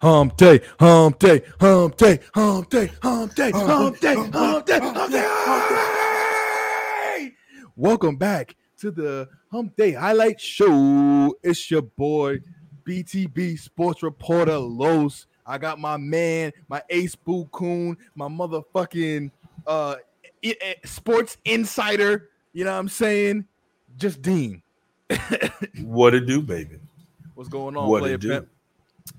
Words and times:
hump 0.00 0.36
day, 0.36 0.60
hump 0.78 1.18
day, 1.18 1.42
hump 1.60 1.96
day, 1.96 2.20
hump 2.34 2.68
day, 2.70 2.90
hump 3.02 3.34
day, 3.34 3.50
hump 3.52 4.00
day, 4.00 4.14
hump 4.16 4.66
day, 4.66 4.78
hump 4.80 5.68
day. 7.16 7.32
Welcome 7.76 8.16
back 8.16 8.56
to 8.80 8.90
the 8.90 9.28
Hump 9.50 9.76
Day 9.76 9.92
Highlight 9.92 10.40
Show. 10.40 11.34
It's 11.42 11.70
your 11.70 11.82
boy 11.82 12.38
BTB 12.86 13.58
Sports 13.58 14.02
Reporter 14.02 14.58
Los. 14.58 15.26
I 15.46 15.58
got 15.58 15.78
my 15.78 15.96
man, 15.96 16.52
my 16.68 16.82
ace 16.90 17.14
Boo 17.14 17.46
Coon, 17.52 17.96
my 18.14 18.28
motherfucking 18.28 19.30
uh 19.66 19.96
i- 20.44 20.56
i- 20.62 20.76
sports 20.86 21.36
insider. 21.44 22.28
You 22.52 22.64
know 22.64 22.72
what 22.72 22.78
I'm 22.78 22.88
saying? 22.88 23.44
Just 23.96 24.22
Dean. 24.22 24.62
What 25.82 26.14
it 26.14 26.26
do, 26.26 26.42
baby? 26.42 26.78
What's 27.34 27.48
going 27.48 27.76
on, 27.76 27.88
What 27.88 28.00
player 28.00 28.14
it 28.14 28.20
do? 28.20 28.46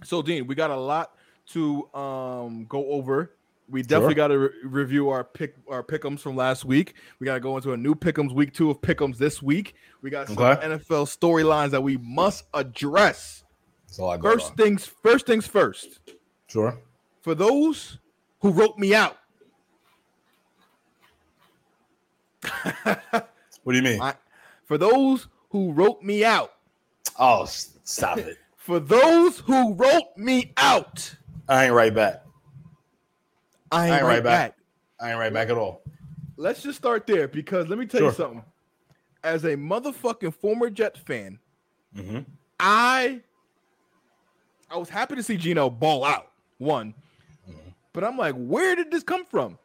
So, 0.03 0.21
Dean, 0.21 0.47
we 0.47 0.55
got 0.55 0.69
a 0.71 0.75
lot 0.77 1.13
to 1.47 1.87
um 1.95 2.65
go 2.65 2.85
over. 2.91 3.33
We 3.71 3.83
definitely 3.83 4.15
got 4.15 4.29
to 4.29 4.39
re- 4.39 4.49
review 4.63 5.09
our 5.09 5.23
pick 5.23 5.55
our 5.69 5.83
pickums 5.83 6.19
from 6.21 6.35
last 6.35 6.65
week. 6.65 6.95
We 7.19 7.25
got 7.25 7.35
to 7.35 7.39
go 7.39 7.55
into 7.55 7.73
a 7.73 7.77
new 7.77 7.93
pickums 7.93 8.33
week 8.33 8.53
two 8.53 8.71
of 8.71 8.81
pickums 8.81 9.17
this 9.17 9.41
week. 9.43 9.75
We 10.01 10.09
got 10.09 10.27
some 10.27 10.37
Okay. 10.39 10.65
NFL 10.67 11.05
storylines 11.05 11.69
that 11.71 11.81
we 11.83 11.97
must 11.97 12.45
address. 12.53 13.43
That's 13.87 13.99
all 13.99 14.09
I 14.09 14.17
got. 14.17 14.23
First 14.33 14.55
things 14.55 14.85
first 14.85 15.25
things 15.27 15.45
first. 15.45 15.99
sure. 16.47 16.79
For 17.21 17.35
those 17.35 17.99
who 18.39 18.49
wrote 18.51 18.77
me 18.79 18.95
out, 18.95 19.17
What 23.63 23.73
do 23.73 23.75
you 23.75 23.81
mean? 23.83 24.01
I- 24.01 24.15
for 24.65 24.77
those 24.77 25.27
who 25.49 25.71
wrote 25.73 26.01
me 26.01 26.23
out, 26.23 26.53
Oh, 27.17 27.45
stop 27.45 28.17
it! 28.19 28.37
For 28.69 28.79
those 28.79 29.39
who 29.39 29.73
wrote 29.73 30.15
me 30.15 30.53
out, 30.55 31.15
I 31.47 31.65
ain't 31.65 31.73
right 31.73 31.91
back. 31.91 32.23
I 33.71 33.85
ain't, 33.87 33.93
I 33.93 33.95
ain't 33.97 34.03
right 34.05 34.13
right 34.17 34.23
back. 34.23 34.55
back. 34.55 34.57
I 35.01 35.09
ain't 35.09 35.19
right 35.19 35.33
back 35.33 35.49
at 35.49 35.57
all. 35.57 35.81
let's 36.37 36.61
just 36.61 36.77
start 36.77 37.07
there 37.07 37.27
because 37.27 37.67
let 37.67 37.79
me 37.79 37.87
tell 37.87 38.03
you 38.03 38.11
something. 38.11 38.43
As 39.23 39.43
a 39.43 39.55
motherfucking 39.55 40.35
former 40.35 40.69
Jet 40.69 40.99
fan, 40.99 41.39
Mm-hmm. 41.97 42.19
I 42.59 43.21
I 44.69 44.77
was 44.77 44.89
happy 44.89 45.15
to 45.15 45.23
see 45.23 45.35
Geno 45.37 45.71
ball 45.71 46.03
out 46.05 46.27
one, 46.59 46.93
Mhm. 47.49 47.73
but 47.91 48.03
I'm 48.03 48.17
like, 48.19 48.35
where 48.35 48.75
did 48.75 48.91
this 48.91 49.01
come 49.01 49.25
from? 49.25 49.57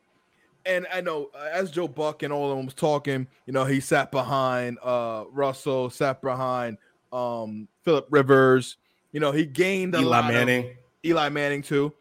And 0.65 0.87
I 0.91 1.03
know 1.03 1.29
uh, 1.39 1.51
as 1.53 1.71
Joe 1.71 1.89
Buck 1.89 2.23
and 2.23 2.33
all 2.33 2.51
of 2.53 2.57
them 2.57 2.65
was 2.65 2.75
talking, 2.75 3.27
you 3.45 3.53
know, 3.53 3.67
he 3.67 3.81
sat 3.81 4.11
behind 4.11 4.79
uh 4.83 5.25
Russell, 5.31 5.91
sat 5.91 6.23
behind 6.23 6.79
um 7.13 7.69
Philip 7.83 8.07
Rivers. 8.09 8.79
You 9.15 9.21
know, 9.21 9.31
he 9.31 9.47
gained 9.47 9.95
a 9.95 9.99
Eli 10.01 10.09
lot 10.09 10.25
of- 10.25 10.35
Manning. 10.35 10.77
Eli 11.07 11.29
Manning 11.29 11.63
too, 11.63 11.93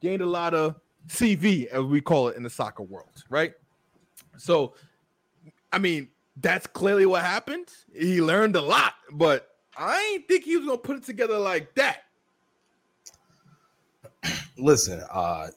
gained 0.00 0.20
a 0.20 0.26
lot 0.26 0.52
of 0.52 0.74
CV 1.06 1.66
as 1.68 1.82
we 1.82 2.02
call 2.02 2.28
it 2.28 2.36
in 2.36 2.42
the 2.42 2.50
soccer 2.50 2.82
world, 2.82 3.24
right? 3.30 3.54
So, 4.36 4.74
I 5.72 5.78
mean, 5.78 6.08
that's 6.36 6.66
clearly 6.66 7.06
what 7.06 7.22
happened. 7.22 7.68
He 7.94 8.20
learned 8.20 8.54
a 8.54 8.60
lot, 8.60 8.92
but 9.12 9.48
I 9.78 9.98
ain't 10.12 10.28
think 10.28 10.44
he 10.44 10.58
was 10.58 10.66
gonna 10.66 10.76
put 10.76 10.98
it 10.98 11.04
together 11.04 11.38
like 11.38 11.74
that. 11.76 12.02
Listen, 14.58 15.02
uh, 15.10 15.48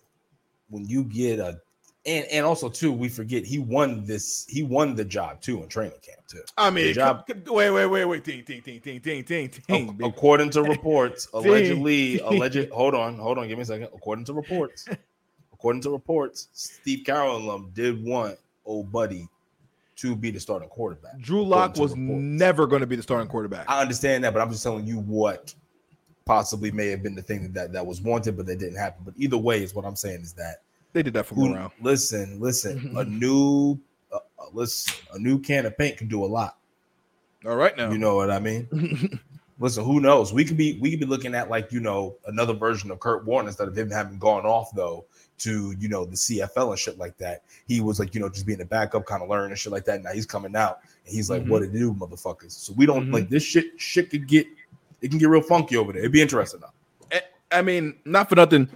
when 0.69 0.85
you 0.85 1.03
get 1.03 1.39
a 1.39 1.59
and 2.05 2.25
and 2.25 2.45
also 2.45 2.69
too, 2.69 2.91
we 2.91 3.09
forget 3.09 3.45
he 3.45 3.59
won 3.59 4.05
this. 4.05 4.45
He 4.49 4.63
won 4.63 4.95
the 4.95 5.05
job 5.05 5.41
too 5.41 5.61
in 5.61 5.69
training 5.69 5.99
camp 6.01 6.25
too. 6.27 6.41
I 6.57 6.69
mean, 6.69 6.93
job. 6.93 7.25
c- 7.27 7.33
c- 7.33 7.51
wait, 7.51 7.69
wait, 7.69 7.85
wait, 7.85 8.05
wait, 8.05 8.23
ding, 8.23 8.43
ding, 8.43 8.61
ding, 8.61 8.79
ding, 8.79 8.99
ding, 8.99 9.23
ding, 9.23 9.51
ding. 9.67 9.99
According 10.03 10.49
to 10.51 10.63
reports, 10.75 11.27
allegedly, 11.33 12.19
alleged. 12.19 12.69
Hold 12.71 12.95
on, 12.95 13.17
hold 13.17 13.37
on. 13.37 13.47
Give 13.47 13.57
me 13.57 13.63
a 13.63 13.65
second. 13.65 13.89
According 13.93 14.25
to 14.25 14.33
reports, 14.33 14.87
according 15.53 15.81
to 15.83 15.91
reports, 15.91 16.47
Steve 16.53 17.05
Carroll 17.05 17.59
did 17.73 18.03
want 18.03 18.37
old 18.65 18.91
buddy 18.91 19.27
to 19.97 20.15
be 20.15 20.31
the 20.31 20.39
starting 20.39 20.69
quarterback. 20.69 21.19
Drew 21.19 21.43
Lock 21.43 21.77
was 21.77 21.91
reports. 21.91 22.21
never 22.21 22.65
going 22.65 22.79
to 22.79 22.87
be 22.87 22.95
the 22.95 23.03
starting 23.03 23.27
quarterback. 23.27 23.69
I 23.69 23.81
understand 23.81 24.23
that, 24.23 24.33
but 24.33 24.41
I'm 24.41 24.49
just 24.49 24.63
telling 24.63 24.87
you 24.87 24.99
what 24.99 25.53
possibly 26.25 26.71
may 26.71 26.87
have 26.87 27.03
been 27.03 27.13
the 27.13 27.21
thing 27.21 27.51
that 27.53 27.71
that 27.73 27.85
was 27.85 28.01
wanted, 28.01 28.37
but 28.37 28.47
that 28.47 28.57
didn't 28.57 28.77
happen. 28.77 29.03
But 29.05 29.13
either 29.17 29.37
way, 29.37 29.61
is 29.61 29.75
what 29.75 29.85
I'm 29.85 29.95
saying 29.95 30.21
is 30.21 30.33
that 30.33 30.61
they 30.93 31.03
did 31.03 31.13
that 31.13 31.25
for 31.25 31.35
who, 31.35 31.53
around. 31.53 31.71
listen, 31.81 32.39
listen, 32.39 32.93
a 32.97 33.03
new, 33.03 33.79
uh, 34.11 34.17
uh, 34.39 34.45
listen, 34.53 34.93
a 35.13 35.19
new 35.19 35.39
can 35.39 35.65
of 35.65 35.77
paint 35.77 35.97
can 35.97 36.07
do 36.07 36.23
a 36.23 36.27
lot. 36.27 36.57
All 37.45 37.55
right 37.55 37.75
now. 37.75 37.91
You 37.91 37.97
know 37.97 38.15
what 38.15 38.29
I 38.31 38.39
mean? 38.39 39.19
Listen, 39.59 39.83
who 39.85 39.99
knows? 39.99 40.33
We 40.33 40.43
could 40.43 40.57
be 40.57 40.79
we 40.79 40.89
could 40.89 40.99
be 40.99 41.05
looking 41.05 41.35
at 41.35 41.47
like 41.47 41.71
you 41.71 41.79
know 41.79 42.15
another 42.25 42.53
version 42.53 42.89
of 42.89 42.99
Kurt 42.99 43.25
Warner 43.25 43.49
instead 43.49 43.67
of 43.67 43.77
him 43.77 43.91
having 43.91 44.17
gone 44.17 44.43
off 44.43 44.73
though 44.73 45.05
to 45.37 45.75
you 45.77 45.87
know 45.87 46.03
the 46.03 46.15
CFL 46.15 46.69
and 46.71 46.79
shit 46.79 46.97
like 46.97 47.15
that. 47.19 47.43
He 47.67 47.79
was 47.79 47.99
like 47.99 48.15
you 48.15 48.21
know 48.21 48.27
just 48.27 48.47
being 48.47 48.61
a 48.61 48.65
backup, 48.65 49.05
kind 49.05 49.21
of 49.21 49.29
learning 49.29 49.51
and 49.51 49.59
shit 49.59 49.71
like 49.71 49.85
that. 49.85 50.01
Now 50.01 50.13
he's 50.13 50.25
coming 50.25 50.55
out 50.55 50.79
and 51.05 51.13
he's 51.13 51.29
like, 51.29 51.43
Mhm. 51.43 51.49
"What 51.49 51.59
to 51.59 51.67
do, 51.67 51.93
motherfuckers?" 51.93 52.53
So 52.53 52.73
we 52.75 52.87
don't 52.87 53.09
Mhm. 53.09 53.13
like 53.13 53.29
this 53.29 53.43
shit. 53.43 53.79
Shit 53.79 54.09
could 54.09 54.27
get 54.27 54.47
it 55.01 55.09
can 55.09 55.19
get 55.19 55.29
real 55.29 55.43
funky 55.43 55.77
over 55.77 55.91
there. 55.93 55.99
It'd 56.01 56.11
be 56.11 56.21
interesting 56.23 56.59
though. 56.61 57.19
I 57.51 57.61
mean, 57.61 57.99
not 58.03 58.29
for 58.29 58.35
nothing. 58.35 58.67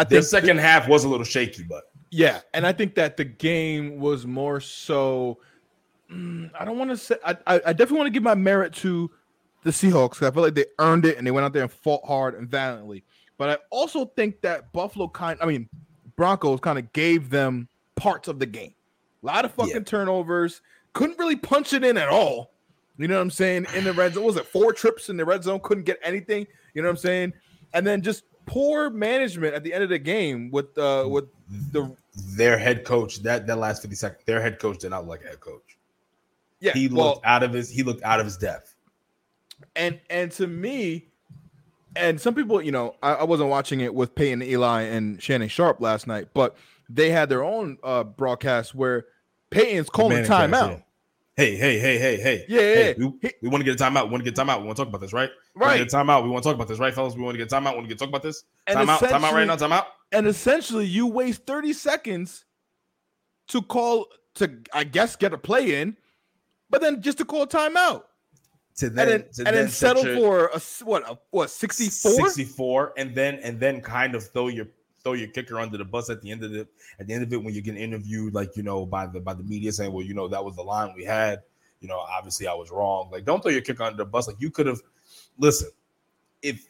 I 0.00 0.04
think 0.04 0.24
second 0.24 0.58
half 0.58 0.88
was 0.88 1.04
a 1.04 1.08
little 1.08 1.24
shaky, 1.24 1.62
but 1.64 1.84
Yeah, 2.10 2.40
and 2.54 2.66
I 2.66 2.72
think 2.72 2.94
that 2.94 3.16
the 3.16 3.24
game 3.24 3.98
was 4.00 4.26
more 4.26 4.60
so. 4.60 5.38
mm, 6.10 6.50
I 6.58 6.64
don't 6.64 6.78
want 6.78 6.90
to 6.90 6.96
say. 6.96 7.16
I, 7.24 7.32
I, 7.46 7.54
I 7.66 7.72
definitely 7.72 7.98
want 7.98 8.06
to 8.06 8.12
give 8.12 8.22
my 8.22 8.34
merit 8.34 8.72
to 8.76 9.10
the 9.64 9.70
Seahawks. 9.70 10.12
'cause 10.18 10.22
I 10.22 10.30
feel 10.30 10.42
like 10.42 10.54
they 10.54 10.66
earned 10.78 11.04
it 11.04 11.18
and 11.18 11.26
they 11.26 11.30
went 11.30 11.44
out 11.44 11.52
there 11.52 11.62
and 11.62 11.72
fought 11.72 12.04
hard 12.06 12.34
and 12.34 12.48
valiantly. 12.48 13.04
But 13.36 13.50
I 13.50 13.58
also 13.70 14.06
think 14.06 14.40
that 14.42 14.72
Buffalo 14.72 15.08
kind. 15.08 15.38
I 15.42 15.46
mean, 15.46 15.68
Broncos 16.16 16.60
kind 16.60 16.78
of 16.78 16.92
gave 16.92 17.30
them 17.30 17.68
parts 17.96 18.28
of 18.28 18.38
the 18.38 18.46
game. 18.46 18.74
A 19.22 19.26
lot 19.26 19.44
of 19.44 19.52
fucking 19.52 19.72
Yeah. 19.74 19.80
turnovers. 19.80 20.60
Couldn't 20.92 21.18
really 21.18 21.36
punch 21.36 21.72
it 21.72 21.84
in 21.84 21.96
at 21.96 22.08
all. 22.08 22.52
You 22.96 23.06
know 23.06 23.16
what 23.16 23.22
I'm 23.22 23.30
saying? 23.30 23.66
In 23.74 23.84
the 23.84 23.92
red 23.92 24.14
zone, 24.14 24.24
was 24.24 24.36
it 24.36 24.46
four 24.46 24.72
trips 24.72 25.08
in 25.08 25.16
the 25.16 25.24
red 25.24 25.44
zone? 25.44 25.60
Couldn't 25.62 25.84
get 25.84 25.98
anything. 26.02 26.46
You 26.74 26.82
know 26.82 26.88
what 26.88 26.92
I'm 26.92 26.96
saying? 26.96 27.32
And 27.74 27.86
then 27.86 28.02
just 28.02 28.24
poor 28.48 28.90
management 28.90 29.54
at 29.54 29.62
the 29.62 29.72
end 29.72 29.82
of 29.84 29.88
the 29.90 29.98
game 29.98 30.50
with 30.50 30.76
uh 30.78 31.06
with 31.08 31.26
the 31.72 31.94
their 32.36 32.58
head 32.58 32.84
coach 32.84 33.22
that 33.22 33.46
that 33.46 33.58
last 33.58 33.82
fifty 33.82 33.94
seconds, 33.96 34.22
their 34.26 34.40
head 34.40 34.58
coach 34.58 34.78
did 34.78 34.90
not 34.90 35.06
look 35.06 35.20
like 35.20 35.24
a 35.24 35.28
head 35.28 35.40
coach. 35.40 35.76
yeah 36.60 36.72
He 36.72 36.88
well, 36.88 37.06
looked 37.06 37.26
out 37.26 37.42
of 37.42 37.52
his 37.52 37.70
he 37.70 37.82
looked 37.82 38.02
out 38.02 38.18
of 38.20 38.26
his 38.26 38.36
depth. 38.36 38.74
and 39.76 40.00
and 40.10 40.32
to 40.32 40.46
me 40.46 41.06
and 41.96 42.20
some 42.20 42.34
people 42.34 42.60
you 42.60 42.72
know 42.72 42.96
I, 43.02 43.14
I 43.14 43.24
wasn't 43.24 43.50
watching 43.50 43.80
it 43.80 43.94
with 43.94 44.14
peyton 44.14 44.42
eli 44.42 44.82
and 44.82 45.22
shannon 45.22 45.48
sharpe 45.48 45.80
last 45.80 46.06
night 46.06 46.28
but 46.34 46.56
they 46.88 47.10
had 47.10 47.28
their 47.28 47.44
own 47.44 47.78
uh 47.82 48.04
broadcast 48.04 48.74
where 48.74 49.06
peyton's 49.50 49.88
calling 49.90 50.24
timeout. 50.24 50.82
Hey, 51.38 51.54
hey, 51.54 51.78
hey, 51.78 51.98
hey, 51.98 52.16
hey. 52.16 52.44
Yeah, 52.48 52.58
hey, 52.58 52.94
yeah. 52.98 53.06
We, 53.22 53.30
we 53.42 53.48
want 53.48 53.60
to 53.60 53.64
get 53.64 53.80
a 53.80 53.84
timeout. 53.84 54.06
We 54.06 54.10
want 54.10 54.24
to 54.24 54.28
get 54.28 54.36
a 54.36 54.42
timeout. 54.42 54.58
We 54.58 54.66
want 54.66 54.76
to 54.76 54.82
talk 54.82 54.88
about 54.88 55.00
this, 55.00 55.12
right? 55.12 55.30
We 55.54 55.64
right 55.64 55.78
Get 55.78 55.92
a 55.92 55.96
timeout. 55.96 56.24
We 56.24 56.30
want 56.30 56.42
to 56.42 56.48
talk 56.48 56.56
about 56.56 56.66
this, 56.66 56.80
right, 56.80 56.92
fellas? 56.92 57.14
We 57.14 57.22
want 57.22 57.34
to 57.34 57.38
get 57.38 57.52
a 57.52 57.54
timeout. 57.54 57.70
We 57.70 57.76
want 57.76 57.88
to 57.88 57.94
get 57.94 57.98
talk 58.00 58.08
about 58.08 58.24
this. 58.24 58.42
And 58.66 58.76
Timeout. 58.76 58.98
Timeout 58.98 59.30
right 59.30 59.46
now. 59.46 59.54
Timeout. 59.54 59.84
and 60.10 60.26
essentially 60.26 60.84
you 60.84 61.06
waste 61.06 61.46
30 61.46 61.74
seconds 61.74 62.44
to 63.46 63.62
call 63.62 64.08
to 64.34 64.58
i 64.72 64.82
guess 64.82 65.16
get 65.16 65.32
a 65.32 65.38
play 65.38 65.80
in 65.80 65.96
but 66.70 66.80
then 66.80 67.00
just 67.00 67.18
to 67.18 67.24
call 67.24 67.42
a 67.42 67.46
timeout 67.46 68.02
To 68.78 68.86
and 68.86 68.96
then 68.96 69.24
to 69.34 69.46
and 69.46 69.56
then 69.56 69.68
set 69.68 69.96
settle 69.96 70.20
for 70.20 70.50
a 70.52 70.60
what 70.84 71.08
a, 71.08 71.18
what 71.30 71.50
64 71.50 72.30
64, 72.30 72.94
and 72.96 73.14
then 73.14 73.36
and 73.36 73.60
then 73.60 73.80
kind 73.80 74.14
of 74.14 74.28
throw 74.28 74.48
your 74.48 74.66
throw 75.02 75.12
your 75.14 75.28
kicker 75.28 75.58
under 75.58 75.78
the 75.78 75.84
bus 75.84 76.10
at 76.10 76.20
the 76.22 76.30
end 76.30 76.44
of 76.44 76.52
the 76.52 76.66
at 76.98 77.06
the 77.06 77.14
end 77.14 77.22
of 77.22 77.32
it 77.32 77.42
when 77.42 77.54
you 77.54 77.62
get 77.62 77.76
interviewed, 77.76 78.34
like 78.34 78.56
you 78.56 78.62
know, 78.62 78.86
by 78.86 79.06
the 79.06 79.20
by 79.20 79.34
the 79.34 79.42
media 79.42 79.72
saying, 79.72 79.92
well, 79.92 80.04
you 80.04 80.14
know, 80.14 80.28
that 80.28 80.44
was 80.44 80.56
the 80.56 80.62
line 80.62 80.92
we 80.96 81.04
had. 81.04 81.42
You 81.80 81.88
know, 81.88 81.98
obviously 81.98 82.48
I 82.48 82.54
was 82.54 82.70
wrong. 82.70 83.08
Like, 83.12 83.24
don't 83.24 83.40
throw 83.40 83.52
your 83.52 83.60
kicker 83.60 83.84
under 83.84 83.98
the 83.98 84.04
bus. 84.04 84.26
Like, 84.26 84.40
you 84.40 84.50
could 84.50 84.66
have 84.66 84.80
listen. 85.38 85.70
If 86.42 86.66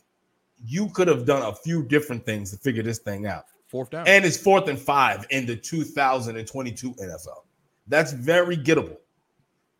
you 0.64 0.88
could 0.90 1.08
have 1.08 1.24
done 1.24 1.42
a 1.42 1.54
few 1.54 1.82
different 1.82 2.26
things 2.26 2.50
to 2.50 2.56
figure 2.56 2.82
this 2.82 2.98
thing 2.98 3.26
out. 3.26 3.44
fourth 3.68 3.90
down 3.90 4.06
and 4.06 4.24
it's 4.24 4.36
fourth 4.36 4.68
and 4.68 4.78
five 4.78 5.26
in 5.30 5.46
the 5.46 5.56
2022 5.56 6.92
NFL. 6.94 7.44
That's 7.86 8.12
very 8.12 8.56
gettable. 8.56 8.98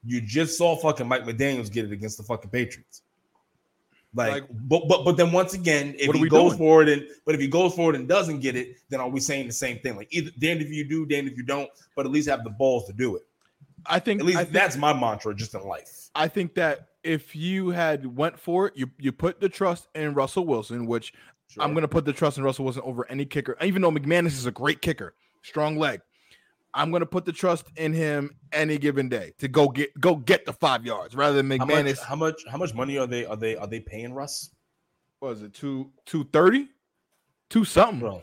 You 0.05 0.21
just 0.21 0.57
saw 0.57 0.77
fucking 0.77 1.09
Mike 1.09 1.25
McDaniels 1.25 1.71
get 1.71 1.85
it 1.85 1.93
against 1.93 2.17
the 2.17 2.23
fucking 2.23 2.51
Patriots. 2.51 3.03
Like, 4.15 4.33
Like- 4.33 4.45
but 4.69 4.89
but 4.89 5.05
but 5.05 5.17
then 5.17 5.33
once 5.33 5.55
again, 5.55 5.95
if 5.99 6.15
he 6.15 6.29
goes 6.29 6.51
doing? 6.53 6.59
forward 6.59 6.89
and 6.89 7.07
but 7.27 7.35
if 7.35 7.41
he 7.41 7.47
goes 7.47 7.75
forward 7.75 7.95
and 7.95 8.09
doesn't 8.09 8.41
get 8.41 8.57
it, 8.57 8.77
then 8.89 9.01
are 9.01 9.09
we 9.09 9.21
saying 9.21 9.47
the 9.47 9.53
same 9.53 9.79
thing? 9.81 9.97
Like 9.97 10.09
either 10.11 10.31
damned 10.39 10.63
if 10.63 10.71
you 10.71 10.85
do, 10.85 11.05
damned 11.07 11.29
if 11.29 11.37
you 11.37 11.43
don't, 11.43 11.69
but 11.95 12.07
at 12.07 12.13
least 12.13 12.29
have 12.29 12.43
the 12.45 12.51
balls 12.51 12.87
to 12.87 12.93
do 12.93 13.17
it. 13.17 13.23
i 13.87 13.99
think 13.99 14.21
At 14.21 14.27
least 14.27 14.39
think, 14.39 14.51
that's 14.51 14.77
my 14.77 14.93
mantra 14.93 15.35
just 15.35 15.55
in 15.55 15.63
life. 15.63 16.09
I 16.15 16.27
think 16.29 16.55
that 16.55 16.89
if 17.05 17.37
you 17.37 17.71
had 17.71 18.05
went 18.17 18.39
for 18.39 18.67
it 18.67 18.77
you 18.77 18.91
you 18.99 19.13
put 19.13 19.41
the 19.41 19.49
trust 19.49 19.87
in 19.95 20.15
russell 20.15 20.45
wilson 20.45 20.87
which 20.87 21.13
Sure. 21.51 21.63
I'm 21.65 21.73
going 21.73 21.83
to 21.83 21.89
put 21.89 22.05
the 22.05 22.13
trust 22.13 22.37
in 22.37 22.45
Russell 22.45 22.67
Wilson 22.67 22.83
over 22.85 23.11
any 23.11 23.25
kicker, 23.25 23.57
even 23.63 23.81
though 23.81 23.91
McManus 23.91 24.27
is 24.37 24.45
a 24.45 24.51
great 24.51 24.83
kicker, 24.83 25.15
strong 25.43 25.79
leg. 25.79 26.03
I'm 26.75 26.91
going 26.91 27.01
to 27.01 27.07
put 27.07 27.25
the 27.25 27.33
trust 27.33 27.67
in 27.77 27.93
him 27.93 28.37
any 28.53 28.79
given 28.79 29.09
day 29.09 29.33
to 29.39 29.49
go 29.49 29.69
get 29.69 29.99
go 30.01 30.17
get 30.17 30.45
the 30.45 30.53
five 30.53 30.85
yards 30.85 31.15
rather 31.15 31.37
than 31.43 31.51
how 31.59 31.67
McManus. 31.67 31.85
much, 31.85 31.99
how 32.01 32.15
much 32.17 32.43
how 32.51 32.59
much 32.59 32.75
money 32.75 32.99
are 32.99 33.07
they 33.07 33.25
are 33.27 33.37
they 33.37 33.57
are 33.57 33.67
they 33.67 33.81
paying 33.81 34.13
Russ? 34.13 34.51
what 35.21 35.31
was 35.31 35.43
it 35.43 35.53
two 35.55 35.91
two 36.07 36.25
thirty? 36.33 36.69
two 37.51 37.65
something. 37.65 38.01
Bro. 38.01 38.23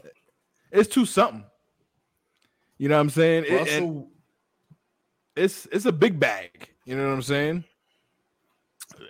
It's 0.72 0.88
two 0.88 1.06
something. 1.06 1.44
You 2.78 2.90
know 2.90 2.96
what 2.96 3.02
I'm 3.02 3.10
saying? 3.10 3.46
It- 3.48 3.68
and 3.70 4.06
it's 5.36 5.68
it's 5.72 5.86
a 5.86 5.92
big 5.92 6.20
bag. 6.20 6.70
You 6.86 6.96
know 6.96 7.08
what 7.08 7.14
I'm 7.14 7.22
saying? 7.24 7.64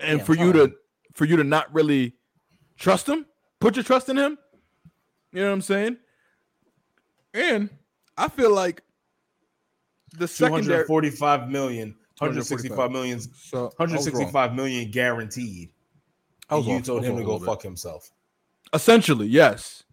And 0.02 0.22
for 0.26 0.34
you 0.34 0.54
to 0.54 0.74
for 1.14 1.26
you 1.26 1.36
to 1.38 1.44
not 1.44 1.74
really 1.74 2.14
trust 2.78 3.08
him, 3.08 3.26
put 3.60 3.76
your 3.76 3.84
trust 3.84 4.10
in 4.10 4.18
him. 4.18 4.38
You 5.32 5.42
know 5.42 5.48
what 5.48 5.54
I'm 5.54 5.62
saying? 5.62 5.98
And 7.34 7.70
I 8.18 8.30
feel 8.30 8.54
like 8.54 8.82
the 10.18 10.28
secondary. 10.28 10.86
245 10.86 11.50
million, 11.50 11.96
165 12.20 12.92
million, 12.92 13.20
So 13.20 13.28
I 13.58 13.62
was 13.62 13.62
wrong. 13.62 13.90
165 13.90 14.56
million 14.56 14.92
guaranteed. 14.92 15.70
I 16.50 16.56
was 16.56 16.68
you 16.68 16.82
told 16.82 17.04
him 17.04 17.18
to 17.18 17.24
go 17.24 17.40
fuck 17.40 17.62
himself. 17.62 18.12
Essentially, 18.74 19.28
yes. 19.28 19.84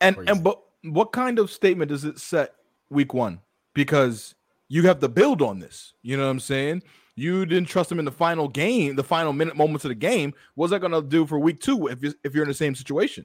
And 0.00 0.16
Crazy. 0.16 0.30
and 0.30 0.44
but 0.44 0.60
what 0.82 1.12
kind 1.12 1.38
of 1.38 1.50
statement 1.50 1.88
does 1.90 2.04
it 2.04 2.18
set 2.18 2.54
week 2.90 3.14
one? 3.14 3.40
Because 3.74 4.34
you 4.68 4.86
have 4.86 5.00
to 5.00 5.08
build 5.08 5.42
on 5.42 5.58
this. 5.58 5.94
You 6.02 6.16
know 6.16 6.24
what 6.24 6.30
I'm 6.30 6.40
saying? 6.40 6.82
You 7.14 7.46
didn't 7.46 7.68
trust 7.68 7.90
him 7.90 7.98
in 7.98 8.04
the 8.04 8.12
final 8.12 8.46
game, 8.46 8.94
the 8.94 9.02
final 9.02 9.32
minute 9.32 9.56
moments 9.56 9.84
of 9.84 9.88
the 9.88 9.96
game. 9.96 10.34
What's 10.54 10.70
that 10.70 10.80
gonna 10.80 11.02
do 11.02 11.26
for 11.26 11.38
week 11.38 11.60
two 11.60 11.88
if 11.88 12.02
you 12.02 12.14
if 12.22 12.34
you're 12.34 12.44
in 12.44 12.48
the 12.48 12.54
same 12.54 12.74
situation? 12.74 13.24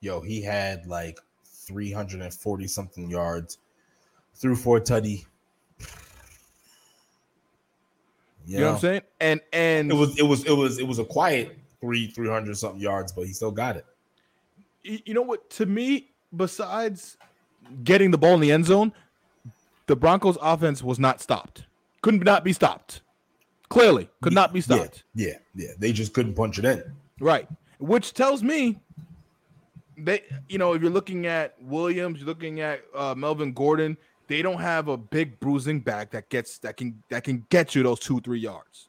Yo, 0.00 0.20
he 0.20 0.42
had 0.42 0.86
like 0.86 1.18
340 1.44 2.66
something 2.66 3.10
yards 3.10 3.58
through 4.34 4.56
four 4.56 4.80
tutty. 4.80 5.24
You 8.46 8.60
know 8.60 8.66
what 8.66 8.74
I'm 8.74 8.80
saying? 8.80 9.02
And 9.20 9.40
and 9.52 9.90
It 9.90 9.94
was 9.94 10.18
it 10.18 10.22
was 10.22 10.44
it 10.44 10.52
was 10.52 10.78
it 10.78 10.86
was 10.86 10.98
a 10.98 11.04
quiet 11.04 11.58
three 11.80 12.08
300 12.08 12.56
something 12.56 12.80
yards, 12.80 13.12
but 13.12 13.26
he 13.26 13.32
still 13.32 13.50
got 13.50 13.76
it. 13.76 13.84
you 14.82 15.12
know 15.12 15.22
what? 15.22 15.50
To 15.50 15.66
me, 15.66 16.10
besides 16.34 17.18
getting 17.84 18.10
the 18.10 18.18
ball 18.18 18.34
in 18.34 18.40
the 18.40 18.50
end 18.50 18.64
zone, 18.64 18.92
the 19.86 19.96
Broncos' 19.96 20.38
offense 20.40 20.82
was 20.82 20.98
not 20.98 21.20
stopped. 21.20 21.66
Couldn't 22.00 22.24
not 22.24 22.42
be 22.42 22.52
stopped. 22.52 23.02
Clearly, 23.68 24.08
could 24.22 24.32
not 24.32 24.52
be 24.52 24.62
stopped. 24.62 25.04
Yeah, 25.14 25.34
yeah. 25.54 25.72
They 25.78 25.92
just 25.92 26.14
couldn't 26.14 26.34
punch 26.34 26.58
it 26.58 26.64
in. 26.64 26.82
Right. 27.20 27.46
Which 27.78 28.14
tells 28.14 28.42
me 28.42 28.80
they, 29.96 30.22
you 30.48 30.56
know, 30.56 30.72
if 30.72 30.80
you're 30.80 30.90
looking 30.90 31.26
at 31.26 31.54
Williams, 31.60 32.18
you're 32.18 32.26
looking 32.26 32.60
at 32.60 32.82
uh, 32.94 33.14
Melvin 33.14 33.52
Gordon, 33.52 33.98
they 34.28 34.42
don't 34.42 34.60
have 34.60 34.88
a 34.88 34.96
big 34.96 35.40
bruising 35.40 35.80
back 35.80 36.10
that 36.12 36.28
gets 36.28 36.58
that 36.58 36.76
can 36.76 37.02
that 37.10 37.24
can 37.24 37.44
get 37.50 37.74
you 37.74 37.82
those 37.82 37.98
two 37.98 38.20
three 38.20 38.38
yards. 38.38 38.88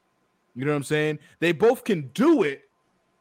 You 0.56 0.66
know 0.66 0.72
what 0.72 0.78
I'm 0.78 0.84
saying? 0.84 1.20
They 1.40 1.52
both 1.54 1.84
can 1.84 2.10
do 2.14 2.44
it, 2.44 2.64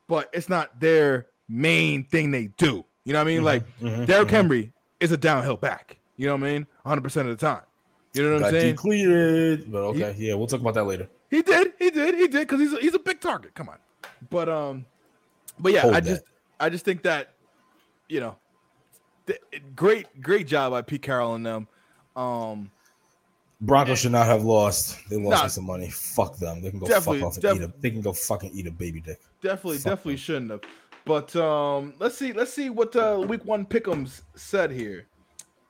but 0.09 0.29
it's 0.33 0.49
not 0.49 0.79
their 0.81 1.27
main 1.49 2.05
thing 2.05 2.31
they 2.31 2.49
do. 2.59 2.85
You 3.05 3.13
know 3.13 3.21
what 3.21 3.29
I 3.29 3.33
mean? 3.33 3.45
Like 3.45 3.65
Mhm, 3.79 4.07
Derrick 4.07 4.29
mhm. 4.29 4.33
Henry 4.33 4.73
is 5.01 5.13
a 5.13 5.17
downhill 5.17 5.57
back. 5.57 5.99
You 6.17 6.27
know 6.27 6.35
what 6.35 6.43
I 6.45 6.53
mean? 6.53 6.67
100 6.83 7.01
percent 7.03 7.29
of 7.29 7.39
the 7.39 7.47
time. 7.47 7.63
You 8.15 8.25
know 8.25 8.35
what 8.35 8.45
I'm 8.47 8.51
saying? 8.51 8.75
depleted, 8.75 9.71
but 9.71 9.85
okay, 9.85 10.15
yeah, 10.19 10.35
we'll 10.35 10.47
talk 10.49 10.61
about 10.61 10.75
that 10.75 10.85
later. 10.85 11.09
He 11.31 11.43
did. 11.43 11.75
He 11.79 11.91
did. 11.91 12.15
He 12.17 12.27
did 12.27 12.49
because 12.49 12.59
he's 12.61 12.73
a, 12.73 12.79
he's 12.79 12.95
a 12.95 12.99
big 12.99 13.21
target. 13.21 13.55
Come 13.55 13.69
on, 13.69 13.77
but 14.31 14.49
um, 14.49 14.87
but 15.61 15.73
yeah, 15.73 15.83
Hold 15.83 15.95
I 15.95 16.01
that. 16.01 16.09
just 16.09 16.23
I 16.59 16.69
just 16.71 16.85
think 16.85 17.03
that 17.03 17.35
you 18.09 18.19
know, 18.21 18.37
th- 19.27 19.39
great 19.77 20.21
great 20.23 20.47
job 20.49 20.73
by 20.73 20.83
Pete 20.83 21.03
Carroll 21.03 21.35
and 21.35 21.47
them. 21.47 21.69
Um, 22.19 22.71
Broncos 23.61 23.99
should 24.01 24.13
not 24.13 24.27
have 24.27 24.45
lost. 24.45 24.97
They 25.09 25.17
lost 25.17 25.39
Nah. 25.39 25.43
me 25.45 25.49
some 25.49 25.67
money. 25.67 25.91
Fuck 25.91 26.37
them. 26.39 26.63
They 26.63 26.71
can 26.71 26.79
go 26.79 26.87
fuck 26.87 27.23
off 27.23 27.35
and 27.35 27.43
def- 27.43 27.57
eat 27.57 27.63
a. 27.63 27.73
They 27.81 27.91
can 27.91 28.01
go 28.01 28.13
fucking 28.13 28.51
eat 28.55 28.67
a 28.67 28.71
baby 28.71 29.01
dick. 29.01 29.21
definitely 29.43 29.79
Fuck 29.79 29.85
definitely 29.93 30.13
them. 30.15 30.19
shouldn't 30.21 30.51
have. 30.53 30.61
But 31.05 31.35
um, 31.37 31.95
let's 31.99 32.17
see 32.17 32.33
let's 32.33 32.53
see 32.53 32.71
what 32.71 32.95
uh, 32.95 33.25
week 33.27 33.45
one 33.45 33.65
pickums 33.67 34.23
said 34.37 34.71
here. 34.71 35.07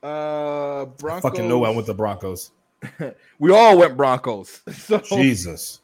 Uh, 0.03 0.85
Broncos. 0.85 1.23
Fucking 1.31 1.47
no 1.47 1.57
one 1.59 1.69
went 1.69 1.77
with 1.77 1.85
the 1.87 1.93
Broncos. 1.93 2.51
we 3.39 3.51
all 3.51 3.77
went 3.77 3.97
Broncos. 3.97 4.61
So 4.71 4.99
Jesus, 4.99 5.81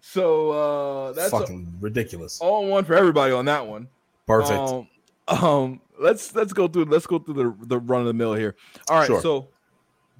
so 0.00 0.50
uh, 0.50 1.12
that's 1.12 1.32
a- 1.32 1.38
fucking 1.40 1.74
ridiculous. 1.80 2.40
all 2.40 2.66
one 2.66 2.84
for 2.84 2.94
everybody 2.94 3.32
on 3.32 3.44
that 3.46 3.66
one. 3.66 3.88
Perfect. 4.26 4.58
Um, 4.58 4.88
um, 5.28 5.80
let's 5.98 6.34
let's 6.34 6.52
go 6.52 6.68
through 6.68 6.84
let's 6.86 7.06
go 7.06 7.18
through 7.18 7.34
the 7.34 7.66
the 7.66 7.78
run 7.78 8.00
of 8.02 8.06
the 8.06 8.14
mill 8.14 8.34
here. 8.34 8.54
All 8.88 8.98
right, 8.98 9.06
Sure. 9.06 9.20
so 9.20 9.48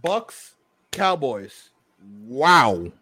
Bucks, 0.03 0.55
Cowboys. 0.91 1.71
Wow. 2.27 2.93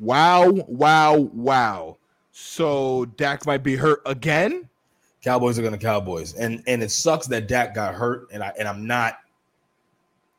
Wow, 0.00 0.50
wow, 0.50 1.16
wow. 1.16 1.96
So 2.32 3.04
Dak 3.16 3.46
might 3.46 3.62
be 3.62 3.76
hurt 3.76 4.02
again. 4.04 4.68
Cowboys 5.22 5.58
are 5.58 5.62
gonna 5.62 5.78
Cowboys, 5.78 6.34
and 6.34 6.62
and 6.66 6.82
it 6.82 6.90
sucks 6.90 7.26
that 7.28 7.46
Dak 7.46 7.74
got 7.74 7.94
hurt, 7.94 8.26
and 8.32 8.42
I 8.42 8.52
and 8.58 8.66
I'm 8.66 8.86
not. 8.86 9.18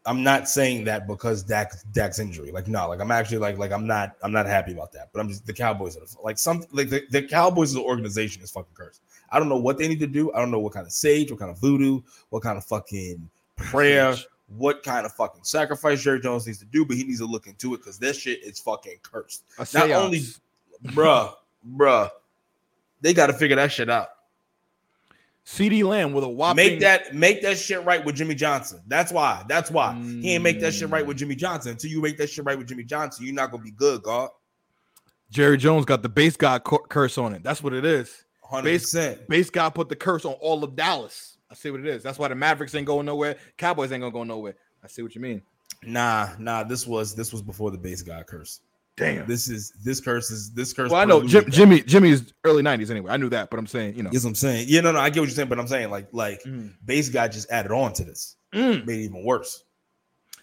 I'm 0.06 0.22
not 0.22 0.50
saying 0.50 0.84
that 0.84 1.08
because 1.08 1.44
Dak 1.44 1.72
Dak's 1.94 2.20
injury. 2.20 2.52
Like 2.52 2.68
no, 2.68 2.90
like 2.90 3.00
I'm 3.00 3.10
actually 3.10 3.38
like 3.38 3.58
like 3.58 3.72
I'm 3.72 3.88
not 3.88 4.18
I'm 4.22 4.34
not 4.34 4.46
happy 4.46 4.74
about 4.74 4.92
that. 4.92 5.10
But 5.14 5.22
I'm 5.22 5.30
just 5.30 5.46
the 5.46 5.54
Cowboys 5.54 5.96
are 5.96 6.02
like 6.22 6.38
some 6.38 6.66
like 6.74 6.90
the, 6.90 7.04
the 7.10 7.22
Cowboys 7.22 7.70
as 7.70 7.76
an 7.76 7.84
organization 7.84 8.44
is 8.44 8.52
fucking 8.52 8.74
cursed. 8.74 9.02
I 9.30 9.40
don't 9.40 9.48
know 9.48 9.58
what 9.58 9.78
they 9.78 9.88
need 9.88 10.02
to 10.02 10.08
do. 10.08 10.34
I 10.34 10.40
don't 10.40 10.52
know 10.52 10.60
what 10.60 10.74
kind 10.74 10.86
of 10.86 10.92
sage, 10.92 11.32
what 11.32 11.40
kind 11.40 11.50
of 11.50 11.58
voodoo, 11.58 12.02
what 12.32 12.44
kind 12.44 12.58
of 12.58 12.66
fucking 12.66 13.30
prayer, 13.56 14.18
what 14.48 14.84
kind 14.84 15.06
of 15.06 15.14
fucking 15.14 15.44
sacrifice 15.44 16.04
Jerry 16.04 16.20
Jones 16.20 16.46
needs 16.46 16.60
to 16.60 16.66
do, 16.66 16.86
but 16.86 16.98
he 16.98 17.04
needs 17.04 17.20
to 17.20 17.26
look 17.26 17.48
into 17.48 17.74
it 17.74 17.78
because 17.78 17.98
this 17.98 18.18
shit 18.18 18.44
is 18.44 18.60
fucking 18.60 18.98
cursed. 19.02 19.44
Not 19.74 19.90
only, 19.92 20.22
bruh, 20.88 21.34
bruh, 21.76 22.10
they 23.02 23.14
got 23.14 23.28
to 23.28 23.34
figure 23.34 23.56
that 23.56 23.72
shit 23.72 23.90
out. 23.90 24.10
CeeDee 25.46 25.84
Lamb 25.84 26.14
with 26.14 26.24
a 26.24 26.30
whopping 26.30 26.56
Make 26.56 26.80
that 26.80 27.14
make 27.14 27.42
that 27.42 27.58
shit 27.58 27.84
right 27.84 28.04
with 28.04 28.16
Jimmy 28.16 28.34
Johnson. 28.34 28.82
That's 28.88 29.12
why. 29.12 29.44
That's 29.50 29.70
why 29.70 29.94
he 29.94 30.34
ain't 30.34 30.44
make 30.44 30.62
that 30.62 30.74
shit 30.74 30.90
right 30.90 31.06
with 31.06 31.18
mm. 31.18 31.22
Jimmy 31.22 31.36
Johnson. 31.36 31.74
Until 31.74 31.92
you 31.92 32.02
make 32.02 32.18
that 32.18 32.30
shit 32.30 32.46
right 32.46 32.58
with 32.58 32.68
Jimmy 32.70 32.86
Johnson, 32.86 33.26
you're 33.26 33.36
not 33.36 33.52
gonna 33.52 33.64
be 33.64 33.72
good, 33.72 34.04
God. 34.04 34.30
Jerry 35.30 35.58
Jones 35.58 35.84
got 35.84 36.02
the 36.02 36.10
base 36.10 36.38
cu- 36.38 36.60
curse 36.60 37.18
on 37.18 37.34
it. 37.34 37.44
That's 37.44 37.62
what 37.62 37.74
it 37.74 37.84
is. 37.84 38.24
Hundred 38.42 38.80
percent. 38.80 39.28
Based 39.28 39.52
God 39.52 39.72
put 39.72 39.90
the 39.90 39.96
curse 39.96 40.24
on 40.24 40.34
all 40.34 40.64
of 40.64 40.76
Dallas. 40.76 41.33
I 41.54 41.56
see 41.56 41.70
what 41.70 41.82
it 41.82 41.86
is. 41.86 42.02
That's 42.02 42.18
why 42.18 42.30
the 42.30 42.36
Mavericks 42.36 42.74
ain't 42.74 42.88
going 42.88 43.06
nowhere. 43.06 43.36
Cowboys 43.60 43.92
ain't 43.92 44.02
gonna 44.02 44.12
go 44.12 44.24
nowhere. 44.24 44.56
I 44.84 44.88
see 44.88 45.04
what 45.04 45.14
you 45.14 45.22
mean. 45.22 45.44
Nah, 45.86 46.30
nah. 46.40 46.64
This 46.64 46.88
was 46.88 47.14
this 47.14 47.32
was 47.32 47.44
before 47.44 47.70
the 47.70 47.78
Based 47.78 48.08
God 48.08 48.26
curse. 48.26 48.62
Damn. 48.98 49.28
This 49.28 49.50
is 49.50 49.72
this 49.84 50.00
curse 50.02 50.32
is 50.32 50.52
this 50.52 50.74
curse. 50.74 50.90
Well, 50.90 51.00
I 51.00 51.06
know 51.06 51.20
Jim, 51.22 51.44
preluded. 51.44 51.54
Jimmy. 51.54 51.82
Jimmy's 51.82 52.34
early 52.44 52.64
'90s 52.64 52.90
anyway. 52.90 53.12
I 53.12 53.18
knew 53.18 53.30
that, 53.30 53.52
but 53.52 53.60
I'm 53.60 53.68
saying, 53.68 53.96
you 53.96 54.02
know, 54.02 54.10
Yes, 54.12 54.24
I'm 54.24 54.34
saying. 54.34 54.66
Yeah, 54.68 54.82
no, 54.82 54.92
no. 54.94 55.00
I 55.00 55.12
get 55.12 55.20
what 55.20 55.30
you're 55.30 55.36
saying, 55.36 55.50
but 55.50 55.60
I'm 55.60 55.68
saying 55.68 55.92
like 55.92 56.08
like 56.12 56.42
Mm. 56.44 56.74
Based 56.84 57.14
God 57.14 57.32
just 57.32 57.52
added 57.52 57.72
on 57.72 57.94
to 57.94 58.04
this, 58.04 58.36
Mm. 58.52 58.84
made 58.88 59.00
it 59.02 59.04
even 59.04 59.24
worse. 59.24 59.64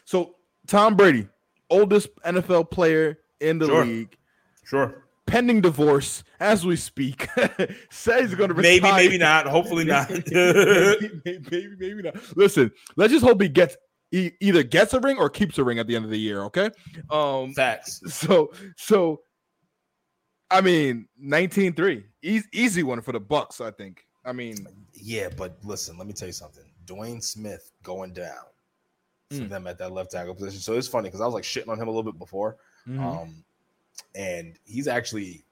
So 0.05 0.37
Tom 0.69 0.95
Brady, 0.95 1.27
oldest 1.71 2.09
NFL 2.25 2.71
player 2.71 3.19
in 3.41 3.59
the 3.59 3.67
Sure. 3.67 3.85
league, 3.85 4.17
Sure. 4.65 5.05
Pending 5.31 5.61
divorce 5.61 6.25
as 6.41 6.67
we 6.67 6.77
speak, 6.77 7.29
says 7.91 8.21
he's 8.31 8.35
going 8.35 8.49
to 8.49 8.55
Maybe, 8.55 8.81
retire. 8.85 8.93
maybe 8.97 9.09
maybe 9.11 9.19
not. 9.19 9.47
Hopefully 9.47 9.85
not. 9.85 10.11
maybe, 10.33 11.21
maybe, 11.25 11.77
maybe 11.79 12.03
not. 12.03 12.37
Listen, 12.37 12.71
let's 12.97 13.13
just 13.13 13.25
hope 13.25 13.41
he 13.41 13.49
gets 13.49 13.77
he 14.11 14.33
either 14.41 14.63
gets 14.65 14.93
a 14.93 15.01
ring 15.01 15.17
or 15.19 15.31
keeps 15.31 15.57
a 15.59 15.65
ring 15.65 15.79
at 15.79 15.87
the 15.87 15.95
end 15.95 16.05
of 16.05 16.11
the 16.11 16.19
year. 16.19 16.43
Okay. 16.45 16.71
Um. 17.11 17.55
Facts. 17.55 18.01
So 18.13 18.53
so, 18.77 19.21
I 20.51 20.61
mean, 20.61 21.07
19-3. 21.25 22.03
Easy, 22.23 22.45
easy 22.53 22.83
one 22.83 23.01
for 23.01 23.13
the 23.13 23.21
Bucks. 23.21 23.61
I 23.61 23.71
think. 23.71 24.05
I 24.25 24.33
mean, 24.33 24.57
Yeah, 24.95 25.29
but 25.37 25.57
listen, 25.63 25.97
let 25.97 26.07
me 26.07 26.13
tell 26.13 26.29
you 26.29 26.33
something. 26.33 26.65
Dwayne 26.87 27.23
Smith 27.23 27.71
going 27.83 28.13
down 28.13 28.35
for 29.31 29.37
Mm. 29.37 29.49
them 29.49 29.67
at 29.69 29.79
that 29.79 29.93
left 29.93 30.11
tackle 30.11 30.35
position. 30.35 30.61
So 30.61 30.75
it's 30.75 30.89
funny 30.89 31.09
because 31.09 31.21
I 31.21 31.25
was 31.25 31.35
like 31.35 31.45
shitting 31.45 31.69
on 31.69 31.79
him 31.81 31.87
a 31.87 31.91
little 31.91 32.03
bit 32.03 32.19
before. 32.19 32.57
mhm. 32.89 32.99
Um, 33.01 33.45
and 34.15 34.59
he's 34.65 34.89
actually 34.89 35.45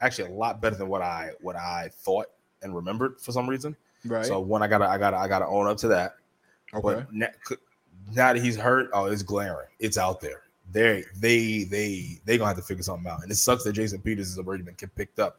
actually 0.00 0.30
a 0.30 0.34
lot 0.34 0.60
better 0.60 0.76
than 0.76 0.88
what 0.88 1.02
I 1.02 1.32
what 1.40 1.56
I 1.56 1.90
thought 1.92 2.26
and 2.62 2.74
remembered 2.74 3.20
for 3.20 3.32
some 3.32 3.48
reason. 3.48 3.76
right. 4.06 4.24
So 4.26 4.40
one, 4.40 4.62
I 4.62 4.66
gotta 4.68 4.86
I 4.88 4.98
gotta 4.98 5.16
I 5.16 5.28
gotta 5.28 5.46
own 5.46 5.66
up 5.66 5.76
to 5.78 5.88
that. 5.88 6.16
okay. 6.74 6.82
But 6.82 7.12
now, 7.12 7.28
now 8.14 8.32
that 8.32 8.36
he's 8.36 8.56
hurt, 8.56 8.90
oh, 8.92 9.06
it's 9.06 9.22
glaring. 9.22 9.68
It's 9.78 9.98
out 9.98 10.20
there. 10.20 10.42
They 10.72 11.04
they 11.16 11.64
they 11.64 12.20
they 12.24 12.38
gonna 12.38 12.48
have 12.48 12.56
to 12.56 12.62
figure 12.62 12.82
something 12.82 13.10
out. 13.10 13.22
And 13.22 13.30
it 13.30 13.36
sucks 13.36 13.64
that 13.64 13.72
Jason 13.72 14.00
Peters 14.00 14.28
has 14.28 14.38
already 14.38 14.62
been 14.62 14.74
picked 14.74 15.18
up 15.18 15.38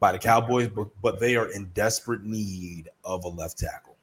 by 0.00 0.12
the 0.12 0.18
Cowboys, 0.18 0.68
but 0.68 0.88
but 1.00 1.20
they 1.20 1.36
are 1.36 1.50
in 1.52 1.66
desperate 1.74 2.24
need 2.24 2.88
of 3.04 3.24
a 3.24 3.28
left 3.28 3.58
tackle. 3.58 3.96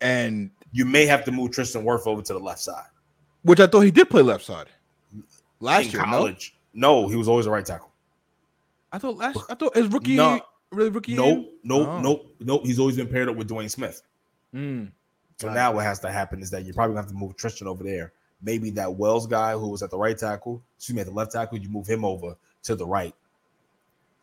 and 0.00 0.50
You 0.72 0.84
may 0.84 1.06
have 1.06 1.24
to 1.24 1.32
move 1.32 1.50
Tristan 1.52 1.84
Wirfs 1.84 2.06
over 2.06 2.22
to 2.22 2.32
the 2.32 2.38
left 2.38 2.60
side. 2.60 2.86
which 3.42 3.60
I 3.60 3.66
thought 3.66 3.80
he 3.80 3.90
did 3.90 4.08
play 4.10 4.22
left 4.22 4.44
side 4.44 4.68
last 5.60 5.86
in 5.86 5.92
year. 5.92 6.02
College. 6.02 6.53
No? 6.74 7.08
he 7.08 7.16
was 7.16 7.28
always 7.28 7.46
a 7.46 7.50
right 7.50 7.64
tackle. 7.64 7.90
I 8.92 8.98
thought 8.98 9.16
last. 9.16 9.38
I 9.48 9.54
thought 9.54 9.74
his 9.76 9.88
rookie. 9.88 10.16
No. 10.16 10.40
really 10.70 10.90
rookie. 10.90 11.14
Nope, 11.14 11.52
nope, 11.62 11.88
Oh. 11.88 12.00
nope, 12.00 12.34
nope. 12.40 12.62
He's 12.66 12.78
always 12.78 12.96
been 12.96 13.08
paired 13.08 13.28
up 13.28 13.36
with 13.36 13.48
Dwayne 13.48 13.70
Smith. 13.70 14.02
Mm. 14.54 14.90
So 15.40 15.48
Got 15.48 15.54
now 15.54 15.72
what 15.72 15.84
has 15.84 16.00
to 16.00 16.10
happen 16.12 16.42
is 16.42 16.50
that 16.50 16.64
you're 16.64 16.74
probably 16.74 16.94
gonna 16.94 17.02
have 17.06 17.10
to 17.12 17.16
move 17.16 17.36
Tristan 17.36 17.66
over 17.68 17.82
there. 17.84 18.12
Maybe 18.42 18.70
that 18.70 18.94
Wells 18.94 19.26
guy 19.26 19.52
who 19.54 19.68
was 19.68 19.82
at 19.82 19.90
the 19.90 19.98
right 19.98 20.16
tackle, 20.18 20.62
excuse 20.76 20.94
me, 20.94 21.00
at 21.00 21.06
the 21.08 21.12
left 21.12 21.32
tackle, 21.32 21.58
you 21.58 21.68
move 21.68 21.86
him 21.88 22.04
over 22.04 22.36
to 22.64 22.74
the 22.76 22.86
right. 22.86 23.14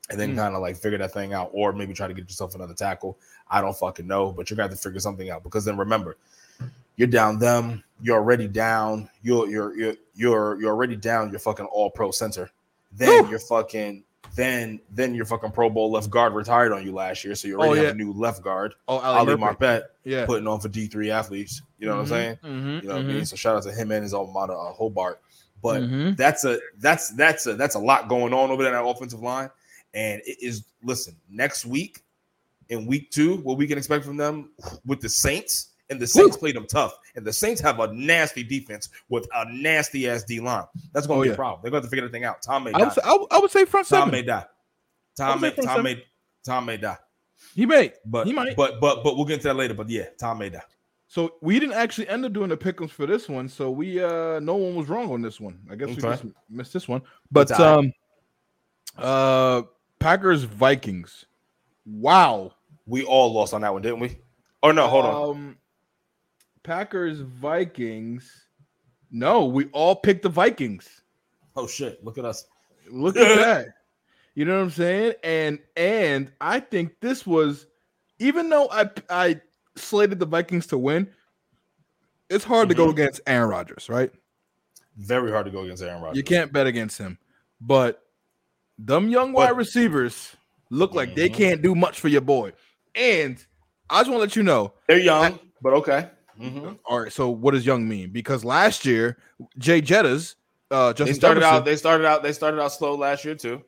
and 0.10 0.20
then 0.20 0.34
Mm. 0.34 0.38
kind 0.38 0.56
of 0.56 0.62
like 0.62 0.76
figure 0.76 0.98
that 0.98 1.14
thing 1.14 1.32
out, 1.34 1.52
or 1.54 1.72
maybe 1.72 1.94
try 1.94 2.06
to 2.06 2.14
get 2.14 2.24
yourself 2.28 2.54
another 2.54 2.74
tackle. 2.74 3.18
I 3.50 3.62
don't 3.62 3.78
fucking 3.78 4.06
know, 4.06 4.32
but 4.34 4.50
you're 4.50 4.58
gonna 4.58 4.68
have 4.68 4.78
to 4.78 4.82
figure 4.82 5.00
something 5.00 5.30
out 5.30 5.42
because 5.42 5.64
then 5.64 5.78
remember, 5.78 6.18
you're 7.02 7.08
down 7.08 7.40
them. 7.40 7.84
You're 8.00 8.18
already 8.18 8.48
down. 8.48 9.10
You're 9.24 9.50
you're 9.50 9.76
you're 9.76 9.96
you're 10.14 10.62
you're 10.62 10.70
already 10.70 10.96
down. 10.96 11.32
You're 11.32 11.40
fucking 11.40 11.66
all 11.66 11.90
pro 11.90 12.12
center. 12.12 12.52
Then 12.92 13.24
Whew. 13.24 13.32
you're 13.32 13.40
fucking 13.40 14.04
then 14.36 14.80
then 14.92 15.16
your 15.16 15.26
fucking 15.26 15.52
Pro 15.52 15.68
Bowl 15.70 15.92
left 15.92 16.12
guard 16.12 16.34
retired 16.34 16.72
on 16.72 16.86
you 16.86 16.92
last 16.94 17.24
year, 17.26 17.34
so 17.34 17.48
you 17.48 17.58
already 17.60 17.82
Oh, 17.82 17.86
have 17.86 17.96
a 17.96 17.98
new 17.98 18.14
left 18.14 18.44
guard, 18.44 18.76
Oh, 18.88 19.00
Ali 19.00 19.36
Murphy. 19.36 19.56
Marpet, 19.56 19.82
Yeah. 20.04 20.26
putting 20.28 20.48
on 20.48 20.60
for 20.60 20.70
D 20.70 20.86
three 20.86 21.10
athletes. 21.10 21.64
You 21.80 21.88
know 21.88 21.96
what 21.96 22.02
I'm 22.04 22.08
saying? 22.08 22.38
Mhm, 22.44 22.84
You 22.84 22.88
know 22.90 22.96
what 22.96 23.04
I 23.04 23.08
mean? 23.08 23.26
So 23.26 23.36
shout 23.36 23.56
out 23.58 23.64
to 23.64 23.72
him 23.72 23.92
and 23.92 24.04
his 24.04 24.14
alma 24.14 24.32
mater, 24.32 24.54
uh, 24.54 24.72
Hobart. 24.74 25.22
But 25.64 25.82
mhm. 25.82 26.16
that's 26.16 26.46
a 26.46 26.60
that's 26.78 27.10
that's 27.10 27.48
a 27.48 27.56
that's 27.56 27.74
a 27.74 27.80
lot 27.80 28.10
going 28.10 28.32
on 28.32 28.52
over 28.52 28.62
there 28.64 28.72
in 28.74 28.80
that 28.80 28.88
offensive 28.88 29.22
line. 29.22 29.50
And 29.96 30.22
it 30.28 30.38
is 30.40 30.66
listen, 30.84 31.16
next 31.32 31.66
week 31.66 32.04
in 32.70 32.86
week 32.86 33.10
two, 33.10 33.38
what 33.38 33.58
we 33.58 33.66
can 33.66 33.80
expect 33.80 34.06
from 34.06 34.18
them 34.18 34.52
with 34.86 35.02
the 35.02 35.10
Saints, 35.10 35.71
and 35.92 36.00
the 36.00 36.08
Saints 36.08 36.36
played 36.38 36.56
them 36.56 36.66
tough. 36.66 36.98
And 37.16 37.24
the 37.24 37.34
Saints 37.34 37.62
have 37.62 37.80
a 37.80 37.94
nasty 37.94 38.42
defense 38.44 38.90
with 39.10 39.28
a 39.36 39.46
nasty 39.54 40.10
ass 40.10 40.24
D 40.24 40.40
line. 40.40 40.64
That's 40.94 41.06
gonna 41.06 41.20
Oh, 41.20 41.24
be 41.24 41.28
yeah. 41.28 41.34
a 41.34 41.38
problem. 41.38 41.60
They're 41.64 41.72
have 41.80 41.84
to 41.84 41.90
figure 41.90 42.06
that 42.06 42.12
thing 42.12 42.24
out. 42.24 42.42
Tom 42.42 42.64
may 42.64 42.72
I 42.74 42.80
die. 42.80 42.84
would, 42.86 42.94
say, 42.94 43.02
I, 43.06 43.14
would, 43.14 43.28
I 43.32 43.40
would 43.40 43.52
say 43.52 43.66
front 43.66 43.88
Tom 43.88 44.00
seven. 44.00 44.12
may 44.12 44.24
die. 44.24 44.46
Tom 45.16 45.42
may 45.42 45.52
Tom 45.52 45.84
may 45.84 46.04
Tom 46.44 46.66
may 46.66 46.78
die. 46.78 46.98
He 47.54 47.66
may. 47.66 47.92
But 48.06 48.26
He 48.26 48.34
might. 48.34 48.56
but 48.56 48.80
but 48.80 49.04
but 49.04 49.16
we'll 49.18 49.26
get 49.26 49.36
into 49.36 49.50
that 49.50 49.56
later. 49.56 49.74
But 49.76 49.90
yeah, 49.90 50.06
Tom 50.18 50.40
may 50.40 50.50
die. 50.50 50.62
So 51.08 51.34
we 51.42 51.60
didn't 51.60 51.76
actually 51.76 52.08
end 52.08 52.24
up 52.26 52.32
doing 52.32 52.48
the 52.50 52.56
pickums 52.58 52.92
for 52.92 53.06
this 53.06 53.28
one. 53.28 53.50
So 53.50 53.70
we 53.70 54.02
uh 54.02 54.40
no 54.40 54.56
one 54.56 54.76
was 54.76 54.88
wrong 54.88 55.12
on 55.12 55.22
this 55.22 55.42
one. 55.42 55.60
I 55.70 55.76
guess 55.76 55.90
we 55.90 55.96
just 55.98 56.24
missed 56.50 56.72
this 56.72 56.88
one. 56.88 57.02
But 57.32 57.52
um 57.60 57.92
uh 58.98 59.64
Packers 60.00 60.44
Vikings. 60.44 61.26
Wow. 61.86 62.54
We 62.86 63.04
all 63.04 63.34
lost 63.34 63.54
on 63.54 63.62
that 63.62 63.74
one, 63.74 63.82
didn't 63.82 64.00
we? 64.00 64.18
Oh 64.64 64.72
no, 64.72 64.88
hold 64.88 65.06
on. 65.06 65.58
Packers 66.64 67.20
Vikings. 67.20 68.48
No, 69.12 69.46
we 69.46 69.66
all 69.68 69.96
picked 69.96 70.24
the 70.24 70.30
Vikings. 70.30 71.02
Oh 71.56 71.68
shit, 71.68 72.04
look 72.04 72.18
at 72.18 72.26
us. 72.26 72.46
Look 72.90 73.18
at 73.18 73.36
that. 73.38 73.68
You 74.36 74.46
know 74.46 74.58
what 74.58 74.64
I'm 74.64 74.70
saying? 74.72 75.14
And 75.24 75.60
and 75.76 76.32
I 76.40 76.60
think 76.60 77.00
this 77.02 77.26
was 77.26 77.68
even 78.20 78.50
though 78.50 78.70
I 78.72 78.90
I 79.10 79.42
slated 79.76 80.20
the 80.20 80.26
Vikings 80.26 80.68
to 80.68 80.78
win, 80.78 81.10
it's 82.30 82.46
hard 82.46 82.70
to 82.70 82.76
go 82.76 82.88
Mhm. 82.88 82.92
against 82.92 83.22
Aaron 83.28 83.50
Rodgers, 83.50 83.90
right? 83.90 84.12
Very 84.98 85.32
hard 85.32 85.46
to 85.46 85.52
go 85.52 85.64
against 85.64 85.84
Aaron 85.84 86.02
Rodgers. 86.02 86.18
You 86.18 86.24
can't 86.24 86.54
bet 86.54 86.68
against 86.68 86.98
him. 86.98 87.18
But 87.60 88.04
them 88.78 89.10
young 89.10 89.34
wide 89.34 89.50
But- 89.50 89.58
receivers 89.58 90.36
look 90.70 90.94
like 90.94 91.16
they 91.16 91.30
Mhm. 91.30 91.34
can't 91.34 91.62
do 91.62 91.76
much 91.76 92.00
for 92.00 92.08
your 92.08 92.22
boy. 92.22 92.54
And 92.96 93.44
I 93.90 94.00
just 94.00 94.10
want 94.10 94.20
to 94.20 94.22
let 94.22 94.36
you 94.38 94.44
know. 94.44 94.74
They're 94.88 94.98
young, 95.00 95.40
but 95.62 95.74
okay. 95.74 96.10
Mhm. 96.42 96.80
All 96.86 97.00
right, 97.02 97.12
so 97.14 97.30
what 97.30 97.54
does 97.54 97.66
young 97.66 97.88
mean? 97.88 98.10
Because 98.12 98.44
last 98.44 98.86
year, 98.86 99.18
Jay 99.58 99.82
Jettas, 99.82 100.36
uh, 100.72 100.94
Justin 100.94 101.08
They 101.08 101.14
started 101.14 101.42
Jefferson, 101.42 101.58
out. 101.58 101.66
They 101.66 101.76
started 101.76 102.06
out. 102.08 102.24
They 102.24 102.34
started 102.34 102.62
out 102.62 102.72
slow 102.72 102.96
last 102.96 103.24
year 103.26 103.36
too. 103.36 103.62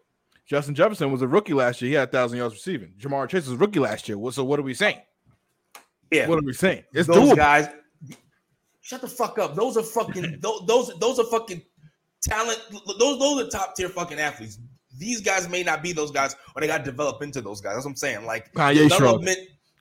Justin 0.46 0.76
Jefferson 0.76 1.12
was 1.12 1.22
a 1.22 1.28
rookie 1.28 1.54
last 1.54 1.82
year. 1.82 1.90
He 1.90 1.96
had 1.96 2.12
thousand 2.12 2.38
yards 2.38 2.54
receiving. 2.56 2.94
Ja'Marr 3.00 3.30
Chase 3.30 3.44
was 3.46 3.54
a 3.54 3.58
rookie 3.58 3.80
last 3.80 4.10
year. 4.10 4.18
So 4.32 4.44
what 4.44 4.60
are 4.60 4.64
we 4.64 4.74
saying? 4.74 4.98
Yeah, 6.12 6.28
What 6.28 6.38
are 6.38 6.44
we 6.46 6.54
saying? 6.54 6.84
It's 6.94 7.08
those 7.08 7.30
doable. 7.32 7.36
guys. 7.38 7.70
Shut 8.82 9.02
the 9.02 9.08
fuck 9.08 9.40
up. 9.40 9.56
Those 9.56 9.78
are 9.78 9.84
fucking. 9.84 10.38
those, 10.42 10.62
those 10.68 10.92
those 11.00 11.20
are 11.20 11.26
fucking 11.26 11.62
talent. 12.22 12.60
Those 13.00 13.20
those 13.20 13.42
are 13.44 13.50
top 13.50 13.76
tier 13.76 13.90
fucking 13.90 14.20
athletes. 14.20 14.60
These 14.98 15.22
guys 15.22 15.50
may 15.50 15.64
not 15.64 15.82
be 15.82 15.92
those 15.94 16.12
guys, 16.12 16.36
or 16.56 16.62
they 16.62 16.68
got 16.68 16.80
to 16.80 16.84
develop 16.84 17.24
into 17.24 17.42
those 17.42 17.62
guys. 17.62 17.76
That's 17.76 17.86
what 17.86 17.92
I'm 17.92 17.96
saying. 17.98 18.26
Like 18.26 18.54
Kanye 18.54 18.90
development. 18.90 19.40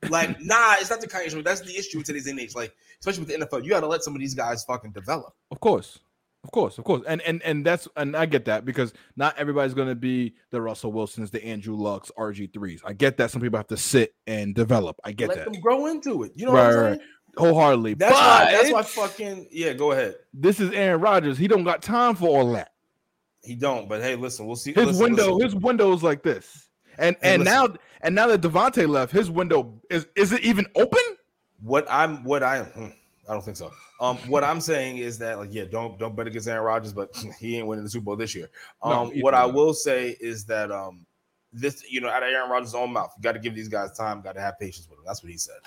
Like 0.08 0.40
nah, 0.40 0.74
it's 0.78 0.90
not 0.90 1.00
the 1.00 1.06
Kanye. 1.08 1.42
That's 1.44 1.60
the 1.60 1.76
issue 1.76 1.98
with 1.98 2.06
today's 2.06 2.28
age. 2.28 2.54
Like 2.54 2.74
especially 3.00 3.24
with 3.24 3.28
the 3.40 3.46
NFL, 3.46 3.64
you 3.64 3.70
got 3.70 3.80
to 3.80 3.86
let 3.86 4.02
some 4.02 4.14
of 4.14 4.20
these 4.20 4.34
guys 4.34 4.64
fucking 4.64 4.92
develop. 4.92 5.34
Of 5.50 5.60
course. 5.60 5.98
Of 6.44 6.50
course, 6.50 6.76
of 6.76 6.82
course. 6.84 7.02
And 7.06 7.20
and 7.22 7.40
and 7.42 7.64
that's 7.64 7.86
and 7.96 8.16
I 8.16 8.26
get 8.26 8.46
that 8.46 8.64
because 8.64 8.92
not 9.14 9.38
everybody's 9.38 9.74
gonna 9.74 9.94
be 9.94 10.34
the 10.50 10.60
Russell 10.60 10.92
Wilsons, 10.92 11.30
the 11.30 11.44
Andrew 11.44 11.76
Lucks, 11.76 12.10
RG3s. 12.18 12.80
I 12.84 12.94
get 12.94 13.16
that 13.18 13.30
some 13.30 13.40
people 13.40 13.58
have 13.58 13.68
to 13.68 13.76
sit 13.76 14.14
and 14.26 14.52
develop. 14.52 14.96
I 15.04 15.12
get 15.12 15.28
let 15.28 15.38
that 15.38 15.52
them 15.52 15.60
grow 15.60 15.86
into 15.86 16.24
it. 16.24 16.32
You 16.34 16.46
know 16.46 16.52
Right, 16.52 16.66
what 16.66 16.74
I'm 16.76 16.82
right. 16.82 16.98
saying? 16.98 17.08
wholeheartedly. 17.36 17.94
That's 17.94 18.12
why. 18.12 18.48
That's 18.50 18.72
why. 18.72 18.82
Fucking 18.82 19.46
yeah. 19.52 19.72
Go 19.72 19.92
ahead. 19.92 20.16
this 20.34 20.58
is 20.58 20.72
Aaron 20.72 21.00
Rodgers. 21.00 21.38
He 21.38 21.46
don't 21.46 21.62
got 21.62 21.80
time 21.80 22.16
for 22.16 22.26
all 22.28 22.52
that. 22.54 22.72
He 23.44 23.54
don't. 23.54 23.88
But 23.88 24.02
hey, 24.02 24.16
listen. 24.16 24.44
We'll 24.46 24.56
see. 24.56 24.72
His 24.72 24.86
listen, 24.86 25.02
window, 25.02 25.34
listen. 25.34 25.56
his 25.58 25.62
window 25.62 25.92
is 25.92 26.02
like 26.02 26.24
this. 26.24 26.68
And 26.98 27.16
Hey, 27.22 27.34
and 27.34 27.44
listen. 27.44 27.54
now 27.54 27.74
and 28.02 28.14
now 28.14 28.26
that 28.28 28.40
Davante 28.40 28.88
left, 28.88 29.12
his 29.12 29.30
window 29.30 29.80
is 29.90 30.06
is 30.16 30.32
it 30.32 30.42
even 30.42 30.66
open? 30.74 31.00
what 31.62 31.86
I'm 31.88 32.24
what 32.24 32.42
I 32.42 32.64
hmm, 32.64 32.88
I 33.28 33.32
don't 33.32 33.44
think 33.44 33.56
so. 33.56 33.70
Um, 34.00 34.16
what 34.28 34.42
I'm 34.42 34.60
saying 34.60 34.98
is 34.98 35.18
that 35.18 35.38
like 35.38 35.52
yeah, 35.52 35.64
don't 35.70 35.98
don't 35.98 36.16
bet 36.16 36.26
against 36.26 36.48
Aaron 36.48 36.64
Rodgers, 36.64 36.92
but 36.92 37.14
he 37.38 37.56
ain't 37.56 37.66
winning 37.66 37.84
the 37.84 37.90
Super 37.90 38.04
Bowl 38.04 38.16
this 38.16 38.34
year. 38.34 38.50
Um, 38.82 39.12
he's 39.12 39.22
what 39.22 39.34
I 39.34 39.46
not. 39.46 39.54
will 39.54 39.74
say 39.74 40.16
is 40.20 40.44
that 40.46 40.70
um, 40.72 41.06
this 41.52 41.84
you 41.90 42.00
know 42.00 42.08
out 42.08 42.22
of 42.22 42.28
Aaron 42.28 42.50
Rodgers' 42.50 42.74
own 42.74 42.92
mouth, 42.92 43.12
you 43.16 43.22
got 43.22 43.32
to 43.32 43.38
give 43.38 43.54
these 43.54 43.68
guys 43.68 43.96
time, 43.96 44.20
got 44.20 44.34
to 44.34 44.40
have 44.40 44.58
patience 44.58 44.88
with 44.88 44.98
them. 44.98 45.04
That's 45.06 45.22
what 45.22 45.30
he 45.30 45.38
said. 45.38 45.58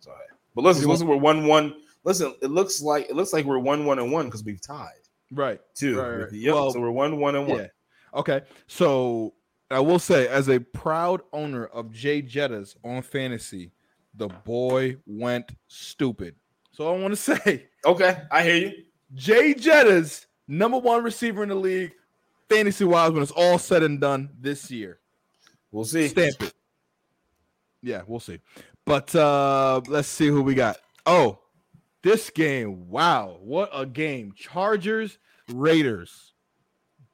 So, 0.00 0.12
but 0.54 0.64
listen, 0.64 0.88
listen, 0.88 1.06
we're 1.06 1.16
one 1.16 1.46
one. 1.46 1.74
Listen, 2.04 2.34
it 2.42 2.50
looks 2.50 2.82
like 2.82 3.08
it 3.08 3.16
looks 3.16 3.32
like 3.32 3.44
we're 3.44 3.58
one 3.58 3.84
one 3.84 3.98
and 3.98 4.10
one 4.12 4.26
because 4.26 4.44
we've 4.44 4.60
tied 4.60 4.90
Right. 5.32 5.60
Two. 5.74 6.00
Right, 6.00 6.16
right. 6.22 6.32
Yep. 6.32 6.54
Well, 6.54 6.72
so 6.72 6.80
we're 6.80 6.90
one 6.90 7.18
one 7.18 7.34
and 7.36 7.46
one. 7.46 7.58
Yeah. 7.58 7.66
Okay. 8.14 8.42
So 8.66 9.34
I 9.70 9.80
will 9.80 9.98
say, 9.98 10.28
as 10.28 10.48
a 10.48 10.60
proud 10.60 11.22
owner 11.32 11.66
of 11.66 11.90
Jay 11.90 12.22
Jettas 12.22 12.76
on 12.84 13.02
fantasy, 13.02 13.72
the 14.14 14.28
boy 14.28 14.96
went 15.06 15.50
stupid. 15.66 16.36
So 16.72 16.94
I 16.94 16.98
want 16.98 17.12
to 17.12 17.16
say, 17.36 17.66
Okay, 17.84 18.22
I 18.30 18.42
hear 18.42 18.56
you. 18.56 18.72
Jay 19.14 19.54
Jettas, 19.54 20.26
number 20.48 20.78
one 20.78 21.02
receiver 21.02 21.42
in 21.42 21.48
the 21.48 21.54
league, 21.54 21.92
fantasy 22.48 22.84
wise, 22.84 23.12
when 23.12 23.22
it's 23.22 23.32
all 23.32 23.58
said 23.58 23.82
and 23.82 24.00
done 24.00 24.30
this 24.40 24.70
year. 24.70 25.00
We'll 25.70 25.84
see. 25.84 26.08
Stamp 26.08 26.42
it. 26.42 26.54
Yeah, 27.82 28.02
we'll 28.06 28.20
see. 28.20 28.40
But 28.84 29.14
uh 29.14 29.80
let's 29.88 30.08
see 30.08 30.28
who 30.28 30.42
we 30.42 30.54
got. 30.54 30.78
Oh, 31.04 31.38
this 32.02 32.30
game. 32.30 32.88
Wow, 32.88 33.38
what 33.40 33.70
a 33.72 33.84
game. 33.84 34.32
Chargers, 34.36 35.18
Raiders. 35.52 36.32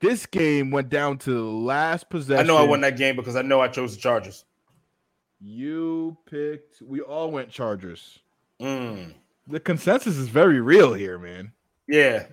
This 0.03 0.27
game 0.27 0.71
went 0.73 0.89
down 0.91 1.17
to 1.19 1.31
the 1.33 1.41
last 1.43 2.11
possession. 2.11 2.45
I 2.45 2.47
know 2.47 2.57
I 2.59 2.65
won 2.65 2.81
that 2.83 2.97
game 2.99 3.15
because 3.17 3.37
I 3.37 3.43
know 3.43 3.61
I 3.61 3.69
chose 3.69 3.95
the 3.95 4.01
Chargers. 4.03 4.45
You 5.41 6.17
picked 6.27 6.83
we 6.83 7.01
all 7.01 7.31
went 7.31 7.51
Chargers. 7.51 8.19
Mm, 8.61 9.15
The 9.49 9.61
consensus 9.61 10.17
is 10.17 10.29
very 10.29 10.61
real 10.61 10.93
here, 10.93 11.19
man. 11.19 11.53
yeah. 11.89 12.27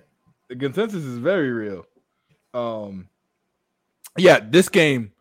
The 0.48 0.56
consensus 0.56 1.04
is 1.04 1.18
very 1.18 1.50
real. 1.50 1.86
Um 2.52 3.08
yeah, 4.18 4.40
this 4.42 4.68
game 4.68 5.12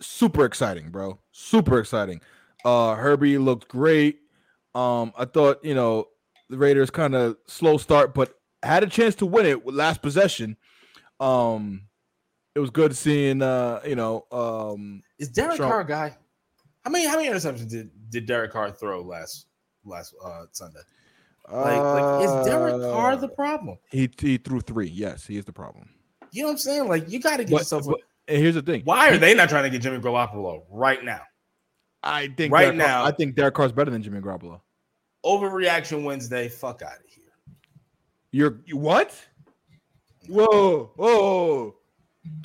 super 0.00 0.44
exciting, 0.44 0.90
bro. 0.90 1.18
Super 1.32 1.78
exciting. 1.80 2.20
Uh 2.64 2.94
Herbie 2.94 3.38
looked 3.38 3.66
great. 3.68 4.20
Um 4.76 5.12
I 5.18 5.24
thought, 5.24 5.64
you 5.64 5.74
know, 5.74 6.06
the 6.48 6.56
Raiders 6.56 6.90
kind 6.90 7.16
of 7.16 7.36
slow 7.48 7.78
start 7.78 8.14
but 8.14 8.38
had 8.62 8.84
a 8.84 8.86
chance 8.88 9.16
to 9.16 9.26
win 9.26 9.46
it 9.46 9.64
with 9.64 9.74
last 9.74 10.02
possession. 10.02 10.56
Um 11.20 11.82
it 12.54 12.58
was 12.60 12.70
good 12.70 12.96
seeing 12.96 13.42
uh, 13.42 13.80
you 13.86 13.94
know, 13.94 14.26
um 14.32 15.02
Is 15.18 15.28
Derek 15.28 15.56
Trump. 15.56 15.70
Carr 15.70 15.80
a 15.82 15.86
guy? 15.86 16.16
How 16.84 16.90
many 16.90 17.06
how 17.06 17.16
many 17.16 17.28
interceptions 17.28 17.68
did 17.70 17.90
did 18.10 18.26
Derek 18.26 18.52
Carr 18.52 18.70
throw 18.72 19.02
last 19.02 19.46
last 19.84 20.14
uh 20.24 20.44
Sunday? 20.52 20.80
Like, 21.52 21.80
like 21.80 22.24
is 22.24 22.46
Derek 22.46 22.80
Carr 22.80 23.16
the 23.16 23.26
uh, 23.26 23.34
problem? 23.34 23.78
he 23.90 24.08
he 24.18 24.38
threw 24.38 24.60
3. 24.60 24.88
Yes, 24.88 25.26
he 25.26 25.36
is 25.36 25.44
the 25.44 25.52
problem. 25.52 25.88
You 26.32 26.42
know 26.42 26.48
what 26.48 26.52
I'm 26.52 26.58
saying? 26.58 26.88
Like 26.88 27.08
you 27.10 27.20
got 27.20 27.38
to 27.38 27.44
get 27.44 27.50
But, 27.52 27.58
yourself. 27.62 27.86
a- 27.88 27.94
and 28.32 28.38
here's 28.40 28.54
the 28.54 28.62
thing. 28.62 28.82
why 28.84 29.08
are 29.10 29.18
they 29.18 29.34
not 29.34 29.48
trying 29.48 29.64
to 29.64 29.70
get 29.70 29.82
Jimmy 29.82 29.98
Garoppolo 29.98 30.62
right 30.70 31.02
now? 31.04 31.22
I 32.04 32.28
think 32.28 32.52
Right 32.52 32.66
Derek 32.66 32.78
Carr- 32.78 32.88
now- 32.88 33.04
I 33.04 33.10
think 33.10 33.34
Derek 33.34 33.54
Carr's 33.54 33.72
better 33.72 33.90
than 33.90 34.02
Jimmy 34.02 34.20
Garoppolo. 34.20 34.60
Overreaction 35.24 36.04
Wednesday. 36.04 36.48
Fuck 36.48 36.82
out 36.82 36.92
of 36.94 37.04
here. 37.08 37.24
You're 38.32 38.60
you 38.64 38.76
what? 38.76 39.12
Whoa, 40.30 40.92
whoa. 40.96 41.74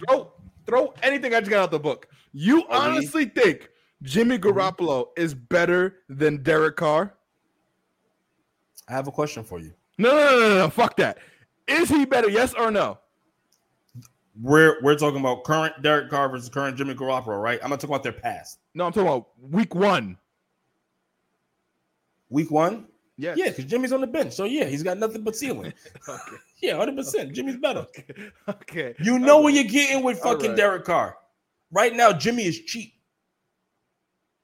Throw 0.08 0.32
throw 0.66 0.94
anything 1.04 1.34
I 1.36 1.40
just 1.40 1.50
got 1.52 1.64
out 1.64 1.72
the 1.72 1.80
book. 1.80 2.08
You 2.34 2.66
Are 2.68 2.90
we- 2.90 2.96
honestly 2.98 3.26
think 3.26 3.70
Jimmy 4.02 4.38
Garoppolo 4.40 5.08
is 5.18 5.34
better 5.34 5.98
than 6.10 6.42
Derek 6.44 6.76
Carr? 6.78 7.14
I 8.88 8.94
have 8.94 9.08
a 9.08 9.12
question 9.12 9.44
for 9.44 9.60
you. 9.60 9.74
No, 9.98 10.12
no, 10.12 10.30
no, 10.32 10.40
no, 10.50 10.58
no. 10.60 10.70
Fuck 10.70 10.98
that. 10.98 11.18
Is 11.68 11.90
he 11.90 12.06
better? 12.06 12.30
Yes 12.30 12.54
or 12.54 12.72
no? 12.72 12.98
We're 14.42 14.82
we're 14.82 14.98
talking 14.98 15.20
about 15.20 15.44
current 15.46 15.82
Derek 15.82 16.10
Carr 16.10 16.28
versus 16.30 16.50
current 16.50 16.78
Jimmy 16.78 16.94
Garoppolo, 16.94 17.42
right? 17.42 17.60
I'm 17.64 17.70
not 17.70 17.80
talking 17.80 17.94
about 17.96 18.04
their 18.04 18.12
past. 18.12 18.60
No, 18.74 18.86
I'm 18.86 18.92
talking 18.92 19.08
about 19.08 19.28
week 19.40 19.74
one. 19.74 20.18
Week 22.30 22.52
one, 22.52 22.88
Yes. 23.18 23.38
yeah, 23.38 23.50
because 23.50 23.66
Jimmy's 23.66 23.94
on 23.94 24.02
the 24.02 24.08
bench, 24.08 24.34
so 24.34 24.44
yeah, 24.46 24.66
he's 24.66 24.84
got 24.84 24.98
nothing 24.98 25.24
but 25.24 25.36
ceiling. 25.36 25.72
Okay. 26.10 26.36
Yeah, 26.66 26.76
hundred 26.78 26.98
percent. 26.98 27.34
Jimmy's 27.34 27.58
better. 27.58 27.88
Okay. 28.48 28.96
You 29.00 29.20
know 29.20 29.40
what 29.40 29.54
you're 29.54 29.64
getting 29.64 30.04
with 30.04 30.20
fucking 30.20 30.50
right. 30.50 30.58
Derek 30.58 30.86
Carr. 30.86 31.18
Right 31.72 31.96
now, 31.96 32.12
Jimmy 32.12 32.46
is 32.46 32.60
cheap. 32.62 32.94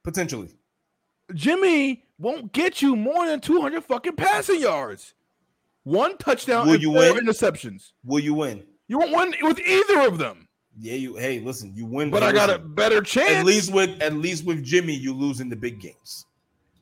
Potentially. 0.03 0.49
Jimmy 1.33 2.03
won't 2.17 2.51
get 2.51 2.81
you 2.81 2.95
more 2.95 3.25
than 3.25 3.39
200 3.39 3.83
fucking 3.83 4.15
passing 4.15 4.61
yards. 4.61 5.13
One 5.83 6.17
touchdown 6.17 6.67
Will 6.67 6.73
and 6.73 6.81
you 6.81 6.93
four 6.93 7.13
win? 7.13 7.25
interceptions. 7.25 7.91
Will 8.03 8.19
you 8.19 8.33
win? 8.33 8.63
You 8.87 8.99
won't 8.99 9.11
win 9.15 9.33
with 9.41 9.59
either 9.59 10.01
of 10.01 10.17
them. 10.17 10.47
Yeah, 10.79 10.93
you 10.95 11.15
hey, 11.15 11.39
listen, 11.39 11.73
you 11.75 11.85
win. 11.85 12.09
But 12.09 12.23
I 12.23 12.31
got 12.31 12.49
a 12.49 12.57
better 12.57 13.01
chance. 13.01 13.31
at 13.31 13.45
least 13.45 13.73
with 13.73 14.01
at 14.01 14.13
least 14.13 14.45
with 14.45 14.63
Jimmy, 14.63 14.93
you 14.93 15.13
lose 15.13 15.39
in 15.41 15.49
the 15.49 15.55
big 15.55 15.79
games. 15.79 16.25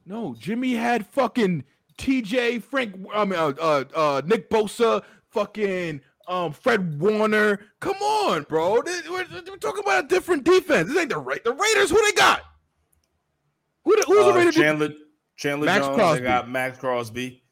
No, 0.06 0.36
Jimmy 0.40 0.74
had 0.74 1.06
fucking 1.08 1.64
TJ 1.98 2.64
Frank. 2.64 2.96
I 3.14 3.26
mean, 3.26 3.40
uh, 3.40 3.54
uh, 3.60 3.84
uh, 3.96 4.22
Nick 4.26 4.50
Bosa, 4.50 5.04
fucking 5.32 6.02
um, 6.28 6.54
Fred 6.54 7.00
Warner. 7.00 7.60
Come 7.80 7.98
on, 7.98 8.44
bro. 8.44 8.82
We're, 8.86 9.26
we're 9.48 9.58
talking 9.58 9.84
about 9.84 10.06
a 10.06 10.08
different 10.08 10.44
defense. 10.44 10.90
This 10.90 10.98
ain't 10.98 11.10
the 11.10 11.18
right. 11.18 11.44
The 11.44 11.54
Raiders. 11.54 11.90
Who 11.90 12.02
they 12.06 12.12
got? 12.14 12.42
Who 13.86 13.96
the, 13.96 14.04
who's 14.08 14.26
the 14.26 14.32
Uh, 14.32 14.36
Raiders? 14.36 14.56
Chandler 14.56 14.90
Chandler 15.38 15.66
Max 15.66 15.86
Jones. 15.86 15.98
Crosby. 15.98 16.22
They 16.22 16.28
got 16.28 16.50
Max 16.50 16.78
Crosby. 16.78 17.44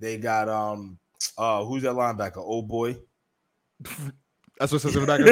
They 0.00 0.18
got 0.18 0.48
um 0.48 0.98
uh 1.36 1.64
who's 1.64 1.82
that 1.82 1.94
linebacker? 1.94 2.38
Old 2.38 2.68
boy. 2.68 2.96
That's 4.60 4.70
what 4.70 4.82
says 4.82 4.94
in 4.94 5.00
the 5.00 5.06
back 5.06 5.18
the. 5.18 5.30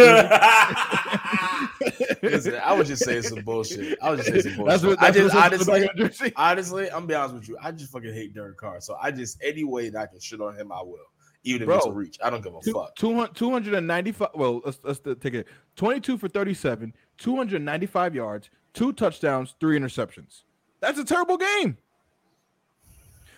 Listen, 2.23 2.57
I 2.57 2.73
was 2.75 2.89
just 2.89 3.05
saying 3.05 3.23
some 3.23 3.45
bullshit. 3.45 3.97
I 4.03 4.11
was 4.11 4.27
just 4.27 4.31
saying 4.31 4.43
some 4.43 4.57
bullshit. 4.57 4.67
That's 4.83 4.83
what, 4.83 5.01
I 5.01 5.13
that's 5.13 5.17
just 5.17 5.35
in 5.35 5.41
the 5.41 5.45
honestly, 5.47 5.81
back 5.81 5.91
of 5.91 5.97
the 5.97 6.09
jersey. 6.09 6.33
honestly, 6.35 6.91
I'm 6.91 7.07
be 7.07 7.15
honest 7.15 7.35
with 7.37 7.49
you. 7.49 7.57
I 7.63 7.71
just 7.71 7.93
fucking 7.93 8.13
hate 8.13 8.35
Derek 8.35 8.57
Carr. 8.57 8.81
So 8.81 8.97
I 9.01 9.13
just 9.13 9.39
any 9.45 9.63
way 9.63 9.91
that 9.91 10.01
I 10.01 10.07
can 10.07 10.19
shit 10.19 10.41
on 10.41 10.57
him, 10.57 10.73
I 10.73 10.83
will. 10.83 10.99
Even 11.45 11.63
if 11.63 11.67
Bro, 11.67 11.77
it's 11.79 11.87
a 11.87 11.93
reach. 11.93 12.19
I 12.23 12.31
don't 12.31 12.43
give 12.43 12.55
a 12.55 12.61
Two- 12.61 12.73
fuck. 12.73 12.95
200 12.97 13.35
295 13.35 14.29
well 14.35 14.61
let's, 14.65 14.79
let's 14.85 15.01
take 15.21 15.35
it 15.35 15.49
22 15.77 16.17
for 16.19 16.29
37 16.29 16.95
295 17.19 18.15
yards 18.15 18.49
two 18.75 18.93
touchdowns 18.93 19.55
three 19.61 19.79
interceptions 19.79 20.43
that's 20.81 20.99
a 20.99 21.05
terrible 21.05 21.37
game 21.37 21.77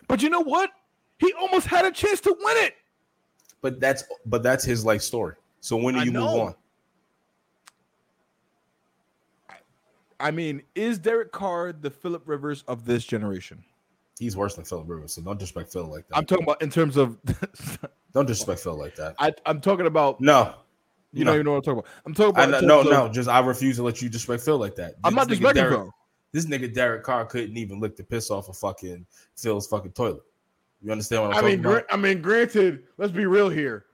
but 0.06 0.22
you 0.22 0.28
know 0.28 0.42
what 0.42 0.70
he 1.18 1.32
almost 1.34 1.66
had 1.66 1.84
a 1.86 1.90
chance 1.90 2.20
to 2.20 2.36
win 2.44 2.56
it 2.64 2.74
But 3.62 3.80
that's 3.80 4.04
but 4.26 4.42
that's 4.42 4.64
his 4.64 4.84
life 4.84 5.00
story. 5.02 5.36
So 5.60 5.76
when 5.76 5.94
do 5.94 6.04
you 6.04 6.12
move 6.12 6.22
on? 6.28 6.54
i 10.20 10.30
mean 10.30 10.62
is 10.74 10.98
derek 10.98 11.32
carr 11.32 11.72
the 11.72 11.90
philip 11.90 12.22
rivers 12.26 12.62
of 12.68 12.84
this 12.84 13.04
generation 13.04 13.64
He's 14.18 14.36
worse 14.36 14.54
than 14.54 14.64
Philip 14.64 14.88
Rivers. 14.88 15.12
So 15.14 15.22
don't 15.22 15.38
disrespect 15.38 15.72
Phil 15.72 15.86
like 15.86 16.06
that. 16.08 16.16
i'm 16.16 16.24
talking 16.26 16.44
about 16.44 16.62
in 16.62 16.70
terms 16.70 16.96
of 16.96 17.18
don't 18.12 18.26
disrespect 18.26 18.60
Phil 18.60 18.76
like 18.78 18.94
that. 18.96 19.14
I, 19.18 19.32
i'm 19.46 19.60
talking 19.60 19.86
about 19.86 20.20
No. 20.20 20.54
you 21.12 21.24
no. 21.24 21.32
don't 21.32 21.40
even 21.40 21.44
know 21.46 21.52
what 21.52 21.56
i'm 21.58 21.62
talking 21.62 21.78
about 21.80 21.90
i'm 22.06 22.14
talking 22.14 22.30
about 22.50 22.62
in 22.62 22.68
no, 22.68 22.80
of- 22.80 22.86
no. 22.86 23.08
Just 23.08 23.28
I 23.28 23.40
refuse 23.40 23.76
to 23.76 23.82
let 23.82 24.00
you 24.02 24.08
disrespect 24.08 24.44
Phil 24.44 24.58
like 24.58 24.76
that. 24.76 24.94
i'm 25.04 25.14
not 25.14 25.28
disrespecting 25.28 25.54
Derek- 25.54 25.74
Phil. 25.74 25.90
This 26.32 26.46
nigga 26.46 26.72
Derek 26.74 27.04
Carr 27.04 27.24
couldn't 27.26 27.56
even 27.56 27.78
lick 27.80 27.94
the 27.96 28.02
piss 28.04 28.28
off 28.30 28.48
of 28.48 28.56
fucking 28.56 29.06
Phil's 29.36 29.68
fucking 29.68 29.92
toilet. 29.92 30.22
You 30.82 30.90
understand 30.90 31.22
what 31.22 31.30
I'm 31.30 31.38
i 31.38 31.40
talking 31.42 31.62
mean 31.62 31.66
about? 31.72 31.84
i 31.90 31.96
mean 31.96 32.20
granted 32.22 32.82
let's 32.98 33.12
be 33.12 33.24
real 33.26 33.48
here 33.48 33.86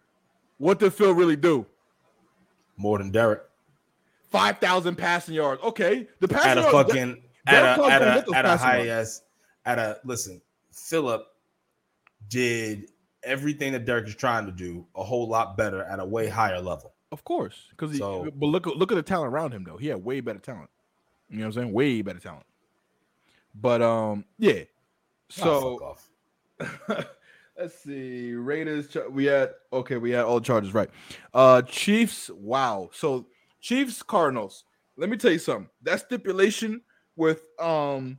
what 0.59 0.79
did 0.79 0.93
phil 0.93 1.13
really 1.13 1.37
do 1.37 1.65
More 2.77 2.99
than 2.99 3.11
Derek. 3.11 3.43
5,000 4.31 4.95
passing 4.97 5.35
yards. 5.35 5.61
Okay. 5.63 6.07
The 6.21 6.29
passing 6.29 6.51
At 6.51 6.59
a 6.59 6.61
yards, 6.63 6.73
fucking 6.89 7.23
Derek 7.47 7.79
at 7.79 7.79
a 7.79 7.85
at 7.85 8.03
a 8.29 8.37
at 8.37 8.45
a 8.45 8.57
high 8.57 8.87
ass 8.89 9.23
at 9.67 9.79
a 9.79 9.99
listen, 10.05 10.41
Philip 10.73 11.27
did 12.29 12.91
everything 13.23 13.73
that 13.73 13.85
Derek 13.85 14.09
is 14.09 14.15
trying 14.15 14.47
to 14.47 14.53
do 14.53 14.87
a 14.97 15.03
whole 15.03 15.29
lot 15.29 15.57
better 15.57 15.83
at 15.85 16.01
a 16.01 16.05
way 16.05 16.29
higher 16.29 16.61
level. 16.61 16.95
Of 17.13 17.25
course, 17.25 17.67
because 17.71 17.97
So- 17.99 18.31
but 18.35 18.47
look 18.47 18.67
look 18.67 18.93
at 18.93 18.95
the 18.97 19.03
talent 19.03 19.33
around 19.33 19.53
him 19.53 19.65
though. 19.65 19.77
He 19.77 19.89
had 19.89 20.05
way 20.05 20.21
better 20.21 20.39
talent. 20.39 20.71
You 21.29 21.39
know 21.39 21.45
what 21.45 21.57
I'm 21.57 21.63
saying? 21.63 21.73
Way 21.73 22.03
better 22.03 22.19
talent. 22.21 22.47
But 23.55 23.83
um, 23.83 24.25
yeah. 24.39 24.65
So 25.29 25.97
let's 27.59 27.79
see. 27.83 28.33
Raiders. 28.35 28.97
We 29.11 29.27
had 29.27 29.55
okay. 29.73 29.97
We 29.97 30.11
had 30.11 30.25
all 30.25 30.41
the 30.41 30.45
charges 30.47 30.75
right. 30.75 30.91
Uh, 31.35 31.63
Chiefs. 31.63 32.31
Wow. 32.31 32.91
So 32.93 33.27
Chiefs 33.61 34.03
Cardinals. 34.03 34.65
Let 34.97 35.09
me 35.09 35.17
tell 35.17 35.33
you 35.33 35.39
something. 35.39 35.69
That 35.83 36.01
stipulation 36.01 36.83
with 37.17 37.45
um, 37.59 38.19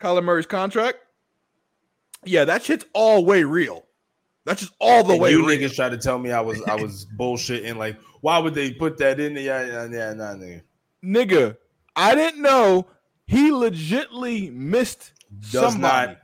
Kyler 0.00 0.22
Murray's 0.24 0.46
contract. 0.46 0.98
Yeah, 2.24 2.44
that 2.44 2.62
shit's 2.64 2.84
all 2.92 3.24
way 3.24 3.44
real. 3.44 3.84
That's 4.44 4.60
just 4.60 4.72
all 4.80 5.02
the 5.04 5.12
And 5.14 5.22
way 5.22 5.30
you 5.30 5.46
real. 5.46 5.58
niggas 5.58 5.74
tried 5.74 5.90
to 5.90 5.98
tell 5.98 6.18
me 6.18 6.30
I 6.32 6.40
was 6.40 6.62
I 6.62 6.74
was 6.74 7.06
bullshitting. 7.18 7.76
Like, 7.76 7.98
why 8.20 8.38
would 8.38 8.54
they 8.54 8.72
put 8.72 8.98
that 8.98 9.18
in 9.20 9.34
there? 9.34 9.42
Yeah, 9.42 9.66
yeah, 9.66 10.08
yeah, 10.08 10.12
nah, 10.14 10.34
nigga. 10.34 10.62
nigga, 11.04 11.56
I 11.94 12.14
didn't 12.14 12.42
know 12.42 12.86
he 13.26 13.50
legitly 13.50 14.52
missed 14.52 15.12
Does 15.40 15.72
somebody. 15.72 16.12
not. 16.12 16.18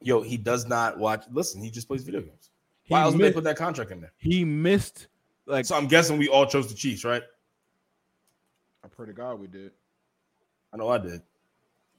Yo, 0.00 0.22
he 0.22 0.36
does 0.36 0.66
not 0.66 0.98
watch. 0.98 1.24
Listen, 1.30 1.62
he 1.62 1.70
just 1.70 1.86
plays 1.88 2.02
video 2.02 2.20
games. 2.22 2.50
He, 2.82 2.92
Why 2.92 3.02
else 3.02 3.14
would 3.14 3.22
they 3.22 3.32
put 3.32 3.44
that 3.44 3.56
contract 3.56 3.90
in 3.92 4.00
there? 4.00 4.12
he 4.18 4.44
missed 4.44 5.06
like 5.46 5.64
So 5.66 5.76
I'm 5.76 5.86
guessing 5.86 6.18
we 6.18 6.28
all 6.28 6.46
chose 6.46 6.68
the 6.68 6.74
Chiefs, 6.74 7.04
right? 7.04 7.22
I 8.84 8.88
pray 8.88 9.06
to 9.06 9.12
God 9.12 9.38
we 9.38 9.46
did. 9.46 9.70
I 10.72 10.76
know 10.78 10.88
I 10.88 10.98
did. 10.98 11.22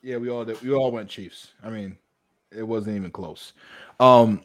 Yeah, 0.03 0.17
we 0.17 0.29
all 0.29 0.45
did. 0.45 0.61
We 0.61 0.73
all 0.73 0.91
went 0.91 1.09
Chiefs. 1.09 1.53
I 1.63 1.69
mean, 1.69 1.97
it 2.51 2.63
wasn't 2.63 2.97
even 2.97 3.09
close. 3.09 3.53
Um, 3.99 4.41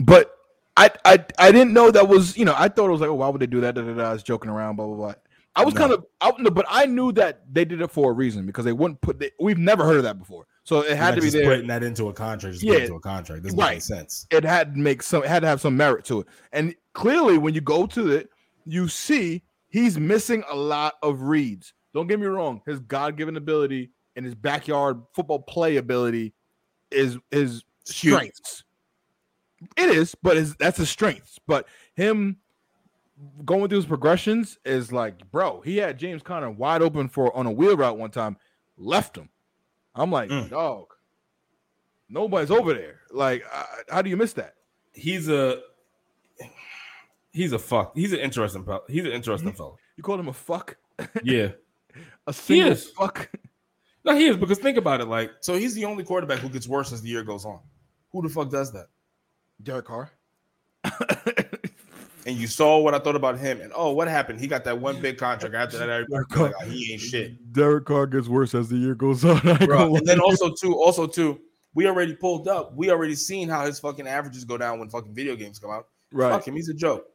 but 0.00 0.38
I 0.76 0.90
I 1.04 1.24
I 1.38 1.52
didn't 1.52 1.74
know 1.74 1.90
that 1.90 2.08
was 2.08 2.36
you 2.36 2.44
know 2.44 2.54
I 2.56 2.68
thought 2.68 2.88
it 2.88 2.92
was 2.92 3.00
like 3.02 3.10
oh 3.10 3.14
why 3.14 3.28
would 3.28 3.40
they 3.40 3.46
do 3.46 3.60
that? 3.60 3.74
Da, 3.74 3.82
da, 3.82 3.92
da, 3.92 4.10
I 4.10 4.12
was 4.14 4.22
joking 4.22 4.50
around, 4.50 4.76
blah 4.76 4.86
blah 4.86 4.96
blah. 4.96 5.14
I 5.54 5.64
was 5.66 5.74
No. 5.74 5.80
kind 5.80 5.92
of 5.92 6.06
out, 6.22 6.40
no, 6.40 6.50
but 6.50 6.64
I 6.66 6.86
knew 6.86 7.12
that 7.12 7.42
they 7.52 7.66
did 7.66 7.82
it 7.82 7.90
for 7.90 8.10
a 8.10 8.14
reason 8.14 8.46
because 8.46 8.64
they 8.64 8.72
wouldn't 8.72 9.02
put. 9.02 9.18
The, 9.18 9.30
we've 9.38 9.58
never 9.58 9.84
heard 9.84 9.98
of 9.98 10.04
that 10.04 10.18
before, 10.18 10.46
so 10.64 10.80
it 10.80 10.96
had 10.96 11.14
to 11.14 11.20
be 11.20 11.28
there. 11.28 11.44
putting 11.44 11.66
that 11.66 11.82
into 11.82 12.08
a 12.08 12.12
contract. 12.14 12.54
Just 12.54 12.64
Yeah. 12.64 12.76
into 12.78 12.94
a 12.94 13.00
contract. 13.00 13.42
Doesn't 13.42 13.58
make 13.58 13.82
sense. 13.82 14.26
it 14.30 14.44
had 14.44 14.72
to 14.72 14.80
make 14.80 15.02
some 15.02 15.22
it 15.24 15.28
had 15.28 15.40
to 15.40 15.48
have 15.48 15.60
some 15.60 15.76
merit 15.76 16.06
to 16.06 16.20
it. 16.20 16.26
And 16.54 16.74
clearly 16.94 17.36
when 17.36 17.52
you 17.52 17.60
go 17.60 17.86
to 17.88 18.12
it, 18.12 18.30
you 18.64 18.88
see 18.88 19.42
he's 19.68 19.98
missing 19.98 20.42
a 20.50 20.56
lot 20.56 20.94
of 21.02 21.20
reads. 21.20 21.74
Don't 21.92 22.06
get 22.06 22.18
me 22.18 22.26
wrong, 22.26 22.62
his 22.64 22.80
God-given 22.80 23.36
ability 23.36 23.90
and 24.16 24.24
his 24.24 24.34
backyard 24.34 25.00
football 25.14 25.44
playability 25.48 26.32
is 26.90 27.18
his 27.30 27.64
strengths. 27.84 28.64
It 29.76 29.90
is, 29.90 30.14
but 30.22 30.36
his, 30.36 30.56
that's 30.56 30.78
his 30.78 30.90
strengths. 30.90 31.38
But 31.46 31.66
him 31.94 32.38
going 33.44 33.68
through 33.68 33.78
his 33.78 33.86
progressions 33.86 34.58
is 34.64 34.92
like, 34.92 35.30
bro, 35.30 35.60
he 35.60 35.76
had 35.76 35.98
James 35.98 36.22
Conner 36.22 36.50
wide 36.50 36.82
open 36.82 37.08
for 37.08 37.34
on 37.36 37.46
a 37.46 37.50
wheel 37.52 37.76
route 37.76 37.96
one 37.96 38.10
time, 38.10 38.36
left 38.76 39.16
him. 39.16 39.28
I'm 39.94 40.10
like, 40.10 40.30
Mm. 40.30 40.50
dog, 40.50 40.86
nobody's 42.08 42.50
over 42.50 42.74
there. 42.74 43.00
Like, 43.10 43.44
uh, 43.52 43.64
how 43.88 44.02
do 44.02 44.10
you 44.10 44.16
miss 44.16 44.32
that? 44.34 44.54
He's 44.92 45.28
a 45.28 45.60
he's 47.32 47.52
a 47.52 47.58
fuck. 47.58 47.92
He's 47.94 48.12
an 48.12 48.18
interesting. 48.20 48.66
He's 48.88 49.04
an 49.04 49.12
interesting 49.12 49.52
fellow. 49.52 49.78
You 49.96 50.02
called 50.02 50.20
him 50.20 50.28
a 50.28 50.32
fuck, 50.32 50.76
Yeah. 51.22 51.52
a 52.26 52.32
single 52.32 52.74
fuck. 52.74 53.30
No, 54.04 54.16
he 54.16 54.26
is 54.26 54.36
because 54.36 54.58
think 54.58 54.76
about 54.76 55.00
it. 55.00 55.06
Like, 55.06 55.30
so 55.40 55.54
he's 55.54 55.74
the 55.74 55.84
only 55.84 56.04
quarterback 56.04 56.38
who 56.38 56.48
gets 56.48 56.66
worse 56.66 56.92
as 56.92 57.02
the 57.02 57.08
year 57.08 57.22
goes 57.22 57.44
on. 57.44 57.60
Who 58.10 58.22
the 58.22 58.28
fuck 58.28 58.50
does 58.50 58.72
that? 58.72 58.88
Derek 59.62 59.86
Carr. 59.86 60.10
And 62.24 62.36
you 62.36 62.46
saw 62.46 62.78
what 62.78 62.94
I 62.94 62.98
thought 62.98 63.16
about 63.16 63.38
him. 63.38 63.60
And 63.60 63.72
oh, 63.74 63.92
what 63.92 64.06
happened? 64.06 64.40
He 64.40 64.46
got 64.46 64.64
that 64.64 64.78
one 64.78 65.00
big 65.00 65.18
contract. 65.18 65.54
After 65.54 65.78
that, 65.78 65.86
Derek 65.86 66.08
was 66.08 66.38
like, 66.38 66.54
"Oh, 66.60 66.64
he 66.64 66.92
ain't 66.92 67.00
shit. 67.00 67.52
Derek 67.52 67.84
Carr 67.86 68.06
gets 68.06 68.28
worse 68.28 68.54
as 68.54 68.68
the 68.68 68.76
year 68.76 68.94
goes 68.94 69.24
on. 69.24 69.40
I 69.44 69.50
ain't 69.50 69.58
gonna 69.60 69.66
Bro, 69.66 69.96
and 69.96 70.06
then 70.06 70.20
also 70.20 70.52
too, 70.54 70.74
also 70.74 71.06
too, 71.06 71.40
we 71.74 71.86
already 71.88 72.14
pulled 72.14 72.46
up. 72.46 72.76
We 72.76 72.90
already 72.90 73.16
seen 73.16 73.48
how 73.48 73.66
his 73.66 73.80
fucking 73.80 74.06
averages 74.06 74.44
go 74.44 74.56
down 74.56 74.78
when 74.78 74.88
fucking 74.88 75.14
video 75.14 75.34
games 75.34 75.58
come 75.58 75.70
out. 75.70 75.88
right, 76.12 76.30
Fuck 76.30 76.46
him, 76.46 76.54
he's 76.54 76.68
a 76.68 76.74
joke. 76.74 77.06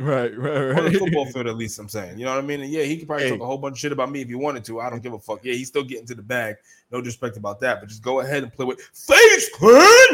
Right, 0.00 0.36
right, 0.36 0.58
right. 0.58 0.68
On 0.70 0.74
the 0.76 0.82
right. 0.90 0.96
football 0.98 1.26
field, 1.32 1.46
at 1.46 1.56
least 1.56 1.78
I'm 1.78 1.88
saying. 1.88 2.18
You 2.18 2.24
know 2.24 2.32
what 2.34 2.42
I 2.42 2.46
mean? 2.46 2.60
And 2.62 2.70
yeah, 2.70 2.82
he 2.82 2.96
could 2.98 3.06
probably 3.06 3.24
Hey. 3.26 3.30
talk 3.30 3.40
a 3.40 3.46
whole 3.46 3.58
bunch 3.58 3.74
of 3.74 3.78
shit 3.78 3.92
about 3.92 4.10
me 4.10 4.20
if 4.22 4.28
he 4.28 4.34
wanted 4.34 4.64
to. 4.64 4.80
I 4.80 4.90
don't 4.90 5.02
give 5.02 5.12
a 5.12 5.18
fuck. 5.18 5.44
Yeah, 5.44 5.54
he's 5.54 5.68
still 5.68 5.84
getting 5.84 6.06
to 6.06 6.14
the 6.16 6.22
bag. 6.22 6.56
No 6.90 7.00
disrespect 7.00 7.36
about 7.36 7.60
that, 7.60 7.80
but 7.80 7.88
just 7.88 8.02
go 8.02 8.20
ahead 8.20 8.42
and 8.42 8.52
play 8.52 8.66
with 8.66 8.80
face 8.80 9.48
clean 9.54 10.08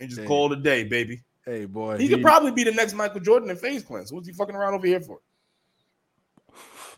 and 0.00 0.08
just 0.08 0.22
Hey. 0.22 0.26
call 0.26 0.50
it 0.52 0.58
a 0.58 0.62
day, 0.62 0.84
baby. 0.84 1.22
hey 1.44 1.66
boy, 1.66 1.98
He 1.98 2.08
could 2.08 2.22
probably 2.22 2.52
be 2.52 2.64
the 2.64 2.72
next 2.72 2.94
Michael 2.94 3.20
Jordan 3.20 3.50
in 3.50 3.56
face 3.56 3.82
cleanse. 3.82 4.10
What's 4.12 4.26
he 4.26 4.32
fucking 4.32 4.54
around 4.56 4.74
over 4.74 4.86
here 4.86 5.00
for? 5.00 5.20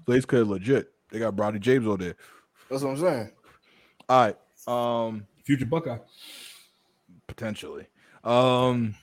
Blaze 0.04 0.24
Clear 0.24 0.44
legit. 0.44 0.92
They 1.10 1.18
got 1.18 1.34
Bronny 1.34 1.60
James 1.60 1.86
over 1.86 1.96
there. 1.96 2.16
That's 2.70 2.82
what 2.82 2.90
I'm 2.90 2.98
saying. 2.98 3.30
All 4.08 4.20
right, 4.26 4.36
um, 5.06 5.26
Future 5.44 5.66
Buckeye. 5.66 5.98
potentially. 7.26 7.86
Um, 8.22 8.94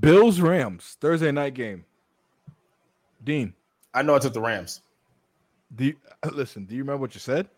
Bills 0.00 0.40
Rams 0.40 0.96
Thursday 1.00 1.30
night 1.32 1.54
game. 1.54 1.84
Dean, 3.24 3.54
I 3.94 4.02
know 4.02 4.14
I 4.14 4.18
took 4.18 4.32
the 4.32 4.40
Rams. 4.40 4.82
do 5.74 5.86
you, 5.86 5.96
listen? 6.32 6.64
Do 6.64 6.74
you 6.74 6.82
remember 6.82 7.00
what 7.00 7.14
you 7.14 7.20
said? 7.20 7.48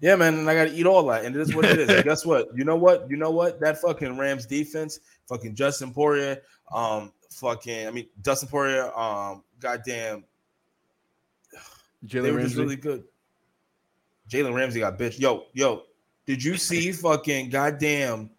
Yeah, 0.00 0.16
man, 0.16 0.34
and 0.34 0.50
I 0.50 0.54
got 0.54 0.64
to 0.64 0.74
eat 0.74 0.86
all 0.86 1.06
that, 1.06 1.24
and 1.24 1.34
it 1.34 1.40
is 1.40 1.54
what 1.54 1.64
it 1.64 1.78
is. 1.78 1.88
And 1.88 2.04
guess 2.04 2.26
what? 2.26 2.48
You 2.54 2.64
know 2.64 2.76
what? 2.76 3.08
You 3.08 3.16
know 3.16 3.30
what? 3.30 3.60
That 3.60 3.80
fucking 3.80 4.18
Rams 4.18 4.44
defense, 4.44 5.00
fucking 5.28 5.54
Justin 5.54 5.92
Poirier, 5.92 6.42
um, 6.72 7.12
fucking, 7.30 7.86
I 7.86 7.90
mean 7.90 8.06
Dustin 8.22 8.48
Poirier, 8.48 8.92
um, 8.98 9.44
goddamn, 9.60 10.24
They 12.02 12.08
Jalen 12.08 12.24
just 12.42 12.56
Ramsey. 12.56 12.60
really 12.60 12.76
good. 12.76 13.04
Jalen 14.28 14.54
Ramsey 14.54 14.80
got 14.80 14.98
bitch. 14.98 15.18
Yo, 15.18 15.44
yo, 15.52 15.84
did 16.26 16.42
you 16.42 16.56
see 16.56 16.92
fucking 16.92 17.50
goddamn 17.50 18.30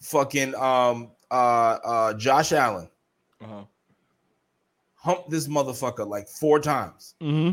fucking 0.00 0.54
um 0.54 1.10
uh 1.30 1.78
uh 1.84 2.14
Josh 2.14 2.52
Allen 2.52 2.88
uh-huh. 3.42 3.64
Hump 5.08 5.28
this 5.28 5.48
motherfucker 5.48 6.06
like 6.06 6.28
four 6.28 6.60
times? 6.60 7.14
mm-hmm. 7.22 7.52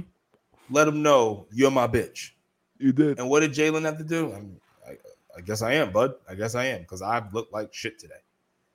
Let 0.74 0.88
him 0.88 1.02
know 1.04 1.46
you're 1.52 1.72
my 1.72 1.88
bitch. 1.88 2.32
You 2.80 2.91
did. 2.91 3.20
And 3.20 3.30
what 3.30 3.41
did 3.41 3.54
Jalen 3.54 3.84
have 3.86 3.98
to 4.00 4.04
do? 4.04 4.34
I, 4.34 4.39
mean, 4.39 4.60
I, 4.88 4.91
I 5.38 5.41
guess 5.41 5.62
I 5.62 5.74
am, 5.74 5.91
bud. 5.91 6.15
I 6.28 6.34
guess 6.36 6.56
I 6.56 6.65
am 6.65 6.82
because 6.82 7.02
I've 7.02 7.34
looked 7.34 7.54
like 7.54 7.74
shit 7.74 8.00
today. 8.00 8.15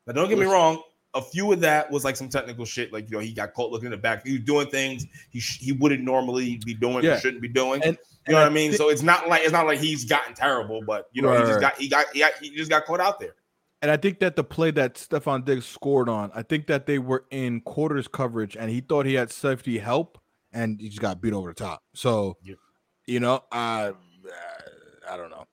Now, 0.07 0.12
don't 0.14 0.29
get 0.29 0.38
me 0.38 0.47
wrong. 0.47 0.83
A 1.14 1.21
few 1.21 1.53
of 1.53 1.59
that 1.61 1.90
was 1.90 2.05
like 2.05 2.16
some 2.16 2.29
technical 2.29 2.64
shit, 2.64 2.93
like 2.93 3.11
you 3.11 3.16
know, 3.16 3.19
he 3.19 3.33
got 3.33 3.53
caught 3.53 3.73
looking 3.73 3.87
in 3.87 3.90
the 3.90 3.97
back. 3.97 4.25
He 4.25 4.35
was 4.35 4.43
doing 4.43 4.69
things 4.69 5.05
he 5.31 5.40
sh- 5.40 5.59
he 5.59 5.73
wouldn't 5.73 6.03
normally 6.05 6.61
be 6.64 6.73
doing, 6.73 7.05
Yeah. 7.05 7.19
shouldn't 7.19 7.43
be 7.43 7.49
doing. 7.49 7.83
And- 7.83 7.99
you 8.29 8.35
know 8.35 8.43
and 8.43 8.45
what 8.45 8.53
I 8.53 8.55
mean? 8.55 8.71
thi- 8.73 8.77
so 8.77 8.90
it's 8.90 9.03
not 9.03 9.29
like 9.29 9.43
it's 9.43 9.51
not 9.51 9.66
like 9.66 9.81
he's 9.81 10.05
gotten 10.05 10.35
terrible, 10.35 10.83
but 10.87 11.09
you 11.12 11.23
know, 11.23 11.33
he 11.33 11.43
just 11.49 11.61
got 11.61 11.77
he 11.77 11.88
got 11.88 12.07
he 12.12 12.21
got 12.21 12.33
he 12.40 12.51
just 12.51 12.71
got 12.71 12.85
caught 12.85 13.01
out 13.01 13.19
there. 13.19 13.35
And 13.83 13.90
I 13.90 13.97
think 13.97 14.19
that 14.21 14.37
the 14.37 14.45
play 14.45 14.71
that 14.73 14.95
Stefon 14.97 15.45
Diggs 15.45 15.66
scored 15.66 16.09
on, 16.09 16.31
I 16.35 16.43
think 16.43 16.66
that 16.66 16.85
they 16.87 16.99
were 16.99 17.25
in 17.31 17.62
quarters 17.62 18.09
coverage 18.09 18.57
and 18.57 18.71
he 18.71 18.81
thought 18.81 19.07
he 19.07 19.14
had 19.14 19.31
safety 19.31 19.79
help 19.79 20.19
and 20.53 20.79
he 20.81 20.88
just 20.88 21.01
got 21.01 21.21
beat 21.23 21.33
over 21.33 21.49
the 21.51 21.55
top. 21.55 21.83
So, 21.95 22.37
Yep. 22.43 22.59
you 23.07 23.21
know, 23.21 23.43
I 23.51 23.93
I 25.11 25.16
don't 25.16 25.31
know. 25.31 25.47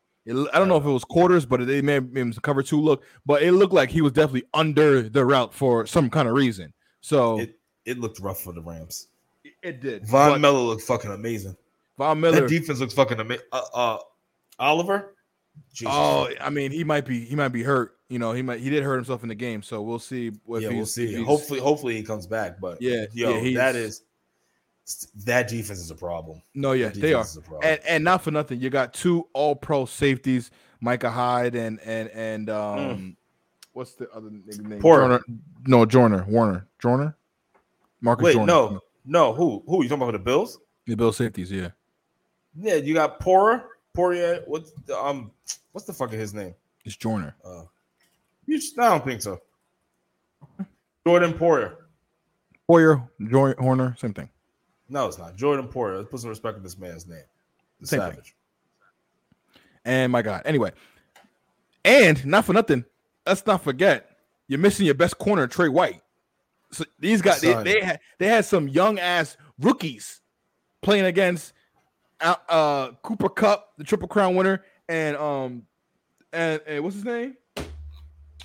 I 0.54 0.60
don't 0.60 0.68
know 0.68 0.76
if 0.76 0.84
it 0.84 0.90
was 0.92 1.06
quarters, 1.06 1.46
but 1.46 1.66
they 1.66 1.82
may 1.82 1.94
have 1.94 2.13
been 2.13 2.34
cover 2.34 2.62
two 2.62 2.82
look, 2.82 3.06
but 3.26 3.42
it 3.44 3.54
looked 3.54 3.72
like 3.74 3.90
he 3.90 4.02
was 4.02 4.12
definitely 4.12 4.44
under 4.54 5.02
the 5.04 5.24
route 5.26 5.54
for 5.54 5.86
some 5.86 6.10
kind 6.10 6.28
of 6.28 6.34
reason. 6.34 6.74
So 7.00 7.40
It 7.40 7.58
it 7.86 7.98
looked 7.98 8.20
rough 8.20 8.42
for 8.42 8.52
the 8.52 8.62
Rams. 8.62 9.08
it, 9.63 9.80
did. 9.80 10.06
Von 10.06 10.32
But 10.34 10.42
Miller 10.42 10.60
looked 10.60 10.82
fucking 10.82 11.12
amazing. 11.12 11.56
Von 11.98 12.20
Miller. 12.20 12.42
That 12.42 12.50
defense 12.50 12.82
looks 12.82 12.94
fucking 12.94 13.22
amazing. 13.22 13.46
Uh, 13.54 13.62
uh, 13.74 13.98
Oliver. 14.60 15.16
Jesus. 15.74 15.94
Oh, 15.96 16.30
I 16.42 16.50
mean, 16.50 16.72
he 16.72 16.84
might 16.84 17.06
be 17.06 17.22
he 17.24 17.36
might 17.36 17.48
be 17.50 17.63
hurt. 17.63 17.97
You 18.10 18.20
know, 18.20 18.32
he 18.32 18.41
might 18.41 18.60
he 18.62 18.70
did 18.70 18.84
hurt 18.84 18.96
himself 18.96 19.24
in 19.24 19.30
the 19.30 19.36
game, 19.36 19.62
so 19.62 19.82
we'll 19.82 20.00
see. 20.00 20.32
Yeah, 20.48 20.70
we'll 20.70 20.86
see. 20.86 21.22
Hopefully, 21.24 21.60
hopefully 21.60 21.96
he 21.98 22.04
comes 22.04 22.26
back. 22.26 22.60
But 22.60 22.82
Yeah, 22.82 23.06
yo, 23.12 23.38
yeah, 23.41 23.58
that 23.58 23.76
is 23.76 24.04
that 25.26 25.50
defense 25.50 25.80
is 25.80 25.91
a 25.91 25.96
problem. 25.96 26.41
No, 26.56 26.72
yeah, 26.72 26.88
they 26.89 27.13
are. 27.13 27.17
defense 27.24 27.32
is 27.32 27.38
a 27.38 27.41
problem. 27.41 27.62
And 27.70 27.82
and 27.88 28.04
not 28.06 28.22
for 28.24 28.32
nothing, 28.32 28.62
you 28.62 28.70
got 28.70 28.93
two 28.93 29.28
all 29.34 29.56
pro 29.56 29.86
safeties, 29.86 30.52
Micah 30.80 31.12
Hyde 31.12 31.56
and 31.56 31.80
and 31.82 32.10
and 32.12 32.50
um 32.50 33.17
what's 33.74 33.96
the 33.96 34.10
other 34.12 34.30
name? 34.32 34.80
Porter. 34.80 35.20
Jorner- 35.20 35.39
No, 35.67 35.86
Jorner, 35.86 36.26
Warner. 36.28 36.65
Jorner? 36.82 37.13
Marcus 38.00 38.24
Wait, 38.24 38.38
Jorner. 38.38 38.46
no, 38.48 38.80
no. 39.06 39.34
Who? 39.34 39.63
Who 39.67 39.84
you 39.84 39.89
talking 39.89 40.04
about? 40.04 40.12
The 40.13 40.20
Bills? 40.20 40.60
The 40.86 40.96
Bill 40.96 41.12
safeties, 41.12 41.52
yeah. 41.52 41.70
Yeah, 42.58 42.76
you 42.76 42.93
got 42.93 43.20
Pora. 43.20 43.63
Poirier. 43.93 44.43
What's 44.48 44.72
the, 44.86 44.98
um? 44.98 45.32
What's 45.74 45.86
the 45.88 45.93
fuck 45.93 46.13
is 46.13 46.20
his 46.20 46.34
name? 46.34 46.54
It's 46.86 46.96
Jorner. 46.96 47.34
Uh, 47.43 47.63
I 48.50 48.90
don't 48.90 49.04
think 49.04 49.22
so. 49.22 49.40
Jordan 51.06 51.34
Poirier. 51.34 51.78
Hoyer, 52.70 53.10
Joy, 53.30 53.54
Horner, 53.58 53.96
same 53.98 54.14
thing. 54.14 54.30
No, 54.90 55.08
it's 55.08 55.18
not 55.18 55.36
Jordan 55.36 55.68
Poirier. 55.68 55.98
Let's 55.98 56.10
put 56.10 56.20
some 56.20 56.30
respect 56.30 56.58
on 56.58 56.64
this 56.64 56.78
man's 56.78 57.08
name. 57.08 57.24
The 57.80 57.88
Same 57.88 58.00
thing. 58.00 58.10
Savage. 58.10 58.36
And 59.86 60.12
my 60.12 60.22
God. 60.22 60.42
Anyway. 60.46 60.72
And 61.86 62.26
not 62.26 62.44
for 62.44 62.54
nothing, 62.54 62.84
let's 63.26 63.46
not 63.46 63.64
forget 63.64 64.18
you're 64.48 64.60
missing 64.60 64.86
your 64.86 64.96
best 64.96 65.18
corner, 65.18 65.48
Trey 65.48 65.70
White. 65.70 66.02
So 66.72 66.84
these 67.00 67.22
guys 67.22 67.40
they, 67.40 67.54
they 67.64 67.80
had 67.82 68.00
they 68.18 68.28
had 68.28 68.44
some 68.44 68.68
young 68.68 69.00
ass 69.00 69.38
rookies 69.60 70.20
playing 70.82 71.06
against 71.06 71.54
uh, 72.20 72.36
uh 72.50 72.92
Cooper 73.04 73.30
Kupp, 73.30 73.72
the 73.78 73.86
triple 73.86 74.10
crown 74.10 74.36
winner, 74.36 74.66
and 74.90 75.16
um 75.16 75.64
and, 76.34 76.62
and 76.68 76.84
what's 76.84 76.98
his 76.98 77.06
name? 77.06 77.38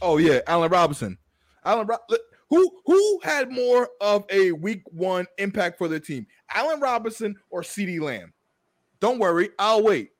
Oh 0.02 0.18
yeah, 0.18 0.40
Allen 0.46 0.70
Robinson. 0.70 1.16
Allen 1.64 1.86
look, 1.86 2.20
who 2.50 2.70
who 2.84 3.20
had 3.22 3.50
more 3.50 3.88
of 4.00 4.24
a 4.30 4.52
week 4.52 4.82
one 4.90 5.26
impact 5.38 5.78
for 5.78 5.88
their 5.88 6.00
team? 6.00 6.26
Allen 6.52 6.80
Robinson 6.80 7.36
or 7.48 7.62
CeeDee 7.62 8.00
Lamb? 8.00 8.32
Don't 9.00 9.18
worry, 9.18 9.50
I'll 9.58 9.82
wait. 9.82 10.10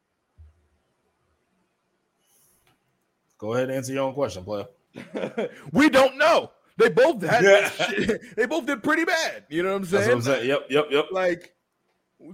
Go 3.39 3.55
ahead 3.55 3.69
and 3.69 3.77
answer 3.77 3.93
your 3.93 4.05
own 4.05 4.15
question, 4.15 4.45
player. 4.45 4.67
we 5.73 5.91
don't 5.91 6.17
know. 6.17 6.53
They 6.79 6.89
both 6.89 7.23
had 7.23 7.43
Yeah. 7.45 8.17
they 8.37 8.47
both 8.47 8.67
did 8.67 8.83
pretty 8.83 9.05
bad. 9.05 9.45
You 9.49 9.63
know 9.65 9.71
what 9.71 9.79
I'm 9.79 9.85
saying? 9.85 10.09
what 10.09 10.15
I'm 10.15 10.23
saying. 10.23 10.49
Yep, 10.49 10.67
yep, 10.71 10.87
yep. 10.91 11.07
Like 11.11 11.55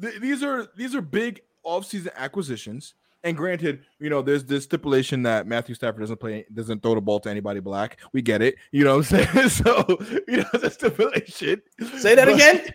th- 0.01 0.21
these 0.21 0.43
are 0.43 0.69
these 0.77 0.95
are 0.95 1.01
big 1.01 1.41
offseason 1.65 2.15
acquisitions. 2.15 2.95
And 3.25 3.37
granted, 3.37 3.85
you 3.99 4.11
know, 4.11 4.23
there's 4.23 4.45
this 4.45 4.65
stipulation 4.65 5.23
that 5.25 5.47
Matthew 5.47 5.75
Stafford 5.75 6.01
doesn't 6.01 6.21
play, 6.21 6.47
doesn't 6.55 6.83
throw 6.83 6.95
the 6.95 7.01
ball 7.01 7.19
to 7.21 7.31
anybody 7.31 7.59
black. 7.61 7.99
We 8.13 8.23
get 8.23 8.43
it. 8.43 8.55
You 8.71 8.85
know 8.85 8.99
what 8.99 9.13
I'm 9.13 9.27
saying? 9.33 9.49
So, 9.49 9.85
you 10.29 10.39
know, 10.39 10.49
the 10.53 10.71
stipulation. 10.71 11.61
Say 11.99 12.15
that 12.15 12.27
But- 12.27 12.35
again. 12.35 12.75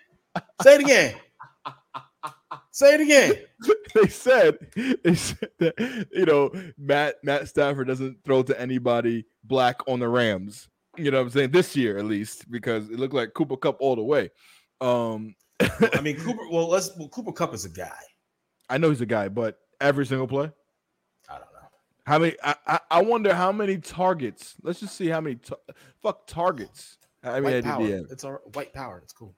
Say 0.63 0.75
it 0.75 0.81
again. 0.81 1.15
Say 2.71 2.93
it 2.95 3.01
again. 3.01 3.33
they 3.93 4.07
said 4.07 4.57
they 5.03 5.13
said 5.13 5.49
that 5.59 6.07
you 6.11 6.25
know 6.25 6.51
Matt 6.77 7.15
Matt 7.23 7.47
Stafford 7.47 7.87
doesn't 7.87 8.23
throw 8.25 8.41
to 8.43 8.59
anybody 8.59 9.25
black 9.43 9.79
on 9.87 9.99
the 9.99 10.07
Rams. 10.09 10.69
You 10.97 11.11
know 11.11 11.17
what 11.19 11.25
I'm 11.25 11.29
saying? 11.29 11.51
This 11.51 11.75
year 11.75 11.97
at 11.99 12.05
least, 12.05 12.49
because 12.49 12.89
it 12.89 12.97
looked 12.99 13.13
like 13.13 13.33
Cooper 13.35 13.57
Kupp 13.57 13.77
all 13.79 13.95
the 13.95 14.03
way. 14.03 14.31
Um 14.81 15.35
I 15.93 16.01
mean, 16.01 16.17
Cooper. 16.17 16.49
Well, 16.49 16.67
let's. 16.67 16.91
Well, 16.97 17.09
Cooper 17.09 17.31
Kupp 17.31 17.53
is 17.53 17.65
a 17.65 17.69
guy. 17.69 17.91
I 18.69 18.79
know 18.79 18.89
he's 18.89 19.01
a 19.01 19.05
guy, 19.05 19.29
but 19.29 19.59
every 19.83 20.05
single 20.05 20.27
play. 20.27 20.51
I 21.29 21.33
don't 21.33 21.41
know. 21.53 21.67
How 22.05 22.19
many? 22.19 22.35
I, 22.43 22.55
I, 22.65 22.79
I 22.89 23.01
wonder 23.01 23.33
how 23.35 23.51
many 23.51 23.77
targets. 23.77 24.55
Let's 24.63 24.79
just 24.79 24.95
see 24.95 25.07
how 25.07 25.21
many. 25.21 25.35
ta- 25.35 25.55
fuck 26.01 26.25
targets. 26.25 26.97
I 27.23 27.39
mean, 27.39 27.53
White 27.53 27.63
power. 27.63 27.87
yeah. 27.87 28.01
It's 28.09 28.23
all 28.23 28.31
right. 28.33 28.55
white 28.55 28.73
power. 28.73 28.99
It's 29.03 29.13
cool. 29.13 29.35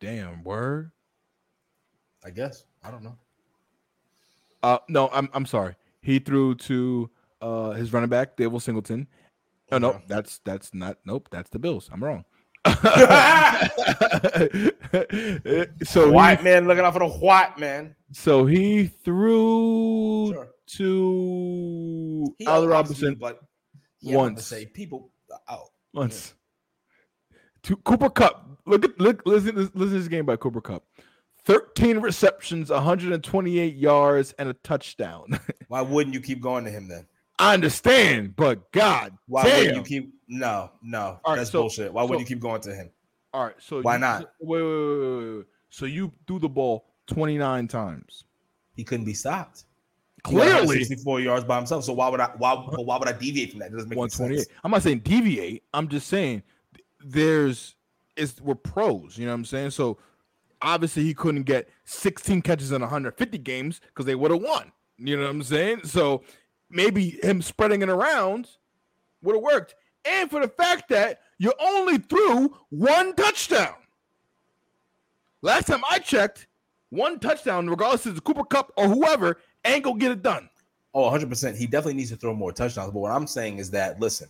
Damn 0.00 0.42
word. 0.42 0.90
I 2.24 2.30
guess. 2.30 2.64
I 2.82 2.90
don't 2.90 3.02
know. 3.02 3.16
Uh, 4.62 4.78
no, 4.88 5.08
I'm 5.12 5.28
I'm 5.32 5.46
sorry. 5.46 5.76
He 6.00 6.18
threw 6.18 6.54
to 6.56 7.10
uh 7.40 7.70
his 7.72 7.92
running 7.92 8.08
back, 8.10 8.36
Dable 8.36 8.60
Singleton. 8.60 9.06
Oh 9.72 9.78
no, 9.78 10.00
that's 10.08 10.38
that's 10.44 10.74
not. 10.74 10.98
Nope, 11.04 11.28
that's 11.30 11.50
the 11.50 11.58
Bills. 11.58 11.88
I'm 11.92 12.02
wrong. 12.02 12.24
so 15.84 16.10
white 16.10 16.38
he, 16.38 16.44
man 16.44 16.66
looking 16.66 16.84
out 16.84 16.92
for 16.92 16.98
the 17.00 17.08
white 17.20 17.58
man. 17.58 17.94
so 18.12 18.46
he 18.46 18.86
threw 18.86 20.32
Sure. 20.32 20.48
to 20.66 22.34
He 22.38 22.46
Allen 22.46 22.68
Robinson 22.68 23.14
but 23.16 23.40
yeah, 24.00 24.12
to 24.12 24.18
once. 24.18 24.46
say 24.46 24.66
people. 24.66 25.10
Oh, 25.48 25.64
once. 25.92 26.34
To 27.64 27.76
Cooper 27.76 28.10
Kupp. 28.10 28.46
Look 28.66 28.84
at 28.84 28.98
look 29.00 29.22
listen 29.26 29.56
listen 29.56 29.78
to 29.78 29.86
this 29.86 30.08
game 30.08 30.26
by 30.26 30.36
Cooper 30.36 30.60
Kupp. 30.60 30.84
13 31.46 31.98
receptions, 31.98 32.70
128 32.70 33.74
yards, 33.76 34.32
and 34.38 34.48
a 34.48 34.54
touchdown. 34.54 35.38
why 35.68 35.82
wouldn't 35.82 36.14
you 36.14 36.20
keep 36.20 36.40
going 36.40 36.64
to 36.64 36.70
him 36.70 36.88
then? 36.88 37.06
I 37.38 37.54
understand, 37.54 38.36
but 38.36 38.70
God 38.72 39.16
Why 39.26 39.42
damn. 39.44 39.58
wouldn't 39.58 39.76
you 39.76 39.82
keep? 40.02 40.14
No, 40.28 40.70
no, 40.82 41.18
right, 41.26 41.36
that's 41.36 41.50
so- 41.50 41.62
bullshit. 41.62 41.92
Why 41.92 42.02
so- 42.02 42.06
wouldn't 42.08 42.28
you 42.28 42.34
keep 42.36 42.42
going 42.42 42.60
to 42.62 42.74
him? 42.74 42.90
All 43.32 43.44
right, 43.44 43.54
so 43.58 43.82
Why 43.82 43.94
you- 43.94 44.00
not? 44.00 44.32
Wait, 44.40 44.62
wait, 44.62 44.68
wait, 44.68 45.08
wait, 45.26 45.36
wait. 45.38 45.46
So 45.70 45.86
you 45.86 46.12
threw 46.26 46.38
the 46.38 46.48
ball 46.48 46.84
29 47.08 47.66
times. 47.66 48.24
He 48.76 48.84
couldn't 48.84 49.06
be 49.06 49.14
stopped. 49.14 49.64
Clearly, 50.22 50.78
64 50.84 51.20
yards 51.20 51.44
by 51.44 51.56
himself. 51.56 51.84
So 51.84 51.92
why 51.92 52.08
would 52.08 52.20
I? 52.20 52.30
Why? 52.38 52.54
Why 52.54 52.96
would 52.96 53.08
I 53.08 53.12
deviate 53.12 53.50
from 53.50 53.58
that? 53.60 53.66
It 53.66 53.72
doesn't 53.74 53.88
make 53.90 53.96
any 53.96 54.00
128. 54.00 54.36
sense. 54.38 54.48
I'm 54.64 54.70
not 54.70 54.82
saying 54.82 55.00
deviate. 55.00 55.64
I'm 55.74 55.86
just 55.88 56.06
saying 56.08 56.42
there's 57.04 57.74
it's 58.16 58.40
we're 58.40 58.54
pros. 58.54 59.18
You 59.18 59.26
know 59.26 59.32
what 59.32 59.36
I'm 59.40 59.44
saying? 59.44 59.70
So 59.70 59.98
obviously 60.62 61.02
he 61.02 61.12
couldn't 61.12 61.42
get 61.42 61.68
16 61.84 62.40
catches 62.40 62.72
in 62.72 62.80
150 62.80 63.36
games 63.38 63.80
because 63.88 64.06
they 64.06 64.14
would 64.14 64.30
have 64.30 64.40
won. 64.40 64.72
You 64.96 65.16
know 65.16 65.24
what 65.24 65.30
I'm 65.30 65.42
saying? 65.42 65.80
So 65.84 66.22
maybe 66.70 67.10
him 67.22 67.42
spreading 67.42 67.82
it 67.82 67.88
around 67.88 68.48
would 69.22 69.34
have 69.36 69.42
worked. 69.42 69.74
And 70.04 70.30
for 70.30 70.40
the 70.40 70.48
fact 70.48 70.88
that 70.90 71.20
you 71.38 71.52
only 71.60 71.98
threw 71.98 72.54
one 72.70 73.14
touchdown. 73.14 73.74
Last 75.42 75.66
time 75.66 75.82
I 75.90 75.98
checked, 75.98 76.46
one 76.90 77.18
touchdown, 77.18 77.68
regardless 77.68 78.06
of 78.06 78.12
it's 78.12 78.20
Cooper 78.20 78.44
Kupp 78.44 78.72
or 78.76 78.88
whoever, 78.88 79.38
ain't 79.64 79.84
gonna 79.84 79.98
get 79.98 80.12
it 80.12 80.22
done. 80.22 80.48
Oh, 80.94 81.10
100%. 81.10 81.56
He 81.56 81.66
definitely 81.66 81.94
needs 81.94 82.10
to 82.10 82.16
throw 82.16 82.34
more 82.34 82.52
touchdowns. 82.52 82.92
But 82.92 83.00
what 83.00 83.10
I'm 83.10 83.26
saying 83.26 83.58
is 83.58 83.70
that, 83.72 83.98
listen, 83.98 84.28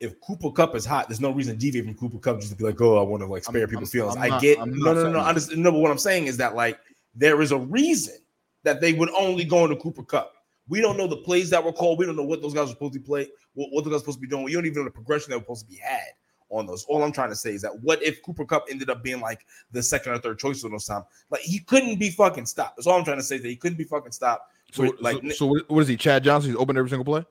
if 0.00 0.18
Cooper 0.20 0.50
Kupp 0.50 0.74
is 0.74 0.86
hot, 0.86 1.08
there's 1.08 1.20
no 1.20 1.30
reason 1.30 1.54
to 1.54 1.58
deviate 1.60 1.84
from 1.84 1.94
Cooper 1.94 2.18
Kupp 2.18 2.38
just 2.40 2.50
to 2.52 2.56
be 2.56 2.64
like, 2.64 2.80
oh, 2.80 2.98
I 2.98 3.02
want 3.02 3.22
to 3.22 3.26
like 3.26 3.44
spare 3.44 3.62
I'm- 3.62 3.70
people's 3.70 3.88
I'm- 3.94 4.00
feelings. 4.00 4.16
I'm 4.16 4.22
I 4.22 4.28
not- 4.28 4.40
get 4.42 4.58
I'm 4.58 4.70
no, 4.70 4.76
not 4.76 4.84
no, 4.84 4.94
no, 4.94 5.02
saying 5.02 5.12
no, 5.12 5.18
that. 5.20 5.28
understand- 5.28 5.62
no. 5.62 5.72
But 5.72 5.78
what 5.80 5.90
I'm 5.90 5.98
saying 5.98 6.26
is 6.26 6.36
that 6.38 6.54
like 6.54 6.78
there 7.14 7.40
is 7.42 7.52
a 7.52 7.58
reason 7.58 8.14
that 8.62 8.80
they 8.80 8.92
would 8.94 9.10
only 9.10 9.44
go 9.44 9.64
into 9.64 9.76
Cooper 9.76 10.02
Kupp. 10.02 10.32
We 10.68 10.80
don't 10.80 10.96
know 10.96 11.06
the 11.06 11.18
plays 11.18 11.50
that 11.50 11.62
were 11.62 11.72
called. 11.72 11.98
We 11.98 12.06
don't 12.06 12.16
know 12.16 12.24
what 12.24 12.42
those 12.42 12.54
guys 12.54 12.66
were 12.66 12.72
supposed 12.72 12.94
to 12.94 13.00
play, 13.00 13.28
what, 13.54 13.68
what 13.72 13.84
those 13.84 13.92
guys 13.92 13.98
were 13.98 14.12
supposed 14.12 14.18
to 14.18 14.22
be 14.22 14.28
doing. 14.28 14.44
We 14.44 14.52
don't 14.52 14.66
even 14.66 14.78
know 14.78 14.84
the 14.84 14.90
progression 14.90 15.30
that 15.30 15.38
was 15.38 15.44
supposed 15.60 15.66
to 15.66 15.72
be 15.72 15.76
had. 15.76 16.08
on 16.48 16.66
those. 16.66 16.84
All 16.84 17.02
I'm 17.02 17.12
trying 17.12 17.30
to 17.30 17.36
say 17.36 17.54
is 17.54 17.62
that 17.62 17.72
what 17.82 18.02
if 18.02 18.22
Cooper 18.22 18.44
Kupp 18.44 18.64
ended 18.70 18.90
up 18.90 19.02
being 19.02 19.20
like 19.20 19.44
the 19.72 19.82
second 19.82 20.12
or 20.12 20.18
third 20.18 20.38
choice 20.38 20.64
on 20.64 20.70
those 20.72 20.84
time? 20.86 21.04
Like 21.30 21.40
he 21.42 21.58
couldn't 21.60 21.98
be 21.98 22.10
fucking 22.10 22.46
stopped. 22.46 22.76
That's 22.76 22.86
all 22.86 22.98
I'm 22.98 23.04
trying 23.04 23.18
to 23.18 23.22
say. 23.22 23.36
is 23.36 23.42
That 23.42 23.48
he 23.48 23.56
couldn't 23.56 23.78
be 23.78 23.84
fucking 23.84 24.12
stopped. 24.12 24.52
So, 24.72 24.82
With, 24.82 25.00
like 25.00 25.20
so, 25.22 25.28
so 25.30 25.46
what- 25.46 25.70
what 25.70 25.80
is 25.80 25.88
he? 25.88 25.96
Chad 25.96 26.24
Johnson? 26.24 26.50
He's 26.50 26.58
open 26.60 26.76
every 26.76 26.90
single 26.90 27.04
play. 27.04 27.24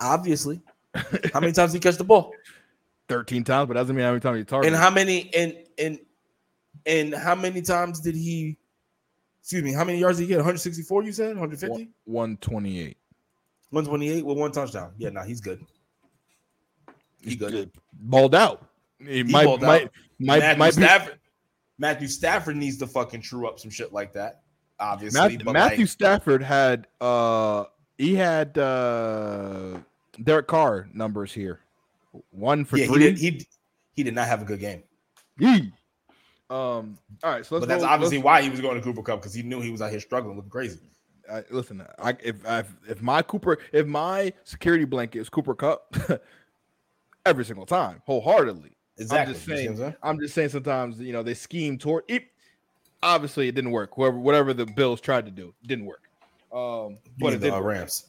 obviously, 0.00 0.60
how 1.32 1.40
many 1.40 1.52
times 1.52 1.72
did 1.72 1.78
he 1.82 1.88
catch 1.88 1.96
the 1.98 2.04
ball? 2.04 2.32
Thirteen 3.08 3.44
times, 3.44 3.68
but 3.68 3.74
doesn't 3.74 3.94
mean 3.94 4.04
how 4.04 4.10
many 4.12 4.20
times 4.20 4.38
he 4.38 4.44
targeted. 4.44 4.72
And 4.72 4.80
how 4.82 4.90
many 4.90 5.32
and 5.34 5.56
and 5.78 5.98
and 6.86 7.14
how 7.14 7.34
many 7.34 7.60
times 7.62 8.00
did 8.00 8.14
he? 8.14 8.56
Excuse 9.40 9.62
me. 9.62 9.72
How 9.72 9.84
many 9.84 9.98
yards 9.98 10.18
did 10.18 10.24
he 10.24 10.28
get? 10.28 10.36
164. 10.36 11.02
You 11.02 11.12
said 11.12 11.28
150. 11.36 11.90
One 12.04 12.36
twenty-eight. 12.38 12.96
128 13.70 14.26
with 14.26 14.36
one 14.36 14.52
touchdown. 14.52 14.92
Yeah, 14.98 15.10
nah, 15.10 15.22
he's 15.22 15.40
good. 15.40 15.64
He 17.22 17.36
good. 17.36 17.70
Balled 17.92 18.34
out. 18.34 18.66
He, 18.98 19.22
might 19.22 19.44
balled 19.44 19.62
might 19.62 19.84
out. 19.84 19.90
might 20.18 20.38
Matthew 20.40 20.58
might 20.58 20.74
Stafford. 20.74 21.18
Matthew 21.78 22.08
Stafford 22.08 22.56
needs 22.56 22.76
to 22.78 22.86
fucking 22.86 23.22
true 23.22 23.46
up 23.46 23.58
some 23.58 23.70
shit 23.70 23.92
like 23.92 24.12
that. 24.14 24.42
Obviously, 24.78 25.20
Matthew, 25.20 25.38
but 25.44 25.52
Matthew 25.52 25.80
like, 25.80 25.88
Stafford 25.88 26.42
had 26.42 26.86
uh 27.00 27.64
he 27.96 28.14
had 28.14 28.56
uh 28.58 29.78
Derek 30.22 30.46
Carr 30.46 30.88
numbers 30.92 31.32
here. 31.32 31.60
One 32.30 32.64
for 32.64 32.76
yeah, 32.76 32.86
he 32.86 32.92
three. 32.92 33.02
did. 33.02 33.18
He 33.18 33.46
he 33.94 34.02
did 34.02 34.14
not 34.14 34.26
have 34.26 34.42
a 34.42 34.44
good 34.44 34.60
game. 34.60 34.82
Yee. 35.38 35.72
Um. 36.50 36.98
All 37.22 37.30
right. 37.30 37.46
So 37.46 37.54
let's. 37.54 37.62
But 37.62 37.68
that's 37.68 37.82
roll- 37.82 37.92
obviously 37.92 38.18
why 38.18 38.42
he 38.42 38.50
was 38.50 38.60
going 38.60 38.74
to 38.76 38.82
Cooper 38.82 39.02
Kupp 39.02 39.20
because 39.20 39.32
he 39.32 39.42
knew 39.42 39.60
he 39.60 39.70
was 39.70 39.80
out 39.80 39.90
here 39.90 40.00
struggling, 40.00 40.36
looking 40.36 40.50
crazy. 40.50 40.80
I, 41.32 41.44
listen. 41.50 41.86
I 42.02 42.16
if 42.22 42.44
I, 42.46 42.64
if 42.88 43.00
my 43.00 43.22
Cooper 43.22 43.58
if 43.72 43.86
my 43.86 44.32
security 44.44 44.84
blanket 44.84 45.20
is 45.20 45.28
Cooper 45.28 45.54
Kupp, 45.54 45.96
every 47.26 47.44
single 47.44 47.66
time, 47.66 48.02
wholeheartedly. 48.06 48.72
Exactly. 48.98 49.34
just 49.34 49.46
You 49.48 49.56
see 49.56 49.66
saying- 49.76 49.82
I'm? 49.84 49.96
I'm 50.02 50.20
just 50.20 50.34
saying 50.34 50.48
sometimes 50.50 50.98
you 50.98 51.12
know 51.12 51.22
they 51.22 51.34
scheme 51.34 51.78
toward 51.78 52.04
it. 52.08 52.24
Obviously, 53.02 53.48
it 53.48 53.54
didn't 53.54 53.70
work. 53.70 53.92
Whoever 53.94 54.18
whatever 54.18 54.52
the 54.52 54.66
Bills 54.66 55.00
tried 55.00 55.24
to 55.26 55.30
do 55.30 55.54
didn't 55.66 55.86
work. 55.86 56.02
Um, 56.52 56.98
but 57.18 57.32
it 57.32 57.40
did. 57.40 57.52
the 57.52 57.56
uh. 57.56 57.60
Rams. 57.60 58.06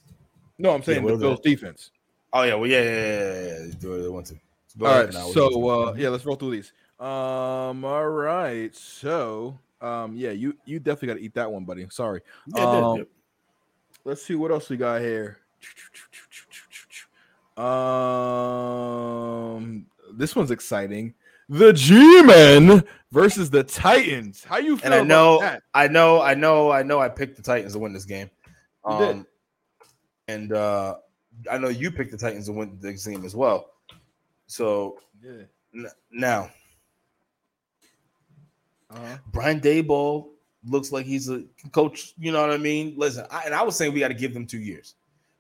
No, 0.58 0.72
I'm 0.72 0.84
saying 0.84 1.06
the 1.06 1.16
Bills 1.16 1.40
the- 1.44 1.50
defense. 1.50 1.92
Oh 2.34 2.44
yeah, 2.44 2.56
well 2.56 2.70
yeah, 2.70 2.82
yeah, 2.82 2.90
yeah, 2.90 3.02
yeah. 3.02 3.42
yeah. 3.42 3.60
They 3.66 3.72
do 3.80 3.90
what 3.92 4.02
they 4.02 4.10
want 4.10 4.26
to. 4.28 4.36
All 4.82 4.88
right, 4.88 5.14
now. 5.14 5.30
So 5.32 5.70
uh, 5.70 5.94
yeah, 5.98 6.10
let's 6.10 6.26
roll 6.26 6.36
through 6.38 6.52
these. 6.52 6.72
Um, 7.02 7.84
all 7.84 8.08
right, 8.08 8.76
so 8.76 9.58
um, 9.82 10.16
yeah, 10.16 10.30
you 10.30 10.56
you 10.66 10.80
definitely 10.80 11.08
got 11.08 11.16
to 11.16 11.22
eat 11.22 11.34
that 11.34 11.52
one, 11.52 11.66
buddy. 11.66 11.88
Sorry. 11.90 12.22
Yeah, 12.46 12.62
yeah, 12.62 12.88
um, 12.88 12.98
yeah. 12.98 13.04
Let's 14.06 14.22
see 14.24 14.36
what 14.36 14.52
else 14.52 14.70
we 14.70 14.78
got 14.78 15.02
here. 15.02 15.40
Um, 18.82 19.86
this 20.14 20.36
one's 20.36 20.52
exciting. 20.52 21.16
The 21.50 21.74
G-Men 21.74 22.84
versus 23.12 23.50
the 23.50 23.64
Titans. 23.64 24.44
How 24.44 24.58
you 24.58 24.78
feel? 24.78 24.86
and 24.86 24.94
I 24.94 24.98
about 24.98 25.08
know, 25.08 25.40
that? 25.42 25.64
I 25.74 25.88
know, 25.88 26.22
I 26.22 26.36
know, 26.36 26.72
I 26.72 26.84
know. 26.84 27.00
I 27.00 27.10
picked 27.10 27.36
the 27.36 27.44
Titans 27.44 27.74
to 27.74 27.80
win 27.80 27.94
this 27.94 28.06
game. 28.06 28.30
You 28.90 28.98
did. 29.00 29.10
Um, 29.16 29.28
and 30.28 30.54
uh, 30.54 30.96
I 31.52 31.58
know 31.58 31.70
you 31.70 31.92
picked 31.92 32.12
the 32.12 32.18
Titans 32.18 32.46
to 32.46 32.54
win 32.54 32.78
this 32.80 33.06
game 33.06 33.26
as 33.26 33.36
well. 33.36 33.72
So 34.48 35.00
Yeah. 35.22 35.44
n- 35.76 35.88
now 36.12 36.50
Uh-huh. 38.92 39.18
Brian 39.32 39.60
Daboll 39.60 40.28
looks 40.68 40.92
like 40.92 41.06
he's 41.06 41.30
a 41.30 41.44
coach. 41.72 42.14
You 42.20 42.32
know 42.32 42.42
what 42.42 42.52
I 42.52 42.58
mean? 42.58 42.94
Listen, 42.98 43.26
I, 43.32 43.44
and 43.46 43.54
I 43.54 43.62
was 43.64 43.76
saying 43.76 43.94
we 43.94 44.00
got 44.00 44.10
to 44.10 44.14
give 44.14 44.34
them 44.34 44.46
two 44.46 44.60
years, 44.60 44.96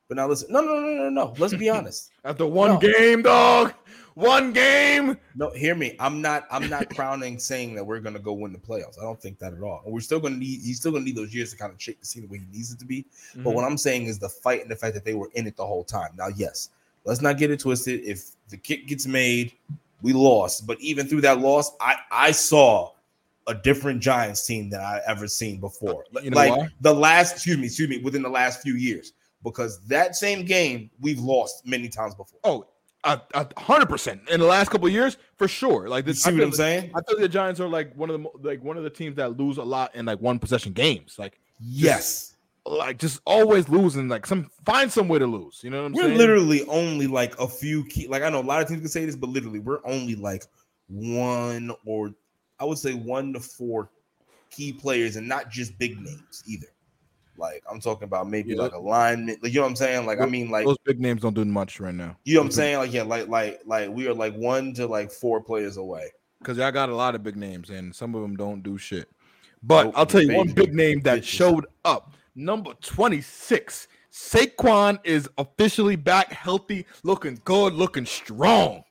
but 0.07 0.17
now 0.17 0.27
listen, 0.27 0.51
no, 0.51 0.61
no, 0.61 0.79
no, 0.79 0.89
no, 0.89 1.09
no. 1.09 1.33
Let's 1.37 1.53
be 1.53 1.69
honest. 1.77 2.11
After 2.23 2.45
one 2.45 2.71
No. 2.71 2.77
game, 2.79 3.21
dog, 3.21 3.73
one 4.13 4.51
game. 4.53 5.17
No, 5.35 5.51
hear 5.51 5.75
me. 5.75 5.95
I'm 5.99 6.21
not. 6.21 6.47
I'm 6.51 6.69
not 6.69 6.93
crowning 6.95 7.39
saying 7.39 7.75
that 7.75 7.83
we're 7.83 7.99
gonna 7.99 8.19
go 8.19 8.33
win 8.33 8.51
the 8.51 8.59
playoffs. 8.59 8.99
I 8.99 9.03
don't 9.03 9.21
think 9.21 9.39
that 9.39 9.53
at 9.53 9.61
all. 9.61 9.81
And 9.85 9.93
we're 9.93 9.99
still 10.01 10.19
gonna 10.19 10.37
need. 10.37 10.61
He's 10.61 10.79
still 10.79 10.91
gonna 10.91 11.03
need 11.05 11.15
those 11.15 11.33
years 11.33 11.51
to 11.51 11.57
kind 11.57 11.71
of 11.73 11.81
shape 11.81 11.99
the 11.99 12.05
scene 12.05 12.23
the 12.23 12.29
way 12.29 12.39
he 12.39 12.45
needs 12.57 12.71
it 12.73 12.79
to 12.79 12.85
be. 12.85 13.03
Mm-hmm. 13.31 13.43
But 13.43 13.53
what 13.53 13.63
I'm 13.63 13.77
saying 13.77 14.05
is 14.05 14.19
the 14.19 14.29
fight 14.29 14.61
and 14.61 14.71
the 14.71 14.75
fact 14.75 14.93
that 14.95 15.05
they 15.05 15.13
were 15.13 15.29
in 15.33 15.47
it 15.47 15.55
the 15.57 15.65
whole 15.65 15.83
time. 15.83 16.11
Now, 16.17 16.27
yes, 16.35 16.69
let's 17.05 17.21
not 17.21 17.37
get 17.37 17.51
it 17.51 17.59
twisted. 17.59 18.01
If 18.03 18.31
the 18.49 18.57
kick 18.57 18.87
gets 18.87 19.07
made, 19.07 19.53
we 20.01 20.13
lost. 20.13 20.67
But 20.67 20.79
even 20.81 21.07
through 21.07 21.21
that 21.21 21.39
loss, 21.39 21.71
I 21.79 21.95
I 22.11 22.31
saw 22.31 22.91
a 23.47 23.55
different 23.55 24.01
Giants 24.01 24.45
team 24.45 24.69
than 24.69 24.81
I 24.81 25.01
ever 25.07 25.27
seen 25.27 25.59
before. 25.59 26.05
You 26.21 26.29
know 26.31 26.35
like 26.37 26.55
why? 26.55 26.67
the 26.81 26.93
last, 26.93 27.33
excuse 27.33 27.57
me, 27.57 27.65
excuse 27.65 27.89
me, 27.89 27.97
within 27.99 28.21
the 28.21 28.29
last 28.29 28.61
few 28.61 28.75
years, 28.75 29.13
because 29.43 29.79
that 29.87 30.15
same 30.15 30.45
game 30.45 30.89
we've 30.99 31.19
lost 31.19 31.65
many 31.65 31.89
times 31.89 32.13
before. 32.15 32.39
Oh, 32.43 32.67
a 33.03 33.19
a 33.33 33.47
hundred 33.59 33.87
percent 33.89 34.21
in 34.29 34.39
the 34.39 34.45
last 34.45 34.69
couple 34.69 34.87
years 34.87 35.17
for 35.37 35.47
sure. 35.47 35.89
Like 35.89 36.05
You 36.05 36.13
this, 36.13 36.21
see 36.23 36.33
what 36.33 36.43
I'm 36.43 36.51
saying? 36.51 36.91
I 36.93 37.01
feel 37.01 37.15
like 37.17 37.23
the 37.23 37.29
Giants 37.29 37.59
are 37.59 37.67
like 37.67 37.95
one 37.95 38.11
of 38.11 38.21
the 38.21 38.29
like 38.47 38.63
one 38.63 38.77
of 38.77 38.83
the 38.83 38.91
teams 38.91 39.15
that 39.15 39.37
lose 39.39 39.57
a 39.57 39.63
lot 39.63 39.95
in 39.95 40.05
like 40.05 40.21
one 40.21 40.37
possession 40.37 40.73
games. 40.73 41.15
Like 41.17 41.39
Yes. 41.59 42.35
like 42.63 42.99
just 42.99 43.21
always 43.25 43.67
losing. 43.69 44.07
Like 44.07 44.27
some 44.27 44.51
find 44.65 44.91
some 44.91 45.07
way 45.07 45.17
to 45.17 45.25
lose. 45.25 45.61
You 45.63 45.71
know 45.71 45.79
what 45.81 45.87
I'm 45.87 45.93
We're 45.93 46.01
saying? 46.03 46.17
literally 46.19 46.63
only 46.67 47.07
like 47.07 47.39
a 47.39 47.47
few 47.47 47.85
key. 47.85 48.07
Like 48.07 48.21
I 48.21 48.29
know 48.29 48.39
a 48.39 48.43
lot 48.43 48.61
of 48.61 48.67
teams 48.67 48.81
can 48.81 48.89
say 48.89 49.03
this, 49.05 49.15
but 49.15 49.31
literally, 49.31 49.57
we're 49.59 49.83
only 49.83 50.13
like 50.15 50.45
one 50.87 51.71
or 51.87 52.13
I 52.61 52.65
would 52.65 52.77
say 52.77 52.93
one 52.93 53.33
to 53.33 53.39
four 53.39 53.89
key 54.51 54.71
players, 54.71 55.15
and 55.15 55.27
not 55.27 55.49
just 55.49 55.77
big 55.79 55.99
names 55.99 56.43
either. 56.45 56.67
Like 57.37 57.63
I'm 57.69 57.79
talking 57.79 58.03
about 58.03 58.29
maybe 58.29 58.51
Yeah. 58.51 58.61
like 58.61 58.73
alignment. 58.73 59.41
Like 59.41 59.51
you 59.51 59.59
know 59.59 59.63
what 59.63 59.69
I'm 59.71 59.75
saying? 59.75 60.05
Like 60.05 60.21
I 60.21 60.27
mean, 60.27 60.51
like 60.51 60.65
those 60.65 60.77
big 60.85 60.99
names 60.99 61.21
don't 61.21 61.33
do 61.33 61.43
much 61.43 61.79
right 61.79 61.93
now 61.95 62.15
you 62.23 62.35
know 62.35 62.41
what 62.41 62.45
I'm 62.47 62.51
saying? 62.51 62.77
Like 62.77 62.93
yeah, 62.93 63.01
like 63.01 63.27
like 63.27 63.61
like 63.65 63.89
we 63.89 64.07
are 64.07 64.13
like 64.13 64.35
one 64.35 64.73
to 64.75 64.85
like 64.85 65.11
four 65.11 65.41
players 65.41 65.77
away. 65.77 66.11
because 66.39 66.59
I 66.59 66.69
got 66.69 66.89
a 66.89 66.95
lot 66.95 67.15
of 67.15 67.23
big 67.23 67.35
names 67.35 67.69
and 67.71 67.95
some 67.95 68.13
of 68.13 68.21
them 68.21 68.35
don't 68.35 68.61
do 68.61 68.77
shit. 68.77 69.09
But 69.63 69.85
Nope, 69.85 69.93
I'll 69.97 70.05
tell 70.05 70.21
you 70.21 70.35
one 70.35 70.49
big 70.51 70.73
name 70.73 70.99
that 71.01 71.25
showed 71.25 71.65
up. 71.85 72.13
Number 72.35 72.73
26. 72.81 73.87
Saquon 74.11 74.99
is 75.03 75.29
officially 75.37 75.95
back 75.95 76.31
healthy, 76.33 76.85
looking 77.03 77.39
good, 77.45 77.73
looking 77.73 78.05
strong. 78.05 78.83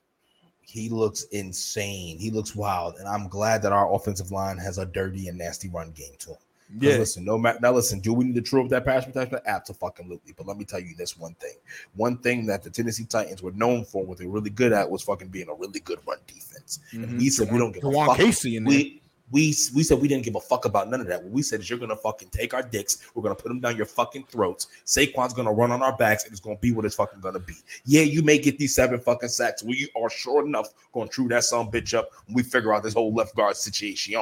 He 0.71 0.87
looks 0.89 1.23
insane. 1.23 2.17
He 2.17 2.31
looks 2.31 2.55
wild, 2.55 2.95
and 2.97 3.07
I'm 3.07 3.27
glad 3.27 3.61
that 3.63 3.73
our 3.73 3.93
offensive 3.93 4.31
line 4.31 4.57
has 4.57 4.77
a 4.77 4.85
dirty 4.85 5.27
and 5.27 5.37
nasty 5.37 5.67
run 5.67 5.91
game 5.91 6.13
to 6.19 6.29
him. 6.29 6.37
Yeah. 6.79 6.97
Listen, 6.99 7.25
no 7.25 7.37
matter 7.37 7.59
now. 7.61 7.73
Listen, 7.73 7.99
do 7.99 8.13
we 8.13 8.23
need 8.23 8.35
to 8.35 8.41
true 8.41 8.63
up 8.63 8.69
that 8.69 8.85
pass 8.85 9.03
protection? 9.03 9.39
Absolutely. 9.45 10.33
But 10.37 10.47
let 10.47 10.55
me 10.55 10.63
tell 10.63 10.79
you 10.79 10.95
this 10.95 11.17
one 11.17 11.33
thing. 11.33 11.55
One 11.95 12.17
thing 12.17 12.45
that 12.45 12.63
the 12.63 12.69
Tennessee 12.69 13.03
Titans 13.03 13.43
were 13.43 13.51
known 13.51 13.83
for, 13.83 14.05
what 14.05 14.17
they're 14.17 14.29
really 14.29 14.49
good 14.49 14.71
at, 14.71 14.89
was 14.89 15.01
fucking 15.01 15.27
being 15.27 15.49
a 15.49 15.53
really 15.53 15.81
good 15.81 15.99
run 16.07 16.19
defense. 16.27 16.79
And 16.93 17.05
Mhm. 17.05 17.17
we 17.17 17.29
said 17.29 17.51
we 17.51 17.59
don't 17.59 17.73
give 17.73 17.83
a 17.83 17.87
Jawan 17.87 18.05
fuck. 18.07 18.17
Casey 18.17 18.55
in 18.55 18.63
there. 18.63 18.71
We 18.73 19.00
we 19.31 19.55
we 19.73 19.83
said 19.83 20.01
we 20.01 20.07
didn't 20.07 20.23
give 20.23 20.35
a 20.35 20.39
fuck 20.39 20.65
about 20.65 20.89
none 20.89 21.01
of 21.01 21.07
that. 21.07 21.23
What 21.23 21.31
we 21.31 21.41
said 21.41 21.59
is 21.59 21.69
you're 21.69 21.79
gonna 21.79 21.95
fucking 21.95 22.29
take 22.29 22.53
our 22.53 22.61
dicks. 22.61 23.09
We're 23.15 23.23
gonna 23.23 23.35
put 23.35 23.47
them 23.47 23.59
down 23.59 23.77
your 23.77 23.85
fucking 23.85 24.25
throats. 24.25 24.67
Saquon's 24.85 25.33
gonna 25.33 25.53
run 25.53 25.71
on 25.71 25.81
our 25.81 25.95
backs, 25.95 26.23
and 26.23 26.31
it's 26.31 26.41
gonna 26.41 26.57
be 26.57 26.71
what 26.71 26.85
it's 26.85 26.95
fucking 26.95 27.21
gonna 27.21 27.39
be. 27.39 27.55
Yeah, 27.85 28.01
you 28.01 28.21
may 28.21 28.37
get 28.37 28.57
these 28.57 28.75
seven 28.75 28.99
fucking 28.99 29.29
sacks. 29.29 29.63
We 29.63 29.89
are 29.95 30.09
sure 30.09 30.45
enough 30.45 30.69
gonna 30.93 31.09
true 31.09 31.27
that 31.29 31.43
some 31.43 31.71
bitch 31.71 31.93
up 31.93 32.09
when 32.27 32.35
we 32.35 32.43
figure 32.43 32.73
out 32.73 32.83
this 32.83 32.93
whole 32.93 33.13
left 33.13 33.35
guard 33.35 33.55
situation. 33.55 34.15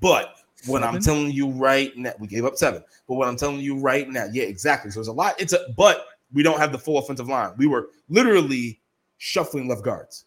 But 0.00 0.34
what 0.66 0.82
I'm 0.82 1.00
telling 1.00 1.30
you 1.30 1.48
right 1.48 1.96
now, 1.96 2.12
we 2.18 2.26
gave 2.26 2.44
up 2.44 2.56
seven. 2.56 2.82
But 3.06 3.14
what 3.14 3.28
I'm 3.28 3.36
telling 3.36 3.60
you 3.60 3.78
right 3.78 4.08
now, 4.08 4.26
yeah, 4.32 4.44
exactly. 4.44 4.90
So 4.90 5.00
there's 5.00 5.08
a 5.08 5.12
lot. 5.12 5.40
It's 5.40 5.52
a 5.52 5.66
but 5.76 6.06
we 6.32 6.42
don't 6.42 6.58
have 6.58 6.72
the 6.72 6.78
full 6.78 6.98
offensive 6.98 7.28
line. 7.28 7.52
We 7.56 7.66
were 7.66 7.90
literally 8.08 8.80
shuffling 9.18 9.68
left 9.68 9.82
guards 9.82 10.24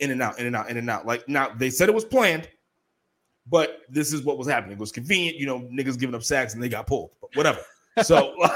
in 0.00 0.10
and 0.10 0.22
out, 0.22 0.38
in 0.38 0.46
and 0.46 0.56
out, 0.56 0.70
in 0.70 0.76
and 0.76 0.88
out. 0.88 1.06
Like 1.06 1.28
now 1.28 1.50
they 1.56 1.70
said 1.70 1.88
it 1.88 1.94
was 1.94 2.04
planned, 2.04 2.48
but 3.50 3.82
this 3.88 4.12
is 4.12 4.22
what 4.22 4.38
was 4.38 4.46
happening. 4.46 4.76
It 4.76 4.80
was 4.80 4.92
convenient, 4.92 5.36
you 5.36 5.46
know, 5.46 5.60
niggas 5.60 5.98
giving 5.98 6.14
up 6.14 6.22
sacks 6.22 6.54
and 6.54 6.62
they 6.62 6.68
got 6.68 6.86
pulled, 6.86 7.10
but 7.20 7.34
whatever. 7.34 7.60
So 8.02 8.34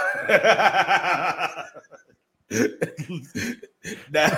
now, 4.10 4.30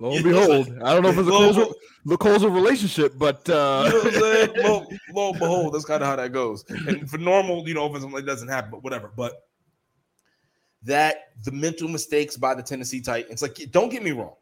Lo 0.00 0.10
and 0.16 0.24
You 0.24 0.32
know 0.32 0.52
I'm 0.52 0.64
behold, 0.64 0.82
I 0.82 0.92
don't 0.92 1.02
know 1.02 1.08
if 1.10 1.18
it's 1.18 1.28
a 1.28 1.30
causal, 1.30 1.74
the 2.04 2.16
causal 2.16 2.50
relationship, 2.50 3.14
but 3.16 3.48
uh, 3.48 3.84
you 3.86 3.92
know 3.92 3.98
what 3.98 4.06
I'm 4.06 4.12
saying? 4.12 4.50
Lo, 4.56 4.86
lo 5.12 5.30
and 5.30 5.38
behold, 5.38 5.74
that's 5.74 5.84
kind 5.84 6.02
of 6.02 6.08
how 6.08 6.16
that 6.16 6.32
goes. 6.32 6.64
And 6.68 7.08
for 7.08 7.18
normal, 7.18 7.66
you 7.66 7.74
know, 7.74 7.86
offensive 7.86 8.14
it 8.14 8.26
doesn't 8.26 8.48
happen, 8.48 8.70
but 8.70 8.82
whatever. 8.82 9.10
But 9.16 9.46
that 10.82 11.30
the 11.44 11.52
mental 11.52 11.88
mistakes 11.88 12.36
by 12.36 12.54
the 12.54 12.62
Tennessee 12.62 13.00
Titans, 13.00 13.42
like, 13.42 13.56
don't 13.70 13.88
get 13.88 14.02
me 14.02 14.10
wrong, 14.12 14.34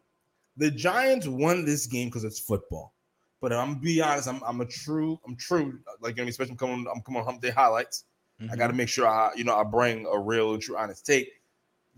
the 0.56 0.70
Giants 0.70 1.26
won 1.26 1.64
this 1.64 1.86
game 1.86 2.08
because 2.08 2.24
it's 2.24 2.40
football. 2.40 2.94
But 3.42 3.52
I'm 3.52 3.74
be 3.74 4.00
honest, 4.00 4.28
I'm 4.28 4.40
I'm 4.46 4.60
a 4.60 4.64
true, 4.64 5.18
I'm 5.26 5.34
true. 5.36 5.80
Like, 6.00 6.14
I 6.18 6.22
mean, 6.22 6.28
especially 6.28 6.54
coming, 6.54 6.86
I'm 6.94 7.02
coming 7.02 7.20
on 7.20 7.26
Hump 7.26 7.42
Day 7.42 7.50
highlights. 7.50 8.04
I 8.50 8.56
got 8.56 8.68
to 8.68 8.72
make 8.72 8.88
sure 8.88 9.06
I, 9.06 9.30
you 9.36 9.44
know, 9.44 9.56
I 9.56 9.62
bring 9.62 10.04
a 10.06 10.18
real 10.18 10.58
true 10.58 10.76
honest 10.76 11.06
take. 11.06 11.28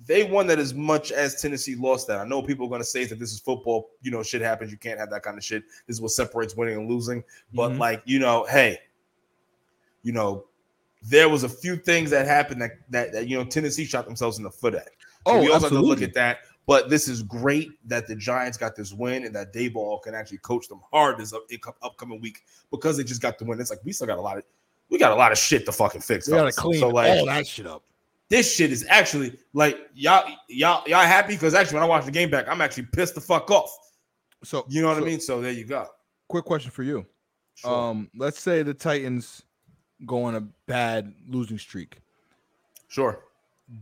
They 0.07 0.25
won 0.25 0.47
that 0.49 0.59
as 0.59 0.75
much 0.75 1.11
as 1.11 1.41
Tennessee 1.41 1.75
lost 1.75 2.07
that. 2.09 2.19
I 2.19 2.25
know 2.27 2.43
people 2.43 2.67
are 2.67 2.69
going 2.69 2.83
to 2.83 2.87
say 2.87 3.05
that 3.07 3.19
this 3.19 3.33
is 3.33 3.41
football. 3.41 3.89
You 4.03 4.11
know, 4.11 4.23
shit 4.23 4.43
happens. 4.43 4.71
You 4.71 4.77
can't 4.77 4.99
have 4.99 5.09
that 5.11 5.23
kind 5.23 5.39
of 5.39 5.45
shit. 5.45 5.63
This 5.87 5.97
is 5.97 6.01
what 6.03 6.11
separates 6.11 6.55
winning 6.55 6.77
and 6.77 6.91
losing. 6.91 7.25
But 7.55 7.73
Mhm. 7.73 7.79
like, 7.79 8.03
you 8.05 8.19
know, 8.19 8.45
hey, 8.45 8.79
you 10.03 10.13
know, 10.13 10.45
there 11.03 11.29
was 11.31 11.45
a 11.45 11.49
few 11.49 11.77
things 11.77 12.11
that 12.11 12.27
happened 12.27 12.61
that 12.63 12.73
that, 12.91 13.13
that 13.13 13.29
you 13.29 13.37
know 13.39 13.45
Tennessee 13.45 13.85
shot 13.85 14.05
themselves 14.07 14.37
in 14.39 14.45
the 14.45 14.51
foot 14.51 14.75
at. 14.75 14.89
Oh, 15.27 15.41
we 15.41 15.51
also 15.51 15.67
absolutely. 15.67 15.77
have 15.91 15.99
to 15.99 16.03
look 16.03 16.09
at 16.11 16.15
that. 16.15 16.39
But 16.67 16.89
this 16.89 17.09
is 17.09 17.23
great 17.23 17.73
that 17.89 18.07
the 18.07 18.17
Giants 18.17 18.57
got 18.57 18.75
this 18.75 18.93
win 18.93 19.25
and 19.25 19.35
that 19.35 19.53
Daboll 19.53 20.03
can 20.03 20.15
actually 20.15 20.39
coach 20.39 20.69
them 20.69 20.81
hard 20.91 21.19
this 21.19 21.33
up, 21.33 21.43
upcoming 21.83 22.21
week 22.21 22.43
because 22.71 22.97
they 22.97 23.05
just 23.05 23.21
got 23.21 23.39
the 23.39 23.45
win. 23.45 23.61
It's 23.61 23.71
like 23.71 23.85
we 23.85 23.93
still 23.93 24.07
got 24.07 24.19
a 24.19 24.23
lot 24.23 24.39
of 24.39 24.45
we 24.89 24.99
got 24.99 25.13
a 25.13 25.15
lot 25.15 25.33
of 25.33 25.39
shit 25.39 25.67
to 25.67 25.73
fucking 25.73 26.01
fix. 26.01 26.27
We 26.27 26.35
gotta 26.35 26.53
clean 26.53 26.81
so, 26.81 26.89
like, 26.89 27.11
all 27.11 27.27
that 27.27 27.47
shit 27.47 27.67
up. 27.67 27.83
This 28.31 28.55
shit 28.55 28.73
is 28.73 28.87
actually 28.89 29.39
like 29.53 29.79
y'all 29.95 30.27
y'all 30.49 30.83
y'all 30.89 31.05
happy 31.05 31.35
because 31.35 31.55
actually 31.55 31.75
when 31.75 31.83
I 31.83 31.87
watch 31.87 32.07
the 32.07 32.11
game 32.11 32.31
back, 32.31 32.49
I'm 32.49 32.61
actually 32.61 32.87
pissed 32.93 33.15
the 33.15 33.21
fuck 33.21 33.51
off. 33.51 33.77
So 34.43 34.65
you 34.69 34.81
know 34.81 34.89
what 34.89 34.99
so, 34.99 35.03
I 35.03 35.07
mean. 35.07 35.21
So 35.21 35.41
there 35.43 35.53
you 35.53 35.65
go. 35.65 35.87
Quick 36.29 36.45
question 36.45 36.71
for 36.71 36.83
you. 36.83 37.05
Sure. 37.57 37.73
Um, 37.73 38.11
let's 38.17 38.41
say 38.41 38.63
the 38.63 38.75
Titans 38.75 39.43
go 40.07 40.25
on 40.25 40.35
a 40.35 40.41
bad 40.41 41.13
losing 41.29 41.59
streak. 41.59 42.01
Sure. 42.89 43.21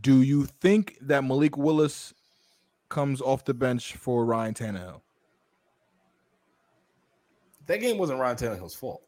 Do 0.01 0.21
you 0.21 0.45
think 0.45 0.97
that 1.01 1.23
Malik 1.23 1.57
Willis 1.57 2.13
comes 2.93 3.21
off 3.21 3.43
the 3.43 3.53
bench 3.53 3.95
for 3.95 4.23
Ryan 4.23 4.53
Tannehill? 4.53 5.01
That 7.65 7.81
game 7.81 7.97
wasn't 7.97 8.19
Ryan 8.19 8.37
Tannehill's 8.37 8.75
fault. 8.75 9.01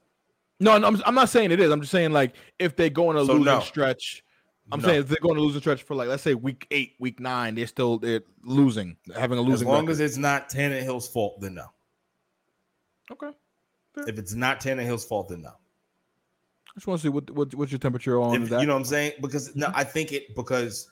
No, 0.60 0.78
no 0.78 0.88
I'm, 0.88 1.02
I'm 1.06 1.15
not 1.15 1.30
saying 1.30 1.52
it 1.52 1.60
is. 1.60 1.71
I'm 1.71 1.82
just 1.82 1.91
saying 1.91 2.12
like 2.12 2.36
if 2.58 2.76
they 2.76 2.89
go 2.89 3.10
on 3.10 3.17
a 3.17 3.26
so 3.26 3.34
losing 3.34 3.45
no. 3.45 3.60
stretch, 3.60 4.24
I'm 4.71 4.82
no. 4.82 4.88
saying 4.88 5.02
if 5.02 5.08
they're 5.08 5.17
going 5.21 5.36
to 5.36 5.41
lose 5.41 5.56
a 5.56 5.60
stretch 5.60 5.84
for 5.84 5.95
like 5.95 6.08
let's 6.08 6.24
say 6.24 6.34
week 6.34 6.65
eight, 6.71 6.93
week 7.00 7.19
nine, 7.19 7.54
they're 7.54 7.67
still 7.67 8.00
they're 8.00 8.21
losing, 8.43 8.98
having 9.15 9.38
a 9.38 9.41
losing. 9.41 9.67
As 9.67 9.71
long 9.71 9.82
record. 9.82 9.91
as 9.91 10.00
it's 10.00 10.17
not 10.17 10.50
Tannehill's 10.50 11.08
fault, 11.08 11.39
then 11.39 11.56
no. 11.56 11.67
Okay. 13.12 13.30
Fair. 13.93 14.10
If 14.10 14.17
it's 14.17 14.34
not 14.34 14.60
Tannehill's 14.60 15.06
fault, 15.06 15.30
then 15.30 15.43
no. 15.43 15.50
I 15.50 16.74
just 16.76 16.88
want 16.88 17.02
to 17.02 17.04
see 17.04 17.10
what, 17.10 17.30
what 17.30 17.54
what's 17.54 17.71
your 17.71 17.80
temperature 17.80 18.19
on 18.19 18.43
if, 18.43 18.50
that. 18.50 18.62
You 18.62 18.67
know 18.67 18.74
what 18.74 18.80
I'm 18.80 18.86
saying? 18.86 19.13
Because 19.21 19.56
no, 19.56 19.67
mm-hmm. 19.67 19.78
I 19.78 19.84
think 19.84 20.12
it 20.12 20.36
because 20.36 20.89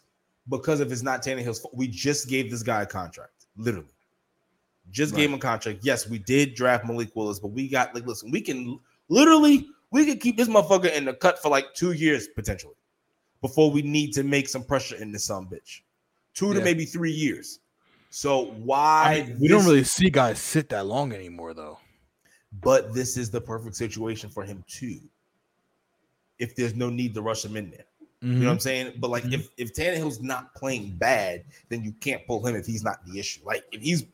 because 0.49 0.79
if 0.79 0.91
it's 0.91 1.03
not 1.03 1.23
Tannehill's 1.23 1.59
fault, 1.59 1.75
we 1.75 1.87
just 1.87 2.27
gave 2.27 2.51
this 2.51 2.63
guy 2.63 2.81
a 2.81 2.85
contract, 2.85 3.45
literally. 3.57 3.87
Just 4.91 5.13
right. 5.13 5.19
gave 5.19 5.29
him 5.29 5.35
a 5.35 5.39
contract. 5.39 5.79
Yes, 5.83 6.07
we 6.07 6.19
did 6.19 6.55
draft 6.55 6.85
Malik 6.85 7.15
Willis, 7.15 7.39
but 7.39 7.49
we 7.49 7.69
got 7.69 7.95
like 7.95 8.05
listen, 8.05 8.31
we 8.31 8.41
can 8.41 8.79
literally 9.09 9.67
we 9.91 10.05
could 10.05 10.19
keep 10.19 10.37
this 10.37 10.49
motherfucker 10.49 10.93
in 10.93 11.05
the 11.05 11.13
cut 11.13 11.41
for 11.41 11.49
like 11.49 11.73
two 11.73 11.93
years 11.93 12.27
potentially 12.27 12.75
before 13.41 13.71
we 13.71 13.81
need 13.81 14.11
to 14.13 14.23
make 14.23 14.49
some 14.49 14.63
pressure 14.63 14.95
in 14.95 15.11
this 15.11 15.25
some 15.25 15.47
bitch. 15.47 15.81
Two 16.33 16.47
yeah. 16.47 16.55
to 16.55 16.61
maybe 16.61 16.85
three 16.85 17.11
years. 17.11 17.59
So 18.09 18.51
why 18.63 19.23
I 19.23 19.27
mean, 19.27 19.39
we 19.39 19.47
don't 19.47 19.65
really 19.65 19.83
see 19.83 20.09
guys 20.09 20.39
sit 20.39 20.69
that 20.69 20.85
long 20.85 21.13
anymore 21.13 21.53
though. 21.53 21.79
But 22.61 22.93
this 22.93 23.17
is 23.17 23.31
the 23.31 23.41
perfect 23.41 23.75
situation 23.75 24.29
for 24.29 24.43
him 24.43 24.63
too 24.67 24.99
if 26.39 26.55
there's 26.55 26.75
no 26.75 26.89
need 26.89 27.13
to 27.13 27.21
rush 27.21 27.45
him 27.45 27.55
in 27.55 27.71
there. 27.71 27.85
Mm-hmm. 28.23 28.33
You 28.33 28.39
know 28.39 28.45
what 28.45 28.51
I'm 28.51 28.57
mm-hmm. 28.57 28.61
saying? 28.61 28.93
But 28.99 29.09
like 29.09 29.23
mm-hmm. 29.23 29.33
if 29.33 29.49
if 29.57 29.73
Tannehill's 29.73 30.21
not 30.21 30.55
playing 30.55 30.91
bad, 30.91 31.43
then 31.69 31.83
you 31.83 31.91
can't 31.99 32.25
pull 32.25 32.45
him 32.45 32.55
if 32.55 32.65
he's 32.65 32.83
not 32.83 33.05
the 33.05 33.19
issue. 33.19 33.41
Like 33.43 33.65
if 33.71 33.81
he's 33.81 34.05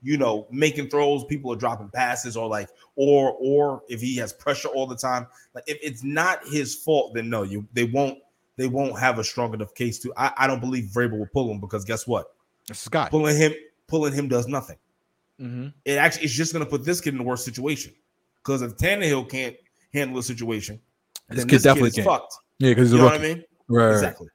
you 0.00 0.16
know 0.16 0.46
making 0.50 0.90
throws, 0.90 1.24
people 1.24 1.52
are 1.52 1.56
dropping 1.56 1.88
passes, 1.88 2.36
or 2.36 2.48
like 2.48 2.68
or 2.94 3.36
or 3.40 3.82
if 3.88 4.00
he 4.00 4.16
has 4.16 4.32
pressure 4.32 4.68
all 4.68 4.86
the 4.86 4.96
time, 4.96 5.26
like 5.54 5.64
if 5.66 5.78
it's 5.82 6.04
not 6.04 6.46
his 6.46 6.74
fault, 6.74 7.14
then 7.14 7.28
no, 7.28 7.42
you 7.42 7.66
they 7.72 7.84
won't 7.84 8.18
they 8.56 8.68
won't 8.68 8.96
have 8.98 9.18
a 9.18 9.24
strong 9.24 9.52
enough 9.54 9.74
case 9.74 9.98
to. 10.00 10.12
I, 10.16 10.32
I 10.36 10.46
don't 10.46 10.60
believe 10.60 10.84
Vrabel 10.84 11.18
will 11.18 11.26
pull 11.26 11.50
him 11.50 11.58
because 11.58 11.84
guess 11.84 12.06
what? 12.06 12.34
Scott 12.72 13.10
pulling 13.10 13.36
him 13.36 13.52
pulling 13.88 14.12
him 14.12 14.28
does 14.28 14.46
nothing. 14.46 14.76
Mm-hmm. 15.40 15.68
It 15.84 15.94
actually 15.94 16.24
it's 16.24 16.32
just 16.32 16.52
going 16.52 16.64
to 16.64 16.70
put 16.70 16.84
this 16.84 17.00
kid 17.00 17.14
in 17.14 17.20
a 17.20 17.24
worse 17.24 17.44
situation 17.44 17.92
because 18.42 18.62
if 18.62 18.76
Tannehill 18.76 19.28
can't 19.28 19.56
handle 19.92 20.18
a 20.18 20.22
situation, 20.22 20.80
this 21.28 21.44
kid 21.44 21.62
definitely 21.62 21.90
kid 21.90 22.04
fucked. 22.04 22.34
Yeah, 22.58 22.70
because 22.70 22.92
you 22.92 22.98
know 22.98 23.04
what 23.04 23.14
I 23.14 23.18
mean. 23.18 23.44
Right. 23.68 23.92
Exactly. 23.92 24.28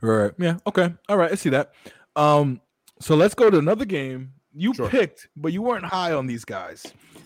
Right. 0.00 0.32
Yeah. 0.38 0.58
Okay. 0.66 0.92
All 1.08 1.16
right. 1.16 1.32
I 1.32 1.34
see 1.34 1.50
that. 1.50 1.72
Um. 2.16 2.60
So 3.00 3.16
let's 3.16 3.34
go 3.34 3.50
to 3.50 3.58
another 3.58 3.84
game. 3.84 4.32
You 4.52 4.74
sure. 4.74 4.88
picked, 4.88 5.28
but 5.36 5.52
you 5.52 5.62
weren't 5.62 5.84
high 5.84 6.12
on 6.12 6.26
these 6.26 6.44
guys. 6.44 6.84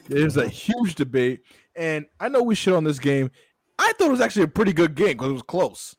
There's 0.08 0.36
a 0.36 0.46
huge 0.46 0.94
debate, 0.94 1.40
and 1.74 2.06
I 2.20 2.28
know 2.28 2.42
we 2.42 2.54
shit 2.54 2.74
on 2.74 2.84
this 2.84 2.98
game. 2.98 3.30
I 3.78 3.92
thought 3.98 4.08
it 4.08 4.10
was 4.10 4.20
actually 4.20 4.42
a 4.42 4.48
pretty 4.48 4.72
good 4.72 4.94
game 4.94 5.12
because 5.12 5.30
it 5.30 5.32
was 5.32 5.42
close. 5.42 5.96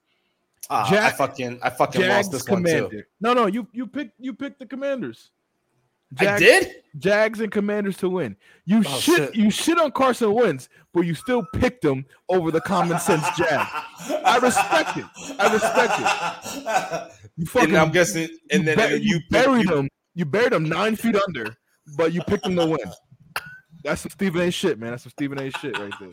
Uh, 0.69 0.87
I 0.89 1.11
fucking 1.11 1.59
I 1.61 1.69
fucking 1.69 2.01
Jags 2.01 2.27
lost 2.27 2.31
this 2.31 2.41
commander. 2.43 2.83
one 2.83 2.91
too. 2.91 3.03
No, 3.21 3.33
no, 3.33 3.45
you 3.47 3.67
you 3.71 3.85
picked 3.85 4.19
you 4.19 4.33
picked 4.33 4.59
the 4.59 4.65
Commanders. 4.65 5.31
Jags, 6.13 6.41
I 6.41 6.45
did. 6.45 6.75
Jags 6.97 7.39
and 7.41 7.51
Commanders 7.51 7.97
to 7.97 8.09
win. 8.09 8.35
You 8.65 8.79
oh, 8.79 8.99
shit, 8.99 9.15
shit, 9.15 9.35
you 9.35 9.49
shit 9.49 9.79
on 9.79 9.91
Carson 9.91 10.33
Wentz, 10.33 10.69
but 10.93 11.01
you 11.01 11.13
still 11.13 11.45
picked 11.55 11.81
them 11.81 12.05
over 12.29 12.51
the 12.51 12.61
common 12.61 12.99
sense 12.99 13.25
Jags. 13.37 13.69
I 14.25 14.37
respect 14.37 14.97
it. 14.97 15.05
I 15.39 15.53
respect 15.53 15.93
it. 15.99 17.29
You 17.37 17.45
fucking. 17.45 17.69
And 17.69 17.77
I'm 17.77 17.91
guessing, 17.91 18.29
and 18.51 18.67
then 18.67 19.01
you, 19.01 19.15
you 19.15 19.19
buried 19.29 19.69
you, 19.69 19.75
him. 19.75 19.89
You 20.13 20.25
buried 20.25 20.53
him 20.53 20.67
nine 20.69 20.95
feet 20.95 21.15
under, 21.27 21.55
but 21.97 22.13
you 22.13 22.21
picked 22.21 22.45
him 22.45 22.55
to 22.55 22.65
win. 22.65 22.91
That's 23.83 24.01
some 24.01 24.11
Stephen 24.11 24.41
A. 24.41 24.51
shit, 24.51 24.79
man. 24.79 24.91
That's 24.91 25.03
some 25.03 25.11
Stephen 25.11 25.39
A. 25.39 25.51
shit 25.51 25.77
right 25.77 25.93
there. 25.99 26.11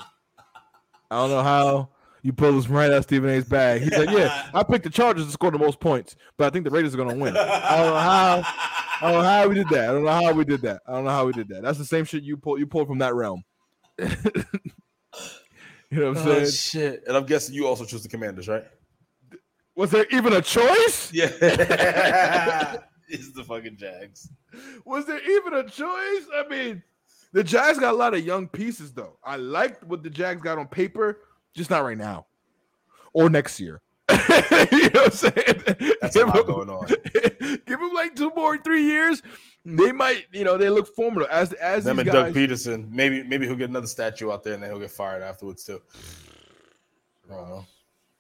I 1.11 1.16
don't 1.16 1.31
know 1.31 1.42
how 1.42 1.90
you 2.23 2.33
pull 2.33 2.53
this 2.53 2.68
right 2.68 2.90
out 2.90 2.99
of 2.99 3.05
Stephen 3.05 3.31
A's 3.31 3.45
bag. 3.45 3.83
He's 3.83 3.97
like, 3.97 4.11
yeah, 4.11 4.49
I 4.55 4.62
picked 4.62 4.85
the 4.85 4.90
Chargers 4.90 5.27
to 5.27 5.33
score 5.33 5.51
the 5.51 5.59
most 5.59 5.81
points, 5.81 6.16
but 6.37 6.47
I 6.47 6.51
think 6.51 6.64
the 6.64 6.71
Raiders 6.71 6.95
are 6.95 6.97
going 6.97 7.11
to 7.11 7.16
win. 7.16 7.37
I 7.37 7.77
don't 7.77 7.87
know 7.87 7.99
how. 7.99 8.42
I 9.01 9.12
don't 9.12 9.23
know 9.23 9.29
how 9.29 9.49
we 9.49 9.55
did 9.57 9.68
that. 9.71 9.88
I 9.88 9.92
don't 9.92 10.05
know 10.05 10.11
how 10.11 10.33
we 10.33 10.45
did 10.45 10.62
that. 10.62 10.83
I 10.87 10.92
don't 10.92 11.05
know 11.05 11.11
how 11.11 11.27
we 11.27 11.33
did 11.33 11.49
that. 11.49 11.62
That's 11.62 11.79
the 11.79 11.85
same 11.85 12.05
shit 12.05 12.23
you 12.23 12.37
pull. 12.37 12.59
You 12.59 12.66
pulled 12.66 12.87
from 12.87 12.99
that 12.99 13.14
realm. 13.14 13.42
you 15.92 16.00
know 16.00 16.09
what 16.09 16.18
I'm 16.18 16.28
oh, 16.28 16.44
saying? 16.44 16.50
Shit. 16.50 17.05
And 17.07 17.14
I'm 17.14 17.26
guessing 17.26 17.55
you 17.55 17.66
also 17.66 17.85
chose 17.85 18.02
the 18.02 18.09
Commanders, 18.09 18.48
right? 18.48 18.64
Was 19.76 19.90
there 19.90 20.07
even 20.11 20.33
a 20.33 20.40
choice? 20.40 21.12
Yeah. 21.12 21.26
it's 23.09 23.33
the 23.33 23.44
fucking 23.46 23.76
Jags. 23.76 24.31
Was 24.87 25.05
there 25.05 25.20
even 25.20 25.52
a 25.52 25.64
choice? 25.64 26.26
I 26.35 26.44
mean, 26.48 26.83
the 27.35 27.44
Jags 27.44 27.78
got 27.78 27.92
a 27.92 27.96
lot 27.96 28.14
of 28.14 28.24
young 28.24 28.48
pieces, 28.48 28.94
though. 28.94 29.18
I 29.22 29.37
liked 29.37 29.85
what 29.85 30.02
the 30.02 30.09
Jags 30.09 30.40
got 30.40 30.57
on 30.57 30.66
paper 30.66 31.20
just 31.55 31.68
not 31.68 31.85
right 31.85 31.98
now 31.98 32.24
or 33.12 33.28
next 33.28 33.61
year. 33.61 33.83
you 34.72 34.90
know 34.90 35.03
what 35.03 35.07
I'm 35.07 35.11
saying? 35.11 35.96
That's 36.01 36.16
give 36.16 36.29
a 36.29 36.31
lot 36.31 36.38
him, 36.40 36.46
going 36.46 36.70
on. 36.70 36.87
Give 37.66 37.81
him 37.81 37.92
like 37.94 38.14
two 38.14 38.31
more, 38.37 38.59
three 38.59 38.85
years. 38.85 39.22
They 39.64 39.92
might, 39.92 40.27
you 40.33 40.44
know, 40.44 40.59
they 40.59 40.68
look 40.68 40.94
formidable 40.94 41.29
as 41.31 41.53
as 41.55 41.85
them 41.85 41.98
and 41.98 42.07
guys, 42.07 42.14
Doug 42.14 42.35
Pederson. 42.35 42.90
Maybe 42.90 43.22
maybe 43.22 43.46
he'll 43.46 43.57
get 43.57 43.70
another 43.70 43.87
statue 43.87 44.31
out 44.31 44.42
there 44.42 44.55
and 44.55 44.62
then 44.62 44.70
he'll 44.70 44.81
get 44.81 44.90
fired 44.90 45.22
afterwards 45.22 45.64
too. 45.64 45.81
I 47.31 47.35
don't 47.35 47.48
know. 47.48 47.66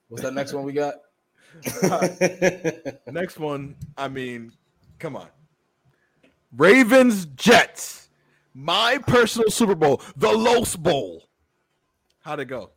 What's 0.08 0.22
that 0.22 0.34
next 0.34 0.52
one 0.52 0.64
we 0.64 0.72
got? 0.72 0.94
next 3.12 3.38
one, 3.38 3.76
I 3.96 4.08
mean, 4.08 4.52
come 4.98 5.16
on. 5.16 5.28
Ravens 6.56 7.26
Jets. 7.26 8.08
My 8.54 8.98
personal 8.98 9.50
Super 9.50 9.74
Bowl, 9.74 10.02
the 10.16 10.30
Los 10.30 10.76
Bowl. 10.76 11.28
How'd 12.20 12.40
it 12.40 12.44
go? 12.46 12.70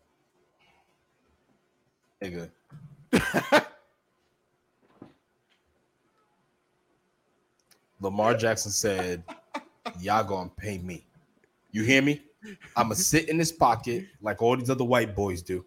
Nigga. 2.23 2.49
Lamar 7.99 8.36
Jackson 8.36 8.71
said, 8.71 9.23
Y'all 9.99 10.23
gonna 10.23 10.49
pay 10.58 10.78
me. 10.80 11.06
You 11.71 11.84
hear 11.84 12.01
me? 12.01 12.21
I'ma 12.75 12.93
sit 12.93 13.30
in 13.30 13.38
this 13.38 13.51
pocket 13.51 14.06
like 14.21 14.41
all 14.41 14.56
these 14.58 14.69
other 14.69 14.84
white 14.84 15.15
boys 15.15 15.41
do 15.41 15.65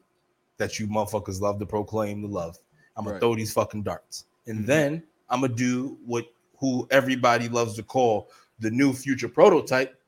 that 0.58 0.78
you 0.78 0.87
motherfuckers 0.87 1.40
love 1.40 1.58
to 1.58 1.66
proclaim 1.66 2.22
the 2.22 2.28
love. 2.28 2.56
I'm 2.96 3.04
gonna 3.04 3.14
right. 3.14 3.20
throw 3.20 3.34
these 3.34 3.52
fucking 3.52 3.82
darts. 3.82 4.24
And 4.46 4.58
mm-hmm. 4.58 4.66
then 4.66 5.02
I'm 5.30 5.40
gonna 5.40 5.54
do 5.54 5.98
what 6.04 6.26
who 6.58 6.87
everybody 6.90 7.48
loves 7.48 7.74
to 7.76 7.82
call 7.82 8.30
the 8.58 8.70
new 8.70 8.92
future 8.92 9.28
prototype 9.28 10.00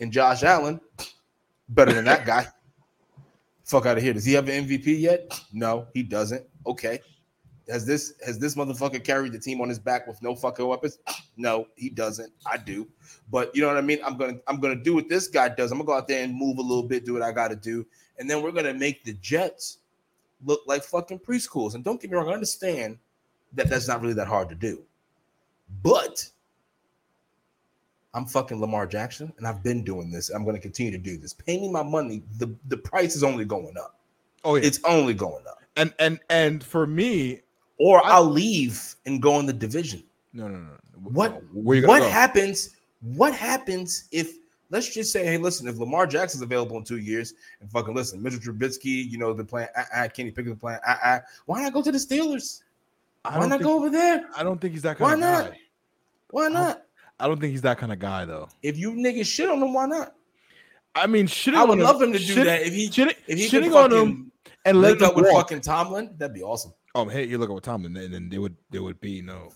and 0.00 0.12
Josh 0.12 0.42
Allen. 0.42 0.80
Better 1.70 1.92
than 1.92 2.06
that 2.06 2.24
guy. 2.24 2.46
Fuck 3.68 3.84
out 3.84 3.98
of 3.98 4.02
here. 4.02 4.14
Does 4.14 4.24
he 4.24 4.32
have 4.32 4.48
an 4.48 4.66
MVP 4.66 4.98
yet? 4.98 5.38
No, 5.52 5.86
he 5.92 6.02
doesn't. 6.02 6.42
Okay. 6.66 7.00
Has 7.68 7.84
this 7.84 8.14
has 8.24 8.38
this 8.38 8.54
motherfucker 8.54 9.04
carried 9.04 9.32
the 9.32 9.38
team 9.38 9.60
on 9.60 9.68
his 9.68 9.78
back 9.78 10.06
with 10.06 10.22
no 10.22 10.34
fucking 10.34 10.66
weapons? 10.66 10.98
No, 11.36 11.66
he 11.76 11.90
doesn't. 11.90 12.32
I 12.46 12.56
do. 12.56 12.88
But 13.30 13.54
you 13.54 13.60
know 13.60 13.68
what 13.68 13.76
I 13.76 13.82
mean? 13.82 13.98
I'm 14.02 14.16
gonna 14.16 14.38
I'm 14.46 14.58
gonna 14.58 14.74
do 14.74 14.94
what 14.94 15.10
this 15.10 15.28
guy 15.28 15.50
does. 15.50 15.70
I'm 15.70 15.76
gonna 15.76 15.86
go 15.86 15.92
out 15.92 16.08
there 16.08 16.24
and 16.24 16.34
move 16.34 16.56
a 16.56 16.62
little 16.62 16.82
bit, 16.82 17.04
do 17.04 17.12
what 17.12 17.20
I 17.20 17.30
gotta 17.30 17.56
do, 17.56 17.86
and 18.18 18.28
then 18.28 18.42
we're 18.42 18.52
gonna 18.52 18.72
make 18.72 19.04
the 19.04 19.12
Jets 19.12 19.78
look 20.46 20.62
like 20.66 20.82
fucking 20.82 21.18
preschools. 21.18 21.74
And 21.74 21.84
don't 21.84 22.00
get 22.00 22.10
me 22.10 22.16
wrong, 22.16 22.30
I 22.30 22.32
understand 22.32 22.98
that 23.52 23.68
that's 23.68 23.86
not 23.86 24.00
really 24.00 24.14
that 24.14 24.28
hard 24.28 24.48
to 24.48 24.54
do. 24.54 24.82
But 25.82 26.26
I'm 28.14 28.26
fucking 28.26 28.60
Lamar 28.60 28.86
Jackson, 28.86 29.32
and 29.38 29.46
I've 29.46 29.62
been 29.62 29.84
doing 29.84 30.10
this. 30.10 30.30
I'm 30.30 30.44
going 30.44 30.56
to 30.56 30.62
continue 30.62 30.90
to 30.92 30.98
do 30.98 31.18
this. 31.18 31.34
Pay 31.34 31.60
me 31.60 31.70
my 31.70 31.82
money. 31.82 32.22
the 32.38 32.54
The 32.68 32.76
price 32.76 33.14
is 33.14 33.22
only 33.22 33.44
going 33.44 33.76
up. 33.78 33.96
Oh, 34.44 34.56
yeah. 34.56 34.64
it's 34.64 34.80
only 34.84 35.14
going 35.14 35.44
up. 35.46 35.62
And 35.76 35.92
and 35.98 36.18
and 36.30 36.64
for 36.64 36.86
me, 36.86 37.40
or 37.78 38.04
I, 38.04 38.18
will 38.18 38.30
leave 38.30 38.96
and 39.06 39.22
go 39.22 39.38
in 39.38 39.46
the 39.46 39.52
division. 39.52 40.02
No, 40.32 40.48
no, 40.48 40.58
no. 40.58 40.70
What 41.02 41.42
what 41.52 42.00
go? 42.00 42.08
happens? 42.08 42.76
What 43.02 43.34
happens 43.34 44.08
if 44.10 44.32
let's 44.70 44.92
just 44.92 45.12
say, 45.12 45.24
hey, 45.24 45.38
listen, 45.38 45.68
if 45.68 45.78
Lamar 45.78 46.06
Jackson's 46.06 46.42
available 46.42 46.76
in 46.76 46.84
two 46.84 46.98
years, 46.98 47.34
and 47.60 47.70
fucking 47.70 47.94
listen, 47.94 48.22
Mitchell 48.22 48.40
Trubisky, 48.40 49.08
you 49.08 49.18
know, 49.18 49.32
the 49.32 49.44
plan, 49.44 49.68
uh, 49.76 49.84
uh, 49.94 50.08
Kenny 50.08 50.30
Pickett 50.30 50.54
the 50.54 50.58
plan, 50.58 50.80
uh, 50.86 51.20
why 51.46 51.62
not 51.62 51.72
go 51.72 51.82
to 51.82 51.92
the 51.92 51.98
Steelers? 51.98 52.62
Why 53.22 53.46
not 53.46 53.62
go 53.62 53.76
over 53.76 53.90
there? 53.90 54.26
I 54.36 54.42
don't 54.42 54.60
think 54.60 54.74
he's 54.74 54.82
that 54.82 54.96
kind 54.96 55.08
why 55.08 55.14
of 55.14 55.20
not? 55.20 55.50
guy. 55.52 55.60
Why 56.30 56.48
not? 56.48 56.82
I 57.20 57.26
don't 57.26 57.40
think 57.40 57.50
he's 57.52 57.62
that 57.62 57.78
kind 57.78 57.92
of 57.92 57.98
guy 57.98 58.24
though. 58.24 58.48
If 58.62 58.78
you 58.78 58.92
niggas 58.92 59.26
shit 59.26 59.48
on 59.48 59.62
him, 59.62 59.72
why 59.74 59.86
not? 59.86 60.14
I 60.94 61.06
mean, 61.06 61.26
shitting 61.26 61.54
I 61.54 61.64
would 61.64 61.78
love 61.78 62.00
him 62.00 62.12
to 62.12 62.18
do 62.18 62.24
shit- 62.24 62.44
that 62.46 62.62
if 62.62 62.72
he 62.72 62.88
shitting, 62.88 63.14
if 63.26 63.38
he 63.38 63.48
shitting 63.48 63.74
on 63.74 63.92
him 63.92 64.32
and 64.64 64.80
let 64.80 65.00
up 65.02 65.12
him 65.12 65.22
with 65.22 65.32
walk. 65.32 65.48
fucking 65.48 65.60
Tomlin. 65.62 66.14
That'd 66.18 66.34
be 66.34 66.42
awesome. 66.42 66.72
Oh, 66.94 67.06
hey, 67.08 67.24
you 67.24 67.38
look 67.38 67.50
at 67.50 67.52
what 67.54 67.62
Tomlin, 67.62 67.96
and 67.96 68.12
then 68.12 68.28
there 68.28 68.40
would 68.40 68.56
there 68.70 68.82
would 68.82 69.00
be 69.00 69.22
no. 69.22 69.50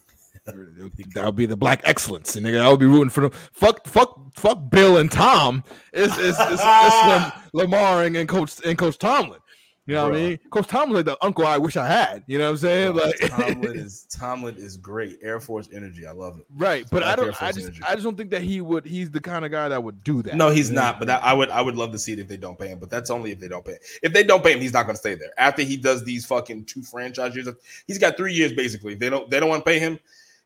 That 0.45 1.25
would 1.25 1.37
be 1.37 1.47
the 1.47 1.57
black 1.57 1.83
excellence, 1.85 2.35
and 2.35 2.45
nigga, 2.45 2.61
I 2.61 2.69
would 2.69 2.81
be 2.81 2.87
rooting 2.87 3.11
for 3.11 3.21
them. 3.21 3.31
Fuck, 3.53 3.87
fuck, 3.87 4.19
fuck. 4.35 4.71
Bill 4.71 4.97
and 4.97 5.11
Tom 5.11 5.63
is 5.93 6.11
is, 6.19 6.37
is, 6.39 6.51
is 6.51 6.61
Lam- 6.61 7.33
Lamar 7.53 8.03
and, 8.03 8.17
and 8.17 8.29
Coach 8.29 8.55
and 8.65 8.77
Coach 8.77 8.99
Tomlin. 8.99 9.39
You 9.87 9.95
know 9.95 10.05
what 10.05 10.15
I 10.15 10.21
mean? 10.21 10.39
Coach 10.51 10.69
Tomlin 10.69 10.95
like 10.95 11.07
the 11.07 11.25
uncle 11.25 11.45
I 11.45 11.59
wish 11.59 11.77
I 11.77 11.87
had. 11.87 12.23
You 12.29 12.39
know 12.39 12.45
what 12.45 12.51
I'm 12.51 12.57
saying? 12.59 12.93
Bro, 12.93 13.05
Like 13.05 13.19
Tomlin 13.19 13.79
is 13.79 14.07
Tomlin 14.11 14.57
is 14.57 14.77
great. 14.77 15.19
Air 15.23 15.41
Force 15.41 15.69
energy. 15.73 16.07
I 16.07 16.13
love 16.13 16.39
it. 16.39 16.47
right, 16.57 16.87
but 16.89 17.03
I 17.03 17.11
Air 17.11 17.17
don't. 17.17 17.43
I 17.43 17.51
just 17.51 17.67
energy. 17.67 17.83
I 17.89 17.93
just 17.95 18.05
don't 18.05 18.17
think 18.17 18.31
that 18.31 18.43
he 18.43 18.61
would. 18.61 18.87
He's 18.87 19.11
the 19.11 19.21
kind 19.21 19.45
of 19.45 19.51
guy 19.51 19.69
that 19.69 19.83
would 19.83 20.05
do 20.05 20.23
that. 20.23 20.37
No, 20.37 20.51
he's 20.51 20.71
not. 20.71 21.01
But 21.01 21.11
I, 21.11 21.17
I 21.17 21.33
would 21.33 21.51
I 21.51 21.61
would 21.61 21.75
love 21.75 21.91
to 21.93 21.99
see 21.99 22.13
it 22.13 22.21
if 22.21 22.29
they 22.29 22.37
don't 22.37 22.57
pay 22.57 22.69
him. 22.69 22.79
But 22.79 22.91
that's 22.91 23.11
only 23.11 23.33
if 23.33 23.41
they 23.41 23.49
don't 23.49 23.65
pay. 23.65 23.73
Him. 23.73 23.79
If 24.05 24.13
they 24.13 24.23
don't 24.23 24.45
pay 24.45 24.53
him, 24.53 24.61
he's 24.61 24.73
not 24.73 24.85
going 24.85 24.95
to 24.95 25.01
stay 25.01 25.17
there. 25.17 25.33
After 25.37 25.63
he 25.63 25.77
does 25.77 26.05
these 26.05 26.25
fucking 26.27 26.67
two 26.67 26.83
franchise 26.83 27.35
years, 27.35 27.49
he's 27.89 27.99
got 27.99 28.17
three 28.17 28.35
years 28.35 28.53
basically. 28.53 28.93
If 28.93 29.01
they 29.01 29.11
don't 29.11 29.29
they 29.31 29.41
don't 29.41 29.49
want 29.49 29.65
to 29.65 29.71
pay 29.71 29.81
him. 29.81 29.99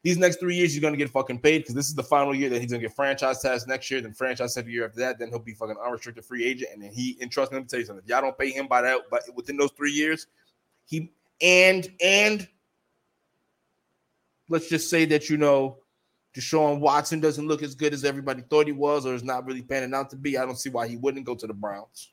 These 0.02 0.18
next 0.18 0.38
three 0.38 0.54
years, 0.54 0.72
he's 0.72 0.80
going 0.80 0.92
to 0.92 0.98
get 0.98 1.10
fucking 1.10 1.40
paid 1.40 1.58
because 1.58 1.74
this 1.74 1.88
is 1.88 1.94
the 1.94 2.02
final 2.02 2.32
year 2.34 2.48
that 2.50 2.60
he's 2.60 2.70
going 2.70 2.80
to 2.80 2.86
get 2.86 2.94
franchise 2.94 3.42
tax 3.42 3.66
next 3.66 3.90
year. 3.90 4.00
Then 4.00 4.12
franchise 4.12 4.54
tag 4.54 4.66
the 4.66 4.72
year 4.72 4.86
after 4.86 5.00
that. 5.00 5.18
Then 5.18 5.30
he'll 5.30 5.40
be 5.40 5.54
fucking 5.54 5.76
unrestricted 5.84 6.24
free 6.24 6.44
agent. 6.44 6.70
And 6.72 6.82
then 6.82 6.92
he 6.92 7.18
and 7.20 7.30
trust 7.30 7.50
me, 7.50 7.56
let 7.56 7.64
me 7.64 7.68
tell 7.68 7.80
you 7.80 7.86
something. 7.86 8.04
If 8.04 8.08
y'all 8.10 8.20
don't 8.20 8.38
pay 8.38 8.50
him 8.50 8.68
by 8.68 8.82
that, 8.82 9.00
but 9.10 9.22
within 9.34 9.56
those 9.56 9.72
three 9.72 9.90
years, 9.90 10.28
he 10.84 11.10
and 11.40 11.90
and 12.00 12.46
let's 14.48 14.68
just 14.68 14.88
say 14.90 15.06
that 15.06 15.28
you 15.28 15.38
know 15.38 15.78
Deshaun 16.34 16.78
Watson 16.80 17.18
doesn't 17.18 17.48
look 17.48 17.62
as 17.62 17.74
good 17.74 17.92
as 17.92 18.04
everybody 18.04 18.42
thought 18.42 18.66
he 18.66 18.72
was, 18.72 19.06
or 19.06 19.14
is 19.14 19.24
not 19.24 19.44
really 19.46 19.62
panning 19.62 19.94
out 19.94 20.10
to 20.10 20.16
be. 20.16 20.38
I 20.38 20.44
don't 20.44 20.58
see 20.58 20.70
why 20.70 20.86
he 20.86 20.96
wouldn't 20.96 21.26
go 21.26 21.34
to 21.34 21.46
the 21.46 21.54
Browns. 21.54 22.10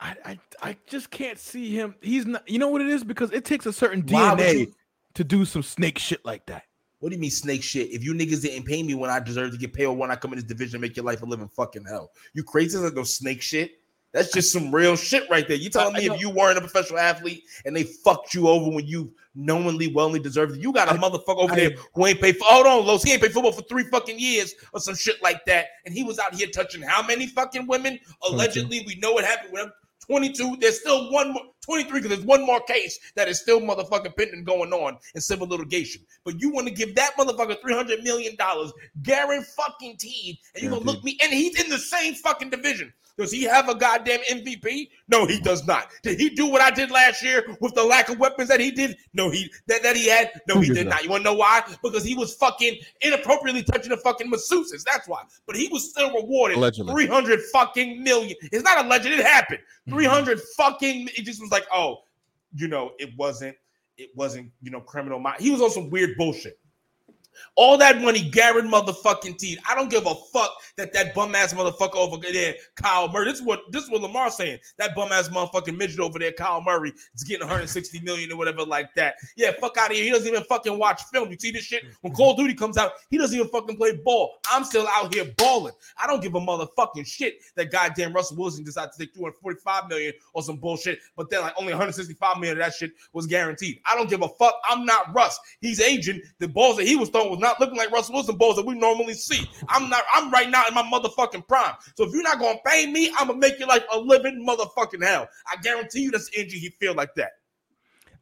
I, 0.00 0.16
I 0.24 0.38
I 0.60 0.76
just 0.86 1.10
can't 1.10 1.38
see 1.38 1.70
him. 1.70 1.94
He's 2.02 2.26
not. 2.26 2.46
You 2.48 2.58
know 2.58 2.68
what 2.68 2.80
it 2.80 2.88
is 2.88 3.04
because 3.04 3.30
it 3.30 3.44
takes 3.44 3.66
a 3.66 3.72
certain 3.72 4.02
Why 4.02 4.34
would 4.34 4.40
DNA 4.40 4.58
you- 4.58 4.74
to 5.14 5.24
do 5.24 5.44
some 5.44 5.62
snake 5.62 5.98
shit 5.98 6.24
like 6.24 6.46
that. 6.46 6.64
What 7.00 7.08
do 7.10 7.16
you 7.16 7.20
mean 7.20 7.30
snake 7.30 7.62
shit? 7.62 7.90
If 7.90 8.04
you 8.04 8.14
niggas 8.14 8.42
didn't 8.42 8.64
pay 8.64 8.82
me 8.82 8.94
when 8.94 9.10
I 9.10 9.18
deserve 9.18 9.50
to 9.52 9.58
get 9.58 9.72
paid 9.72 9.86
or 9.86 9.96
when 9.96 10.10
I 10.10 10.16
come 10.16 10.32
in 10.32 10.38
this 10.38 10.44
division, 10.46 10.80
make 10.80 10.96
your 10.96 11.04
life 11.04 11.22
a 11.22 11.26
living 11.26 11.48
fucking 11.48 11.84
hell. 11.84 12.12
You 12.32 12.44
crazy 12.44 12.78
like 12.78 12.94
no 12.94 13.02
snake 13.02 13.42
shit? 13.42 13.72
That's 14.12 14.30
just 14.30 14.52
some 14.52 14.72
real 14.72 14.94
shit 14.94 15.28
right 15.30 15.48
there. 15.48 15.56
You 15.56 15.70
telling 15.70 15.94
me 15.94 16.04
if 16.06 16.20
you 16.20 16.28
weren't 16.28 16.58
a 16.58 16.60
professional 16.60 16.98
athlete 16.98 17.44
and 17.64 17.74
they 17.74 17.82
fucked 17.82 18.34
you 18.34 18.46
over 18.46 18.70
when 18.70 18.86
you 18.86 19.12
knowingly, 19.34 19.88
wellly 19.88 20.20
deserved 20.20 20.54
it, 20.54 20.60
you 20.60 20.70
got 20.70 20.88
a 20.88 20.92
I- 20.92 20.98
motherfucker 20.98 21.38
over 21.38 21.52
I- 21.54 21.56
there 21.56 21.70
who 21.94 22.06
ain't 22.06 22.20
paid 22.20 22.36
for. 22.36 22.44
Hold 22.44 22.66
on, 22.66 22.86
Los, 22.86 23.02
he 23.02 23.12
ain't 23.12 23.22
paid 23.22 23.32
football 23.32 23.52
for 23.52 23.62
three 23.62 23.84
fucking 23.84 24.18
years 24.18 24.54
or 24.74 24.80
some 24.80 24.94
shit 24.94 25.20
like 25.22 25.44
that, 25.46 25.68
and 25.86 25.94
he 25.94 26.04
was 26.04 26.18
out 26.18 26.34
here 26.34 26.46
touching 26.46 26.82
how 26.82 27.02
many 27.04 27.26
fucking 27.26 27.66
women? 27.66 27.98
Allegedly, 28.28 28.84
we 28.86 28.96
know 28.96 29.12
what 29.12 29.24
happened 29.24 29.52
with 29.54 29.62
him. 29.62 29.72
22. 30.06 30.56
There's 30.60 30.80
still 30.80 31.10
one 31.12 31.32
more 31.32 31.42
23 31.64 32.00
because 32.00 32.16
there's 32.16 32.26
one 32.26 32.44
more 32.44 32.60
case 32.60 32.98
that 33.14 33.28
is 33.28 33.40
still 33.40 33.60
motherfucking 33.60 34.16
pending 34.16 34.44
going 34.44 34.72
on 34.72 34.98
in 35.14 35.20
civil 35.20 35.46
litigation. 35.46 36.02
But 36.24 36.40
you 36.40 36.50
want 36.50 36.66
to 36.68 36.74
give 36.74 36.94
that 36.96 37.16
motherfucker 37.16 37.60
300 37.60 38.02
million 38.02 38.34
dollars, 38.36 38.72
Garen 39.02 39.42
fucking 39.42 39.96
teed, 39.98 40.38
and 40.54 40.62
you're 40.62 40.72
gonna 40.72 40.84
look 40.84 41.04
me 41.04 41.18
and 41.22 41.32
he's 41.32 41.62
in 41.62 41.70
the 41.70 41.78
same 41.78 42.14
fucking 42.14 42.50
division. 42.50 42.92
Does 43.18 43.30
he 43.30 43.42
have 43.42 43.68
a 43.68 43.74
goddamn 43.74 44.20
MVP? 44.30 44.88
No, 45.08 45.26
he 45.26 45.38
does 45.40 45.66
not. 45.66 45.88
Did 46.02 46.18
he 46.18 46.30
do 46.30 46.46
what 46.46 46.62
I 46.62 46.70
did 46.70 46.90
last 46.90 47.22
year 47.22 47.56
with 47.60 47.74
the 47.74 47.84
lack 47.84 48.08
of 48.08 48.18
weapons 48.18 48.48
that 48.48 48.58
he 48.58 48.70
did? 48.70 48.96
No, 49.12 49.30
he 49.30 49.50
that, 49.66 49.82
that 49.82 49.96
he 49.96 50.08
had. 50.08 50.30
No, 50.48 50.54
Who 50.54 50.60
he 50.60 50.68
did 50.68 50.86
not? 50.86 50.94
not. 50.94 51.04
You 51.04 51.10
want 51.10 51.24
to 51.24 51.30
know 51.30 51.36
why? 51.36 51.62
Because 51.82 52.04
he 52.04 52.14
was 52.14 52.34
fucking 52.34 52.78
inappropriately 53.02 53.62
touching 53.64 53.90
the 53.90 53.98
fucking 53.98 54.30
masseuses. 54.30 54.82
That's 54.84 55.06
why. 55.06 55.22
But 55.46 55.56
he 55.56 55.68
was 55.68 55.90
still 55.90 56.12
rewarded 56.14 56.56
Allegedly. 56.56 56.92
300 56.92 57.40
fucking 57.52 58.02
million. 58.02 58.36
It's 58.50 58.64
not 58.64 58.84
a 58.84 58.88
legend. 58.88 59.14
It 59.14 59.26
happened. 59.26 59.60
Mm-hmm. 59.88 59.98
300 59.98 60.40
fucking. 60.56 61.08
It 61.16 61.24
just 61.24 61.40
was 61.40 61.50
like, 61.50 61.66
oh, 61.72 61.98
you 62.54 62.68
know, 62.68 62.92
it 62.98 63.10
wasn't. 63.18 63.56
It 63.98 64.10
wasn't. 64.16 64.50
You 64.62 64.70
know, 64.70 64.80
criminal. 64.80 65.18
mind. 65.18 65.40
He 65.40 65.50
was 65.50 65.60
on 65.60 65.70
some 65.70 65.90
weird 65.90 66.16
bullshit. 66.16 66.58
All 67.56 67.76
that 67.78 68.00
money, 68.00 68.28
Garrett 68.28 68.64
motherfucking 68.64 69.38
teeth. 69.38 69.58
I 69.68 69.74
don't 69.74 69.90
give 69.90 70.06
a 70.06 70.14
fuck 70.32 70.50
that 70.76 70.92
that 70.92 71.14
bum 71.14 71.34
ass 71.34 71.54
motherfucker 71.54 71.96
over 71.96 72.16
there, 72.32 72.54
Kyle 72.76 73.08
Murray. 73.08 73.26
This 73.26 73.40
is 73.40 73.42
what 73.42 73.60
this 73.70 73.84
is 73.84 73.90
what 73.90 74.02
Lamar's 74.02 74.36
saying. 74.36 74.58
That 74.78 74.94
bum 74.94 75.12
ass 75.12 75.28
motherfucking 75.28 75.76
midget 75.76 76.00
over 76.00 76.18
there, 76.18 76.32
Kyle 76.32 76.62
Murray, 76.62 76.92
is 77.14 77.24
getting 77.24 77.46
160 77.46 78.00
million 78.00 78.32
or 78.32 78.36
whatever 78.36 78.64
like 78.64 78.94
that. 78.94 79.14
Yeah, 79.36 79.52
fuck 79.60 79.76
out 79.76 79.90
of 79.90 79.96
here. 79.96 80.04
He 80.04 80.10
doesn't 80.10 80.28
even 80.28 80.44
fucking 80.44 80.78
watch 80.78 81.02
film. 81.12 81.30
You 81.30 81.38
see 81.38 81.50
this 81.50 81.64
shit? 81.64 81.84
When 82.00 82.12
Call 82.12 82.32
of 82.32 82.36
Duty 82.38 82.54
comes 82.54 82.76
out, 82.76 82.92
he 83.10 83.18
doesn't 83.18 83.36
even 83.36 83.50
fucking 83.50 83.76
play 83.76 83.96
ball. 83.96 84.38
I'm 84.50 84.64
still 84.64 84.86
out 84.88 85.14
here 85.14 85.26
balling. 85.36 85.74
I 86.02 86.06
don't 86.06 86.22
give 86.22 86.34
a 86.34 86.40
motherfucking 86.40 87.06
shit 87.06 87.36
that 87.56 87.70
goddamn 87.70 88.12
Russell 88.12 88.36
Wilson 88.36 88.64
decided 88.64 88.92
to 88.92 88.98
take 88.98 89.14
245 89.14 89.88
million 89.88 90.12
or 90.34 90.42
some 90.42 90.56
bullshit, 90.56 90.98
but 91.16 91.30
then 91.30 91.42
like 91.42 91.54
only 91.58 91.72
165 91.72 92.38
million 92.38 92.58
of 92.58 92.64
that 92.64 92.74
shit 92.74 92.92
was 93.12 93.26
guaranteed. 93.26 93.80
I 93.86 93.94
don't 93.94 94.10
give 94.10 94.22
a 94.22 94.28
fuck. 94.28 94.54
I'm 94.68 94.84
not 94.84 95.14
Russ. 95.14 95.38
He's 95.60 95.80
aging. 95.80 96.22
The 96.38 96.48
balls 96.48 96.76
that 96.76 96.86
he 96.86 96.96
was 96.96 97.08
throwing 97.08 97.21
was 97.30 97.38
not 97.38 97.60
looking 97.60 97.76
like 97.76 97.90
Russell 97.90 98.14
Wilson 98.14 98.36
balls 98.36 98.56
that 98.56 98.66
we 98.66 98.74
normally 98.74 99.14
see. 99.14 99.48
I'm 99.68 99.88
not. 99.88 100.04
I'm 100.14 100.30
right 100.30 100.50
now 100.50 100.66
in 100.66 100.74
my 100.74 100.82
motherfucking 100.82 101.46
prime. 101.48 101.74
So 101.96 102.04
if 102.04 102.12
you're 102.12 102.22
not 102.22 102.38
gonna 102.38 102.58
pay 102.66 102.86
me, 102.90 103.12
I'm 103.18 103.28
gonna 103.28 103.38
make 103.38 103.58
you 103.58 103.66
like 103.66 103.84
a 103.92 103.98
living 103.98 104.44
motherfucking 104.46 105.04
hell. 105.04 105.28
I 105.46 105.56
guarantee 105.62 106.00
you, 106.02 106.10
that's 106.10 106.30
the 106.30 106.40
energy 106.40 106.58
he 106.58 106.70
feel 106.80 106.94
like 106.94 107.14
that. 107.16 107.32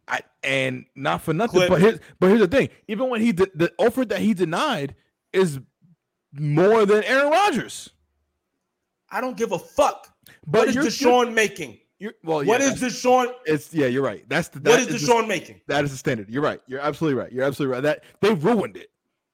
I 0.08 0.20
and 0.42 0.84
not 0.94 1.22
for 1.22 1.32
nothing, 1.32 1.60
Clip. 1.60 1.70
but 1.70 1.80
here's 1.80 2.00
but 2.18 2.28
here's 2.28 2.40
the 2.40 2.48
thing. 2.48 2.68
Even 2.88 3.10
when 3.10 3.20
he 3.20 3.32
did 3.32 3.50
the 3.54 3.72
offer 3.78 4.04
that 4.04 4.20
he 4.20 4.34
denied 4.34 4.94
is 5.32 5.60
more 6.32 6.86
than 6.86 7.04
Aaron 7.04 7.30
Rodgers. 7.30 7.90
I 9.10 9.20
don't 9.20 9.36
give 9.36 9.52
a 9.52 9.58
fuck. 9.58 10.08
But 10.46 10.66
what 10.66 10.68
is 10.68 10.76
Deshaun 10.76 11.32
making? 11.32 11.78
You're, 12.00 12.14
well, 12.24 12.42
yeah, 12.42 12.56
is 12.56 12.80
that's- 12.80 12.94
Deshaun? 12.94 13.32
It's 13.46 13.72
yeah, 13.72 13.86
you're 13.86 14.02
right. 14.02 14.24
That's 14.28 14.48
the 14.48 14.58
What 14.58 14.64
that 14.64 14.80
is 14.80 14.86
the- 15.06 15.12
Deshaun 15.12 15.28
making? 15.28 15.60
that 15.68 15.84
is 15.84 15.92
the 15.92 15.96
standard. 15.98 16.28
You're 16.28 16.42
right. 16.42 16.60
You're 16.66 16.80
absolutely 16.80 17.20
right. 17.22 17.30
You're 17.30 17.44
absolutely 17.44 17.74
right. 17.74 17.82
That 17.82 18.04
they 18.20 18.32
ruined 18.34 18.76
it. 18.76 18.90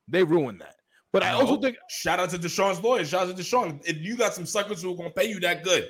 They 0.08 0.22
ruined 0.24 0.60
that. 0.60 0.76
But 1.12 1.22
I 1.22 1.30
also 1.30 1.54
No. 1.54 1.62
think 1.62 1.76
Shout 1.88 2.18
out 2.20 2.28
to 2.30 2.38
Deshaun's 2.38 2.82
lawyers. 2.82 3.08
Shout 3.08 3.28
out 3.28 3.34
to 3.36 3.42
Deshaun. 3.42 3.80
If 3.88 3.98
you 3.98 4.16
got 4.16 4.34
some 4.34 4.44
suckers 4.44 4.82
who 4.82 4.92
are 4.92 4.96
gonna 4.96 5.10
pay 5.10 5.24
you 5.30 5.38
that 5.40 5.62
good, 5.64 5.88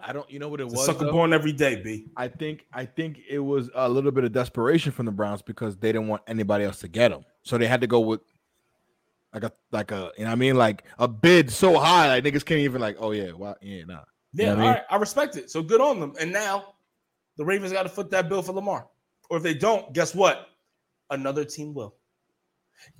I 0.00 0.12
don't. 0.12 0.30
You 0.30 0.38
know 0.38 0.48
what 0.48 0.60
it 0.60 0.64
it's 0.66 0.74
was? 0.76 0.86
sucker 0.86 1.06
though? 1.06 1.10
born 1.12 1.32
every 1.32 1.52
day, 1.52 1.76
B. 1.82 2.06
I 2.16 2.28
think 2.28 2.66
I 2.72 2.84
think 2.84 3.18
it 3.28 3.38
was 3.40 3.70
a 3.74 3.88
little 3.88 4.12
bit 4.12 4.22
of 4.24 4.32
desperation 4.32 4.92
from 4.92 5.06
the 5.06 5.12
Browns 5.12 5.42
because 5.42 5.76
they 5.78 5.90
didn't 5.90 6.06
want 6.08 6.22
anybody 6.28 6.64
else 6.64 6.78
to 6.80 6.88
get 6.88 7.10
him, 7.10 7.24
so 7.42 7.58
they 7.58 7.66
had 7.66 7.80
to 7.80 7.86
go 7.86 8.00
with 8.00 8.20
like 9.34 9.42
a 9.44 9.52
like 9.72 9.90
a 9.90 10.12
you 10.16 10.24
know 10.24 10.30
what 10.30 10.32
I 10.32 10.34
mean 10.36 10.56
like 10.56 10.84
a 10.98 11.08
bid 11.08 11.50
so 11.50 11.78
high 11.78 12.08
like 12.08 12.24
niggas 12.24 12.44
can't 12.44 12.60
even 12.60 12.80
like 12.80 12.96
oh 12.98 13.10
yeah 13.10 13.32
well 13.32 13.56
yeah 13.60 13.84
nah 13.84 14.00
Yeah, 14.32 14.46
know 14.46 14.50
what 14.50 14.58
I 14.58 14.62
mean? 14.62 14.72
right. 14.72 14.82
I 14.90 14.96
respect 14.96 15.36
it. 15.36 15.50
So 15.50 15.62
good 15.62 15.80
on 15.80 16.00
them. 16.00 16.14
And 16.20 16.32
now 16.32 16.74
the 17.36 17.44
Ravens 17.44 17.72
got 17.72 17.84
to 17.84 17.88
foot 17.88 18.10
that 18.10 18.28
bill 18.28 18.42
for 18.42 18.52
Lamar. 18.52 18.86
Or 19.30 19.36
if 19.36 19.42
they 19.42 19.54
don't, 19.54 19.92
guess 19.92 20.14
what? 20.14 20.48
Another 21.10 21.44
team 21.44 21.74
will. 21.74 21.94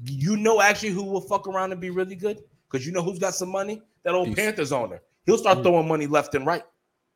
You 0.05 0.37
know 0.37 0.61
actually 0.61 0.91
who 0.91 1.05
will 1.05 1.21
fuck 1.21 1.47
around 1.47 1.73
and 1.73 1.81
be 1.81 1.91
really 1.91 2.17
good? 2.17 2.43
Because 2.71 2.87
you 2.87 2.93
know 2.93 3.03
who's 3.03 3.19
got 3.19 3.35
some 3.35 3.51
money? 3.51 3.83
That 4.05 4.15
old 4.15 4.29
Peace. 4.29 4.37
Panthers 4.37 4.73
owner. 4.73 5.01
He'll 5.27 5.39
start 5.39 5.63
throwing 5.63 5.89
money 5.89 6.07
left 6.07 6.35
and 6.35 6.47
right. 6.47 6.63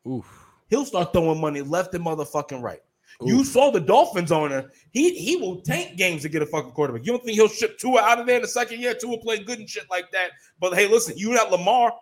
oof 0.07 0.47
He'll 0.69 0.85
start 0.85 1.13
throwing 1.13 1.39
money 1.39 1.61
left 1.61 1.93
and 1.93 2.05
motherfucking 2.05 2.61
right. 2.61 2.79
oof. 3.21 3.27
You 3.27 3.43
saw 3.43 3.69
the 3.69 3.79
Dolphins 3.79 4.31
owner. 4.31 4.71
He 4.91 5.15
he 5.15 5.35
will 5.35 5.61
tank 5.61 5.97
games 5.97 6.21
to 6.23 6.29
get 6.29 6.41
a 6.41 6.45
fucking 6.45 6.71
quarterback. 6.71 7.05
You 7.05 7.13
don't 7.13 7.23
think 7.23 7.35
he'll 7.35 7.47
ship 7.47 7.77
Tua 7.77 8.01
out 8.01 8.19
of 8.19 8.25
there 8.25 8.37
in 8.37 8.41
the 8.41 8.47
second 8.47 8.79
year? 8.79 8.93
Tua 8.93 9.17
play 9.19 9.39
good 9.39 9.59
and 9.59 9.69
shit 9.69 9.85
like 9.89 10.11
that. 10.11 10.31
But 10.59 10.73
hey, 10.73 10.87
listen, 10.87 11.17
you 11.17 11.33
not 11.33 11.51
Lamar. 11.51 11.93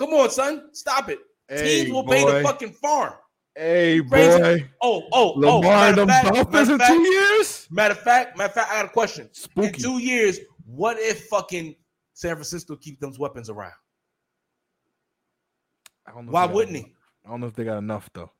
Come 0.00 0.14
on, 0.14 0.30
son. 0.30 0.70
Stop 0.72 1.10
it. 1.10 1.18
hey, 1.48 1.82
Teams 1.84 1.92
will 1.92 2.04
pay 2.04 2.24
the 2.24 2.42
fucking 2.42 2.72
farm. 2.72 3.12
hey 3.54 4.00
crazy. 4.08 4.38
boy 4.40 4.70
Oh, 4.82 5.02
oh, 5.12 5.32
oh. 5.36 5.38
Lamar 5.38 5.60
Matter 5.62 5.88
and 5.88 5.98
them 5.98 6.08
fact, 6.08 6.50
matter 6.52 6.72
in 6.72 6.78
fact, 6.78 6.90
two 6.92 7.02
years 7.02 7.68
matter 7.70 7.92
of 7.92 8.00
fact, 8.00 8.38
matter 8.38 8.48
of 8.48 8.54
fact, 8.54 8.70
I 8.72 8.76
got 8.76 8.84
a 8.86 8.88
question. 8.88 9.28
In 9.56 9.72
two 9.74 9.98
years, 9.98 10.38
what 10.64 10.96
if 10.98 11.26
fucking 11.26 11.74
San 12.14 12.34
Francisco 12.36 12.76
keep 12.76 12.98
those 12.98 13.18
weapons 13.18 13.50
around? 13.50 13.72
I 16.06 16.12
don't 16.12 16.26
know 16.26 16.32
Why 16.32 16.46
wouldn't 16.46 16.76
enough. 16.76 16.88
he? 16.88 16.94
I 17.26 17.30
don't 17.30 17.40
know 17.40 17.46
if 17.48 17.54
they 17.54 17.64
got 17.64 17.78
enough 17.78 18.08
though 18.14 18.30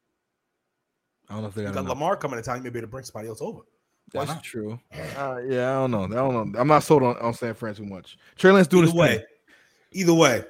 I 1.28 1.34
don't 1.34 1.42
know 1.42 1.48
if 1.48 1.54
they 1.54 1.62
got, 1.64 1.74
got 1.74 1.84
Lamar 1.84 2.16
coming 2.16 2.38
to 2.38 2.42
town, 2.42 2.56
you 2.56 2.62
may 2.64 2.70
be 2.70 2.78
able 2.78 2.88
to 2.88 2.90
bring 2.90 3.04
somebody 3.04 3.28
else 3.28 3.40
over. 3.42 3.60
Why 4.12 4.24
that's 4.24 4.36
not? 4.36 4.42
true 4.42 4.80
uh, 5.16 5.36
yeah 5.46 5.70
I 5.70 5.86
don't 5.86 5.90
know 5.90 6.04
I 6.04 6.08
don't 6.08 6.52
know 6.52 6.58
I'm 6.58 6.66
not 6.68 6.82
sold 6.84 7.02
on, 7.02 7.16
on 7.18 7.34
San 7.34 7.54
Fran 7.54 7.74
too 7.74 7.84
much 7.84 8.16
Trey 8.36 8.50
Lance 8.50 8.66
doing 8.66 8.84
Either 8.84 8.90
his 8.92 8.98
way, 8.98 9.16
thing. 9.18 9.24
either 9.92 10.14
way, 10.14 10.44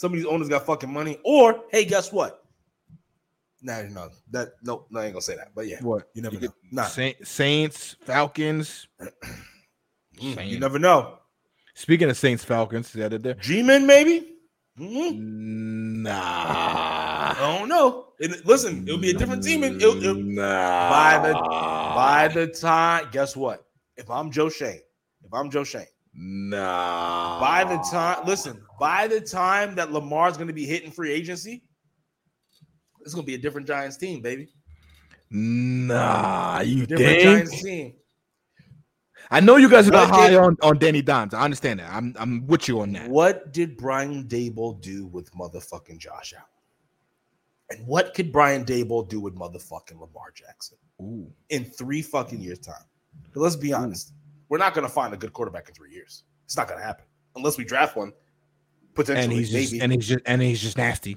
some 0.00 0.12
of 0.12 0.16
these 0.16 0.24
owners 0.26 0.48
got 0.48 0.64
fucking 0.64 0.90
money. 0.90 1.18
Or 1.24 1.64
hey, 1.70 1.84
guess 1.84 2.10
what? 2.10 2.42
Nah, 3.60 3.82
no, 3.82 4.08
that 4.30 4.52
no, 4.62 4.86
no, 4.88 5.00
I 5.00 5.04
ain't 5.04 5.12
gonna 5.12 5.20
say 5.20 5.36
that. 5.36 5.48
But 5.54 5.68
yeah, 5.68 5.76
what 5.82 6.08
you 6.14 6.22
never 6.22 6.36
You 6.36 6.48
know. 6.48 6.54
Nah, 6.72 6.84
Saints 6.84 7.96
Falcons 8.00 8.88
mm, 10.18 10.48
you 10.48 10.58
never 10.58 10.78
know. 10.78 11.18
Speaking 11.74 12.08
of 12.08 12.16
Saints 12.16 12.42
Falcons, 12.42 12.90
the 12.94 13.04
other 13.04 13.18
day. 13.18 13.34
G-Men 13.40 13.86
maybe. 13.86 14.36
Mhm. 14.78 15.18
Nah. 16.02 16.12
I 16.14 17.36
don't 17.38 17.68
know. 17.68 18.06
It- 18.18 18.46
listen, 18.46 18.88
it'll 18.88 18.98
be 18.98 19.10
a 19.10 19.14
different 19.14 19.42
team. 19.42 19.64
And 19.64 19.76
it'll, 19.82 20.02
it'll- 20.02 20.14
nah. 20.14 20.88
by 20.90 21.28
the 21.28 21.34
by 21.34 22.28
the 22.28 22.46
time, 22.46 23.08
guess 23.12 23.36
what? 23.36 23.66
if 23.98 24.08
I'm 24.10 24.30
Joe 24.30 24.48
Schoen, 24.48 24.80
if 25.22 25.34
I'm 25.34 25.50
Joe 25.50 25.64
Schoen, 25.64 25.84
Nah. 26.14 27.40
by 27.40 27.64
the 27.64 27.78
time, 27.90 28.26
listen, 28.26 28.60
by 28.78 29.06
the 29.06 29.20
time 29.20 29.74
that 29.76 29.92
Lamar's 29.92 30.36
going 30.36 30.48
to 30.48 30.52
be 30.54 30.66
hitting 30.66 30.90
free 30.90 31.12
agency, 31.12 31.62
it's 33.00 33.14
going 33.14 33.24
to 33.24 33.26
be 33.26 33.34
a 33.34 33.38
different 33.38 33.66
Giants 33.66 33.96
team, 33.96 34.20
baby. 34.20 34.48
Nah, 35.30 36.60
you 36.60 36.86
Different 36.86 37.08
think? 37.10 37.22
Giants 37.22 37.62
team. 37.62 37.94
I 39.30 39.38
know 39.38 39.56
you 39.56 39.68
guys 39.70 39.86
are 39.88 39.92
not 39.92 40.10
What 40.10 40.18
high 40.20 40.30
did- 40.30 40.38
on, 40.38 40.56
on 40.62 40.78
Danny 40.78 41.02
Dimes. 41.02 41.34
I 41.34 41.42
understand 41.44 41.78
that. 41.78 41.92
I'm 41.92 42.16
I'm 42.18 42.46
with 42.48 42.66
you 42.66 42.80
on 42.80 42.92
that. 42.94 43.08
What 43.08 43.52
did 43.52 43.76
Brian 43.76 44.24
Daboll 44.24 44.80
do 44.82 45.06
with 45.06 45.32
motherfucking 45.34 45.98
Josh 45.98 46.34
Allen? 46.36 46.46
And 47.70 47.86
what 47.86 48.12
could 48.14 48.32
Brian 48.32 48.64
Daboll 48.64 49.08
do 49.08 49.20
with 49.20 49.36
motherfucking 49.36 49.92
Lamar 50.00 50.32
Jackson 50.34 50.78
Ooh. 51.00 51.30
in 51.50 51.64
three 51.64 52.02
fucking 52.02 52.40
years' 52.40 52.58
time? 52.58 52.82
But 53.32 53.40
let's 53.42 53.54
be 53.54 53.72
honest, 53.72 54.12
we're 54.50 54.58
not 54.58 54.74
going 54.74 54.86
to 54.86 54.92
find 54.92 55.14
a 55.14 55.16
good 55.16 55.32
quarterback 55.32 55.68
in 55.68 55.74
three 55.74 55.92
years. 55.92 56.24
It's 56.44 56.56
not 56.56 56.68
going 56.68 56.78
to 56.78 56.84
happen 56.84 57.06
unless 57.36 57.56
we 57.56 57.64
draft 57.64 57.96
one. 57.96 58.12
Potentially, 58.94 59.24
And 59.24 59.32
he's 59.32 59.50
just 59.50 59.72
maybe, 59.72 59.82
and 59.82 59.92
he's 59.92 60.08
just 60.08 60.20
and 60.26 60.42
he's 60.42 60.60
just 60.60 60.76
nasty. 60.76 61.16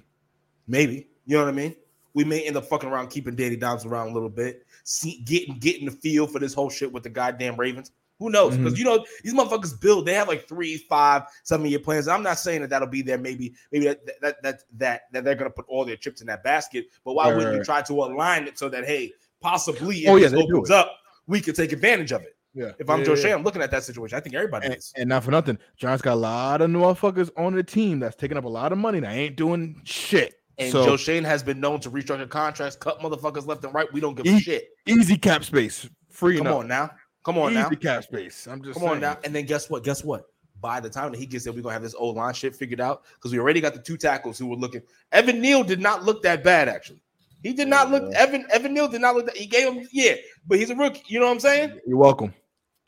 maybe. 0.67 1.07
You 1.25 1.37
know 1.37 1.43
what 1.43 1.49
I 1.49 1.57
mean? 1.57 1.75
We 2.13 2.23
may 2.23 2.43
end 2.43 2.55
up 2.55 2.65
fucking 2.65 2.87
around, 2.87 3.09
keeping 3.09 3.35
Danny 3.35 3.55
Dimes 3.55 3.85
around 3.85 4.09
a 4.09 4.13
little 4.13 4.29
bit, 4.29 4.63
see, 4.83 5.23
getting 5.25 5.57
getting 5.57 5.85
the 5.85 5.91
feel 5.91 6.27
for 6.27 6.37
this 6.37 6.53
whole 6.53 6.69
shit 6.69 6.93
with 6.93 7.01
the 7.01 7.09
goddamn 7.09 7.55
Ravens. 7.57 7.91
Who 8.19 8.29
knows? 8.29 8.53
Mm-hmm. 8.53 8.63
Because 8.63 8.79
you 8.79 8.85
know 8.85 9.03
these 9.23 9.33
motherfuckers 9.33 9.79
build. 9.81 10.05
They 10.05 10.13
have 10.13 10.27
like 10.27 10.47
three, 10.47 10.77
five, 10.77 11.23
seven 11.43 11.65
year 11.65 11.79
plans. 11.79 12.07
I'm 12.07 12.21
not 12.21 12.37
saying 12.37 12.61
that 12.61 12.69
that'll 12.69 12.87
be 12.87 13.01
there. 13.01 13.17
Maybe, 13.17 13.55
maybe 13.71 13.85
that 13.85 14.05
that 14.21 14.43
that 14.43 14.63
that, 14.77 15.01
that 15.11 15.23
they're 15.23 15.35
gonna 15.35 15.49
put 15.49 15.65
all 15.67 15.83
their 15.83 15.97
chips 15.97 16.21
in 16.21 16.27
that 16.27 16.43
basket. 16.43 16.85
But 17.03 17.13
why 17.13 17.29
Right, 17.29 17.37
wouldn't 17.37 17.55
you 17.57 17.63
try 17.63 17.81
to 17.81 17.93
align 17.93 18.47
it 18.47 18.59
so 18.59 18.69
that 18.69 18.85
hey, 18.85 19.11
possibly 19.41 20.05
oh, 20.07 20.09
if 20.09 20.13
Oh, 20.13 20.15
yeah, 20.17 20.27
this 20.27 20.39
opens 20.39 20.69
up, 20.69 20.99
we 21.25 21.41
could 21.41 21.55
take 21.55 21.71
advantage 21.71 22.11
of 22.11 22.21
it. 22.21 22.37
Yeah. 22.53 22.71
If 22.79 22.89
I'm 22.89 22.99
Yeah, 22.99 23.05
Joe 23.05 23.15
Schoen, 23.15 23.29
yeah. 23.29 23.35
I'm 23.35 23.43
looking 23.43 23.61
at 23.61 23.71
that 23.71 23.83
situation. 23.83 24.15
I 24.17 24.21
think 24.21 24.35
everybody 24.35 24.67
And, 24.67 24.75
is. 24.75 24.93
and 24.95 25.09
not 25.09 25.23
for 25.23 25.31
nothing, 25.31 25.57
Giants 25.77 26.01
got 26.01 26.13
a 26.13 26.15
lot 26.15 26.61
of 26.61 26.69
motherfuckers 26.69 27.29
on 27.37 27.55
the 27.55 27.63
team 27.63 27.99
that's 27.99 28.15
taking 28.15 28.37
up 28.37 28.43
a 28.45 28.49
lot 28.49 28.71
of 28.71 28.77
money 28.77 28.99
that 28.99 29.11
ain't 29.11 29.35
doing 29.35 29.81
shit. 29.83 30.35
And 30.59 30.71
so 30.71 30.85
Joe 30.85 30.97
Schoen 30.97 31.23
has 31.23 31.41
been 31.41 31.59
known 31.59 31.79
to 31.79 31.89
restructure 31.89 32.29
contracts, 32.29 32.75
cut 32.75 32.99
motherfuckers 32.99 33.47
left 33.47 33.63
and 33.65 33.73
right. 33.73 33.91
We 33.91 33.99
don't 33.99 34.13
give 34.15 34.27
a 34.27 34.29
He- 34.35 34.39
shit. 34.39 34.69
easy 34.85 35.17
cap 35.17 35.43
space, 35.43 35.89
free 36.09 36.37
Come 36.37 36.45
enough. 36.47 36.59
on 36.59 36.67
now. 36.67 36.91
Come 37.25 37.37
on 37.39 37.51
easy 37.51 37.59
now. 37.61 37.67
Easy 37.67 37.75
cap 37.77 38.03
space. 38.03 38.47
I'm 38.47 38.61
just 38.63 38.77
Come 38.79 38.87
on 38.89 38.99
now. 38.99 39.17
And 39.23 39.33
then 39.33 39.45
guess 39.45 39.69
what? 39.69 39.83
Guess 39.83 40.03
what? 40.03 40.25
By 40.61 40.79
the 40.79 40.89
time 40.89 41.11
that 41.11 41.17
he 41.17 41.25
gets 41.25 41.45
there, 41.45 41.53
we're 41.53 41.61
gonna 41.61 41.73
have 41.73 41.81
this 41.81 41.95
old 41.95 42.17
line 42.17 42.33
shit 42.35 42.55
figured 42.55 42.79
out 42.79 43.03
because 43.15 43.31
we 43.31 43.39
already 43.39 43.61
got 43.61 43.73
the 43.73 43.81
two 43.81 43.97
tackles 43.97 44.37
who 44.37 44.45
were 44.45 44.55
looking. 44.55 44.81
Evan 45.11 45.41
Neal 45.41 45.63
did 45.63 45.79
not 45.81 46.03
look 46.03 46.21
that 46.23 46.43
bad, 46.43 46.69
actually. 46.69 47.01
He 47.41 47.51
did 47.51 47.67
not 47.67 47.89
look 47.91 48.13
Evan 48.13 48.45
Evan 48.51 48.73
Neal 48.73 48.87
did 48.87 49.01
not 49.01 49.15
look 49.15 49.25
that 49.25 49.35
he 49.35 49.45
gave 49.47 49.73
him, 49.73 49.87
yeah, 49.91 50.15
but 50.47 50.59
he's 50.59 50.69
a 50.69 50.75
rookie. 50.75 51.01
You 51.07 51.19
know 51.19 51.25
what 51.25 51.33
I'm 51.33 51.39
saying? 51.39 51.79
You're 51.87 51.97
welcome. 51.97 52.33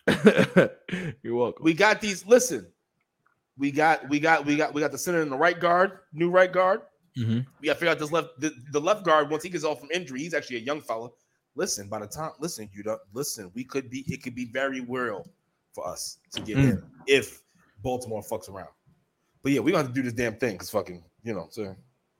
You're 1.24 1.36
welcome. 1.36 1.64
We 1.64 1.74
got 1.74 2.02
these. 2.02 2.26
Listen, 2.26 2.68
we 3.58 3.72
got 3.72 4.08
we 4.10 4.20
got 4.20 4.46
we 4.46 4.56
got 4.56 4.74
we 4.74 4.82
got 4.82 4.92
the 4.92 4.98
center 4.98 5.22
and 5.22 5.32
the 5.32 5.38
right 5.38 5.60
guard, 5.60 6.00
new 6.14 6.30
right 6.30 6.52
guard. 6.52 6.82
Mhm. 7.18 7.46
We 7.62 7.68
got 7.68 7.74
to 7.74 7.80
figure 7.80 7.92
out 7.92 8.00
this 8.00 8.12
left 8.12 8.30
the, 8.40 8.52
the 8.72 8.80
left 8.80 9.06
guard 9.06 9.30
once 9.30 9.44
he 9.44 9.50
gets 9.50 9.64
off 9.64 9.80
from 9.80 9.90
injury. 9.94 10.20
He's 10.20 10.34
actually 10.34 10.58
a 10.58 10.62
young 10.62 10.82
fella. 10.82 11.10
Listen, 11.56 11.88
by 11.88 12.00
the 12.00 12.08
time 12.08 12.32
listen, 12.40 12.70
you 12.74 12.84
don't 12.84 13.00
listen. 13.14 13.50
We 13.56 13.64
could 13.64 13.90
be 13.90 14.04
it 14.08 14.22
could 14.22 14.36
be 14.36 14.46
very 14.46 14.82
real 14.82 15.26
for 15.74 15.88
us 15.88 16.18
to 16.34 16.42
get 16.42 16.58
Mm. 16.58 16.64
in 16.72 16.84
if 17.08 17.42
Baltimore 17.82 18.22
fucks 18.22 18.50
around. 18.50 18.70
But 19.42 19.54
yeah, 19.54 19.62
we 19.62 19.72
gonna 19.72 19.84
have 19.86 19.94
to 19.94 20.02
do 20.02 20.04
this 20.04 20.14
damn 20.14 20.36
thing 20.36 20.54
because 20.56 20.70
fucking 20.70 21.04
you 21.24 21.34
know. 21.34 21.48
So 21.50 21.76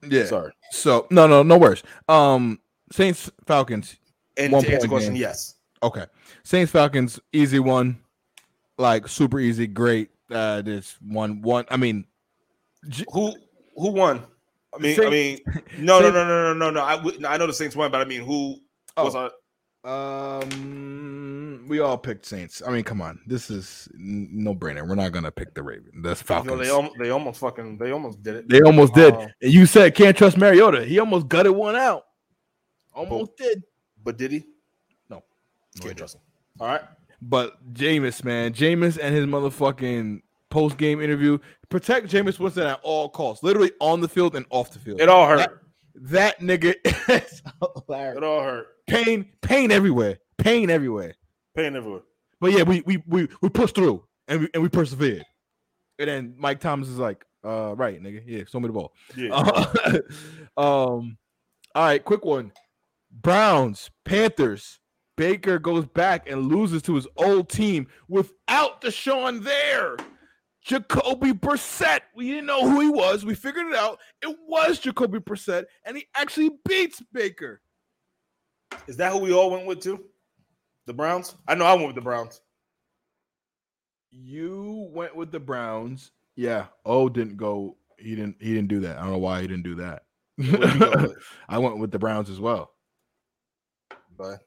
Yeah. 0.08 0.24
sorry. 0.26 0.52
So 0.70 1.06
no, 1.10 1.26
no, 1.26 1.42
no 1.42 1.58
worries. 1.58 1.82
Um, 2.08 2.60
Saints 2.90 3.30
Falcons. 3.46 3.96
And 4.38 4.52
One 4.52 4.62
to 4.62 4.68
answer 4.68 4.78
point 4.78 4.82
the 4.82 4.88
question, 4.88 5.12
game. 5.14 5.22
yes. 5.22 5.54
Okay. 5.82 6.04
Saints 6.44 6.72
Falcons, 6.72 7.20
easy 7.32 7.58
one. 7.58 7.98
Like 8.78 9.08
super 9.08 9.40
easy, 9.40 9.66
great. 9.66 10.10
Uh, 10.30 10.60
this 10.62 10.96
one, 11.06 11.40
one. 11.42 11.64
I 11.70 11.76
mean, 11.76 12.04
Who 13.12 13.34
who 13.76 13.90
won? 13.92 14.24
I 14.74 14.78
mean, 14.78 15.00
I 15.00 15.08
mean, 15.10 15.38
no, 15.78 16.00
no, 16.00 16.10
no, 16.10 16.24
no, 16.26 16.52
no, 16.52 16.54
no, 16.54 16.70
no. 16.70 16.80
I, 16.82 17.02
would- 17.02 17.24
I 17.24 17.36
know 17.38 17.46
the 17.46 17.52
Saints 17.52 17.74
won, 17.76 17.90
but 17.90 18.00
I 18.00 18.04
mean, 18.04 18.22
who 18.22 18.58
was 18.96 19.14
Oh. 19.14 19.30
our? 19.84 20.42
um, 20.42 21.64
we 21.68 21.78
all 21.80 21.96
picked 21.96 22.26
Saints. 22.26 22.62
I 22.66 22.70
mean, 22.70 22.82
come 22.84 23.00
on, 23.00 23.20
this 23.26 23.50
is 23.50 23.88
no 23.94 24.54
brainer. 24.54 24.86
We're 24.86 24.94
not 24.94 25.12
gonna 25.12 25.30
pick 25.30 25.54
the 25.54 25.62
Raven. 25.62 26.02
That's 26.02 26.20
You 26.20 26.26
Falcons. 26.26 26.50
know, 26.52 26.58
they 26.64 26.70
almost, 26.70 26.94
they 26.98 27.10
almost 27.10 27.40
fucking, 27.40 27.78
they 27.78 27.90
almost 27.92 28.22
did 28.22 28.36
it. 28.36 28.48
They 28.48 28.60
almost 28.62 28.94
did. 28.94 29.14
Uh, 29.14 29.28
and 29.42 29.52
you 29.52 29.64
said 29.66 29.94
can't 29.94 30.16
trust 30.16 30.36
Mariota. 30.36 30.84
He 30.84 30.98
almost 30.98 31.28
gutted 31.28 31.52
one 31.52 31.76
out. 31.76 32.04
Almost 32.94 33.36
did. 33.36 33.62
But 34.02 34.16
did 34.18 34.32
he? 34.32 34.44
No. 35.78 35.84
No, 35.84 35.86
Can't 35.86 35.98
trust 35.98 36.14
him. 36.16 36.20
All 36.60 36.66
right. 36.68 36.82
But 37.22 37.72
Jameis, 37.72 38.24
man, 38.24 38.52
Jameis 38.52 38.98
and 39.00 39.14
his 39.14 39.26
motherfucking 39.26 40.20
post 40.50 40.76
game 40.76 41.00
interview 41.00 41.38
protect 41.68 42.08
Jameis 42.08 42.38
Winston 42.38 42.66
at 42.66 42.80
all 42.82 43.08
costs, 43.08 43.42
literally 43.42 43.72
on 43.80 44.00
the 44.00 44.08
field 44.08 44.36
and 44.36 44.46
off 44.50 44.70
the 44.70 44.78
field. 44.78 45.00
It 45.00 45.08
all 45.08 45.26
hurt. 45.26 45.62
That 45.94 46.40
nigga 46.40 46.74
is 46.84 47.42
hilarious. 47.86 48.16
It 48.18 48.24
all 48.24 48.42
hurt. 48.42 48.66
Pain, 48.86 49.32
pain 49.42 49.72
everywhere, 49.72 50.18
pain 50.38 50.70
everywhere. 50.70 51.14
Pain 51.56 51.74
everywhere. 51.74 52.02
But 52.40 52.52
yeah, 52.52 52.62
we 52.62 52.82
we 52.84 53.02
we 53.06 53.28
we 53.40 53.48
pushed 53.48 53.74
through 53.74 54.04
and 54.28 54.42
we 54.42 54.48
and 54.52 54.62
we 54.62 54.68
persevered. 54.68 55.24
And 55.98 56.08
then 56.08 56.34
Mike 56.36 56.60
Thomas 56.60 56.88
is 56.88 56.98
like, 56.98 57.24
uh, 57.42 57.74
right, 57.74 58.02
nigga, 58.02 58.22
yeah, 58.26 58.44
show 58.44 58.60
me 58.60 58.66
the 58.66 58.74
ball. 58.74 58.92
Yeah. 59.16 59.30
um, 60.58 61.16
all 61.74 61.84
right, 61.84 62.04
quick 62.04 62.24
one. 62.24 62.52
Browns, 63.10 63.90
Panthers. 64.04 64.78
Baker 65.16 65.58
goes 65.58 65.86
back 65.86 66.28
and 66.28 66.48
loses 66.48 66.82
to 66.82 66.94
his 66.94 67.06
old 67.16 67.48
team 67.48 67.86
without 68.08 68.80
Deshaun 68.82 69.42
there. 69.42 69.96
Jacoby 70.62 71.32
Brissett. 71.32 72.00
We 72.14 72.28
didn't 72.28 72.46
know 72.46 72.68
who 72.68 72.80
he 72.80 72.88
was. 72.88 73.24
We 73.24 73.34
figured 73.34 73.68
it 73.68 73.74
out. 73.76 74.00
It 74.20 74.36
was 74.48 74.80
Jacoby 74.80 75.20
Brissett, 75.20 75.66
and 75.84 75.96
he 75.96 76.06
actually 76.16 76.50
beats 76.68 77.00
Baker. 77.12 77.60
Is 78.88 78.96
that 78.96 79.12
who 79.12 79.18
we 79.18 79.32
all 79.32 79.50
went 79.50 79.66
with 79.66 79.80
too? 79.80 80.04
The 80.86 80.92
Browns? 80.92 81.36
I 81.46 81.54
know 81.54 81.64
I 81.64 81.74
went 81.74 81.86
with 81.86 81.94
the 81.94 82.02
Browns. 82.02 82.40
You 84.10 84.88
went 84.92 85.14
with 85.14 85.30
the 85.30 85.40
Browns. 85.40 86.10
Yeah. 86.34 86.66
Oh, 86.84 87.08
didn't 87.08 87.36
go. 87.36 87.76
He 87.98 88.16
didn't. 88.16 88.36
He 88.40 88.52
didn't 88.52 88.68
do 88.68 88.80
that. 88.80 88.98
I 88.98 89.02
don't 89.02 89.12
know 89.12 89.18
why 89.18 89.42
he 89.42 89.46
didn't 89.46 89.64
do 89.64 89.76
that. 89.76 90.02
What'd 90.36 90.74
you 90.74 90.80
go 90.80 90.90
with? 91.02 91.16
I 91.48 91.58
went 91.58 91.78
with 91.78 91.92
the 91.92 91.98
Browns 91.98 92.28
as 92.28 92.40
well. 92.40 92.72
But 94.18 94.40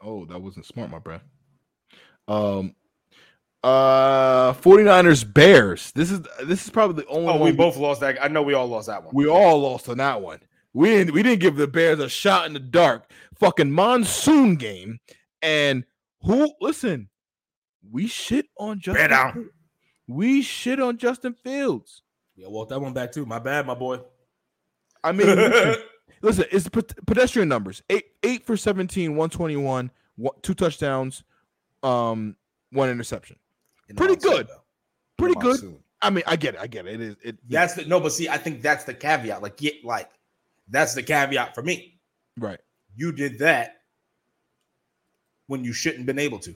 Oh, 0.00 0.24
that 0.26 0.40
wasn't 0.40 0.66
smart, 0.66 0.90
my 0.90 1.00
friend. 1.00 1.22
Um 2.28 2.74
uh 3.62 4.54
49ers 4.54 5.30
Bears. 5.32 5.92
This 5.92 6.10
is 6.10 6.20
this 6.44 6.64
is 6.64 6.70
probably 6.70 7.02
the 7.02 7.08
only 7.08 7.28
oh, 7.28 7.36
one 7.36 7.50
we 7.50 7.52
both 7.52 7.76
lost 7.76 8.00
that. 8.00 8.22
I 8.22 8.28
know 8.28 8.42
we 8.42 8.54
all 8.54 8.66
lost 8.66 8.86
that 8.86 9.04
one. 9.04 9.14
we 9.14 9.28
all 9.28 9.60
lost 9.60 9.88
on 9.88 9.98
that 9.98 10.22
one. 10.22 10.40
We 10.72 10.88
didn't 10.90 11.14
we 11.14 11.22
didn't 11.22 11.40
give 11.40 11.56
the 11.56 11.66
Bears 11.66 11.98
a 11.98 12.08
shot 12.08 12.46
in 12.46 12.52
the 12.52 12.60
dark. 12.60 13.10
Fucking 13.38 13.70
monsoon 13.70 14.56
game. 14.56 15.00
And 15.42 15.84
who 16.22 16.52
listen, 16.60 17.08
we 17.90 18.06
shit 18.06 18.46
on 18.58 18.80
Justin. 18.80 18.94
Bear 18.94 19.08
down. 19.08 19.32
Fields. 19.32 19.50
We 20.06 20.42
shit 20.42 20.80
on 20.80 20.98
Justin 20.98 21.34
Fields. 21.34 22.02
Yeah, 22.36 22.48
walk 22.48 22.70
that 22.70 22.80
one 22.80 22.92
back 22.92 23.12
too. 23.12 23.26
My 23.26 23.38
bad, 23.38 23.66
my 23.66 23.74
boy. 23.74 24.00
I 25.04 25.12
mean, 25.12 25.28
listen, 26.22 26.44
it's 26.50 26.68
pedestrian 26.68 27.48
numbers. 27.48 27.82
Eight 27.90 28.06
eight 28.22 28.44
for 28.44 28.56
17, 28.56 29.10
121, 29.16 29.90
one, 30.16 30.34
two 30.42 30.54
touchdowns, 30.54 31.24
um, 31.82 32.36
one 32.72 32.88
interception. 32.90 33.36
In 33.88 33.96
Pretty 33.96 34.14
monsoon, 34.14 34.30
good. 34.32 34.48
though. 34.48 34.62
Pretty 35.18 35.34
good. 35.34 35.44
monsoon. 35.62 35.78
I 36.02 36.10
mean, 36.10 36.24
I 36.26 36.36
get 36.36 36.54
it. 36.54 36.60
I 36.60 36.66
get 36.66 36.86
it. 36.86 36.94
It 36.94 37.00
is 37.00 37.16
it 37.22 37.36
That's 37.48 37.74
the 37.74 37.84
no, 37.84 38.00
but 38.00 38.12
see, 38.12 38.28
I 38.28 38.38
think 38.38 38.62
that's 38.62 38.84
the 38.84 38.94
caveat. 38.94 39.42
Like, 39.42 39.56
get 39.56 39.84
like 39.84 40.08
that's 40.68 40.94
the 40.94 41.02
caveat 41.02 41.54
for 41.54 41.62
me. 41.62 41.98
right. 42.38 42.60
You 42.96 43.12
did 43.12 43.38
that 43.38 43.82
when 45.46 45.64
you 45.64 45.72
shouldn't 45.72 46.06
been 46.06 46.18
able 46.18 46.38
to. 46.40 46.54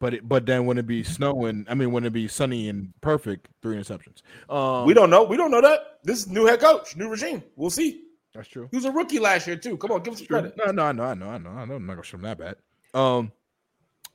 But 0.00 0.14
it, 0.14 0.28
but 0.28 0.44
then 0.44 0.66
when 0.66 0.76
it 0.76 0.86
be 0.86 1.02
snowing, 1.02 1.66
I 1.68 1.74
mean 1.74 1.92
when 1.92 2.04
it 2.04 2.12
be 2.12 2.26
sunny 2.28 2.68
and 2.68 2.92
perfect, 3.00 3.48
three 3.62 3.76
interceptions. 3.76 4.22
Um 4.52 4.86
we 4.86 4.92
don't 4.94 5.08
know. 5.10 5.22
We 5.24 5.36
don't 5.36 5.50
know 5.50 5.60
that. 5.62 6.00
This 6.02 6.18
is 6.20 6.28
new 6.28 6.44
head 6.46 6.60
coach, 6.60 6.96
new 6.96 7.08
regime. 7.08 7.42
We'll 7.56 7.70
see. 7.70 8.03
That's 8.34 8.48
true. 8.48 8.68
He 8.70 8.76
was 8.76 8.84
a 8.84 8.90
rookie 8.92 9.18
last 9.18 9.46
year 9.46 9.56
too. 9.56 9.76
Come 9.76 9.92
on, 9.92 10.02
give 10.02 10.12
him 10.14 10.18
some 10.18 10.26
credit. 10.26 10.54
No, 10.56 10.66
no, 10.72 10.92
no, 10.92 11.04
I 11.04 11.14
know, 11.14 11.28
I 11.28 11.38
know, 11.38 11.50
I 11.50 11.64
know. 11.64 11.74
I'm 11.74 11.86
not 11.86 11.94
gonna 11.94 12.02
show 12.04 12.16
him 12.16 12.22
that 12.22 12.38
bad. 12.38 12.56
Um, 12.92 13.32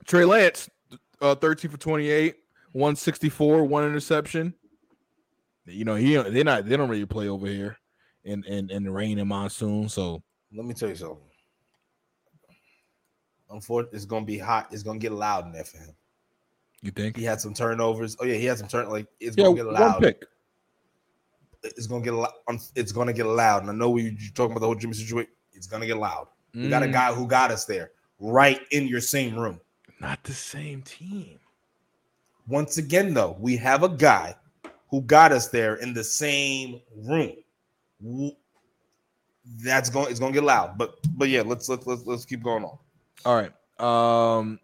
Trey 0.06 0.24
Lance, 0.24 0.68
uh, 1.20 1.34
13 1.34 1.70
for 1.70 1.76
28, 1.76 2.34
164, 2.72 3.64
one 3.64 3.84
interception. 3.84 4.54
You 5.66 5.84
know, 5.84 5.94
he 5.94 6.14
they're 6.16 6.44
not 6.44 6.66
they 6.66 6.76
don't 6.76 6.88
really 6.88 7.06
play 7.06 7.28
over 7.28 7.46
here 7.46 7.76
in 8.24 8.42
in, 8.44 8.70
in 8.70 8.82
the 8.84 8.90
rain 8.90 9.18
and 9.18 9.28
monsoon. 9.28 9.88
So 9.88 10.22
Let 10.54 10.66
me 10.66 10.74
tell 10.74 10.88
you 10.88 10.96
something. 10.96 11.18
Unfortunately, 13.50 13.96
it's 13.96 14.06
gonna 14.06 14.24
be 14.24 14.38
hot. 14.38 14.68
It's 14.70 14.82
gonna 14.82 14.98
get 14.98 15.12
loud 15.12 15.46
in 15.46 15.52
there 15.52 15.64
for 15.64 15.78
him. 15.78 15.94
you 16.82 16.90
think? 16.92 17.16
He 17.16 17.24
had 17.24 17.40
some 17.40 17.52
turnovers. 17.54 18.16
Oh 18.20 18.24
yeah, 18.24 18.36
he 18.36 18.44
had 18.44 18.58
some 18.58 18.68
turn. 18.68 18.88
Like 18.88 19.06
it's 19.18 19.36
Yeah, 19.36 19.44
gonna 19.44 19.56
get 19.56 19.66
loud. 19.66 19.80
one 19.80 19.90
loud. 19.92 20.00
pick. 20.02 20.24
It's 21.62 21.86
gonna 21.86 22.04
get 22.04 22.14
loud. 22.14 22.32
It's 22.74 22.92
gonna 22.92 23.12
get 23.12 23.26
loud. 23.26 23.62
And 23.62 23.70
I 23.70 23.74
know 23.74 23.90
we're 23.90 24.14
talking 24.34 24.52
about 24.52 24.60
the 24.60 24.66
whole 24.66 24.74
Jimmy 24.74 24.94
situation. 24.94 25.30
It's 25.52 25.66
gonna 25.66 25.86
get 25.86 25.96
loud. 25.98 26.28
We 26.54 26.68
got 26.68 26.82
a 26.82 26.86
Mm, 26.86 26.92
guy 26.92 27.12
who 27.12 27.26
got 27.26 27.50
us 27.50 27.64
there, 27.64 27.92
right 28.18 28.60
in 28.70 28.86
your 28.88 29.00
same 29.00 29.36
room. 29.38 29.60
Not 30.00 30.22
the 30.24 30.32
same 30.32 30.82
team. 30.82 31.38
Once 32.48 32.78
again, 32.78 33.14
though, 33.14 33.36
we 33.38 33.56
have 33.58 33.82
a 33.82 33.88
guy 33.88 34.34
who 34.90 35.02
got 35.02 35.30
us 35.32 35.48
there 35.48 35.76
in 35.76 35.94
the 35.94 36.02
same 36.02 36.80
room. 36.96 37.36
That's 39.62 39.90
going. 39.90 40.10
It's 40.10 40.20
going 40.20 40.32
to 40.32 40.38
get 40.40 40.44
loud, 40.44 40.76
but 40.78 40.96
but 41.16 41.28
yeah, 41.28 41.42
let's 41.42 41.68
let's 41.68 41.86
let's, 41.86 42.04
let's 42.06 42.24
keep 42.24 42.42
going 42.42 42.64
on. 42.64 42.78
All 43.24 43.34
right. 43.36 43.52
Um 43.78 44.58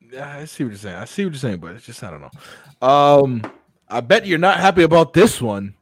yeah, 0.00 0.38
I 0.38 0.44
see 0.46 0.64
what 0.64 0.70
you're 0.70 0.78
saying. 0.78 0.96
I 0.96 1.04
see 1.04 1.24
what 1.24 1.32
you're 1.34 1.38
saying, 1.40 1.58
but 1.58 1.74
it's 1.76 1.86
just 1.86 2.02
I 2.02 2.10
don't 2.10 2.20
know. 2.22 2.86
Um 2.86 3.42
I 3.88 4.00
bet 4.00 4.26
you're 4.26 4.38
not 4.38 4.58
happy 4.60 4.82
about 4.82 5.12
this 5.12 5.40
one. 5.40 5.74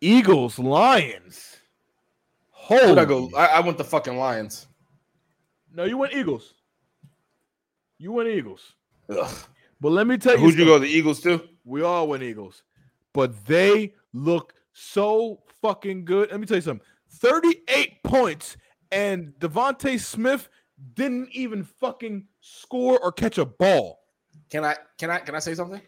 Eagles, 0.00 0.58
Lions. 0.58 1.56
Where'd 2.68 2.84
Holy 2.84 3.00
I 3.00 3.04
go? 3.04 3.30
I, 3.36 3.46
I 3.46 3.60
went 3.60 3.78
the 3.78 3.84
fucking 3.84 4.16
Lions. 4.16 4.66
No, 5.72 5.84
you 5.84 5.96
went 5.98 6.12
Eagles. 6.14 6.54
You 7.98 8.12
went 8.12 8.28
Eagles. 8.28 8.74
Ugh. 9.10 9.34
But 9.80 9.92
let 9.92 10.06
me 10.06 10.18
tell 10.18 10.34
you, 10.34 10.40
Who'd 10.40 10.58
you 10.58 10.64
go? 10.64 10.78
The 10.78 10.86
Eagles 10.86 11.20
too. 11.20 11.40
we 11.64 11.82
all 11.82 12.08
went 12.08 12.22
Eagles. 12.22 12.62
But 13.12 13.44
they 13.46 13.94
look 14.12 14.54
so 14.72 15.40
fucking 15.62 16.04
good. 16.04 16.30
Let 16.30 16.40
me 16.40 16.46
tell 16.46 16.56
you 16.56 16.62
something. 16.62 16.86
38 17.10 18.02
points, 18.02 18.56
and 18.92 19.32
DeVonta 19.38 19.98
Smith 19.98 20.48
didn't 20.94 21.30
even 21.32 21.64
fucking 21.64 22.26
score 22.40 22.98
or 23.00 23.12
catch 23.12 23.38
a 23.38 23.44
ball. 23.44 24.00
Can 24.50 24.64
I 24.64 24.76
can 24.98 25.10
I 25.10 25.18
can 25.18 25.34
I 25.34 25.38
say 25.40 25.54
something? 25.54 25.80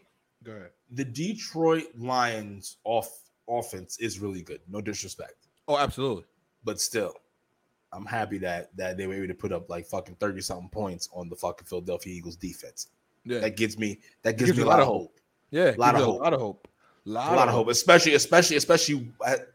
Go 0.43 0.53
ahead. 0.53 0.71
The 0.93 1.05
Detroit 1.05 1.85
Lions 1.97 2.79
off 2.85 3.11
offense 3.51 3.99
is 3.99 4.19
really 4.21 4.43
good. 4.43 4.61
No 4.69 4.81
disrespect, 4.81 5.49
Oh, 5.69 5.77
absolutely. 5.79 6.25
but 6.65 6.81
still, 6.81 7.15
I'm 7.93 8.07
happy 8.07 8.39
that 8.39 8.75
that 8.77 8.97
they 8.97 9.07
were 9.07 9.15
able 9.15 9.29
to 9.29 9.35
put 9.35 9.53
up 9.53 9.69
like 9.69 9.87
fucking 9.87 10.17
thirty 10.17 10.41
something 10.41 10.69
points 10.69 11.09
on 11.13 11.29
the 11.29 11.37
fucking 11.37 11.67
Philadelphia 11.67 12.13
Eagles 12.15 12.37
defense. 12.37 12.89
Yeah. 13.25 13.41
That 13.41 13.57
gives 13.57 13.79
me 13.79 14.01
that 14.23 14.39
gives, 14.39 14.57
me 14.57 14.63
a 14.63 14.67
lot 14.67 14.81
of 14.81 14.87
hope. 14.87 15.19
yeah. 15.51 15.75
a 15.75 15.77
lot 15.77 15.95
of 15.95 16.03
hope. 16.03 16.21
A 16.21 16.23
lot 16.25 16.35
of 16.35 16.41
hope. 16.41 16.69
A 17.07 17.11
lot 17.11 17.49
of 17.49 17.55
hope, 17.55 17.69
especially 17.69 18.15
especially 18.15 18.57
especially 18.57 19.11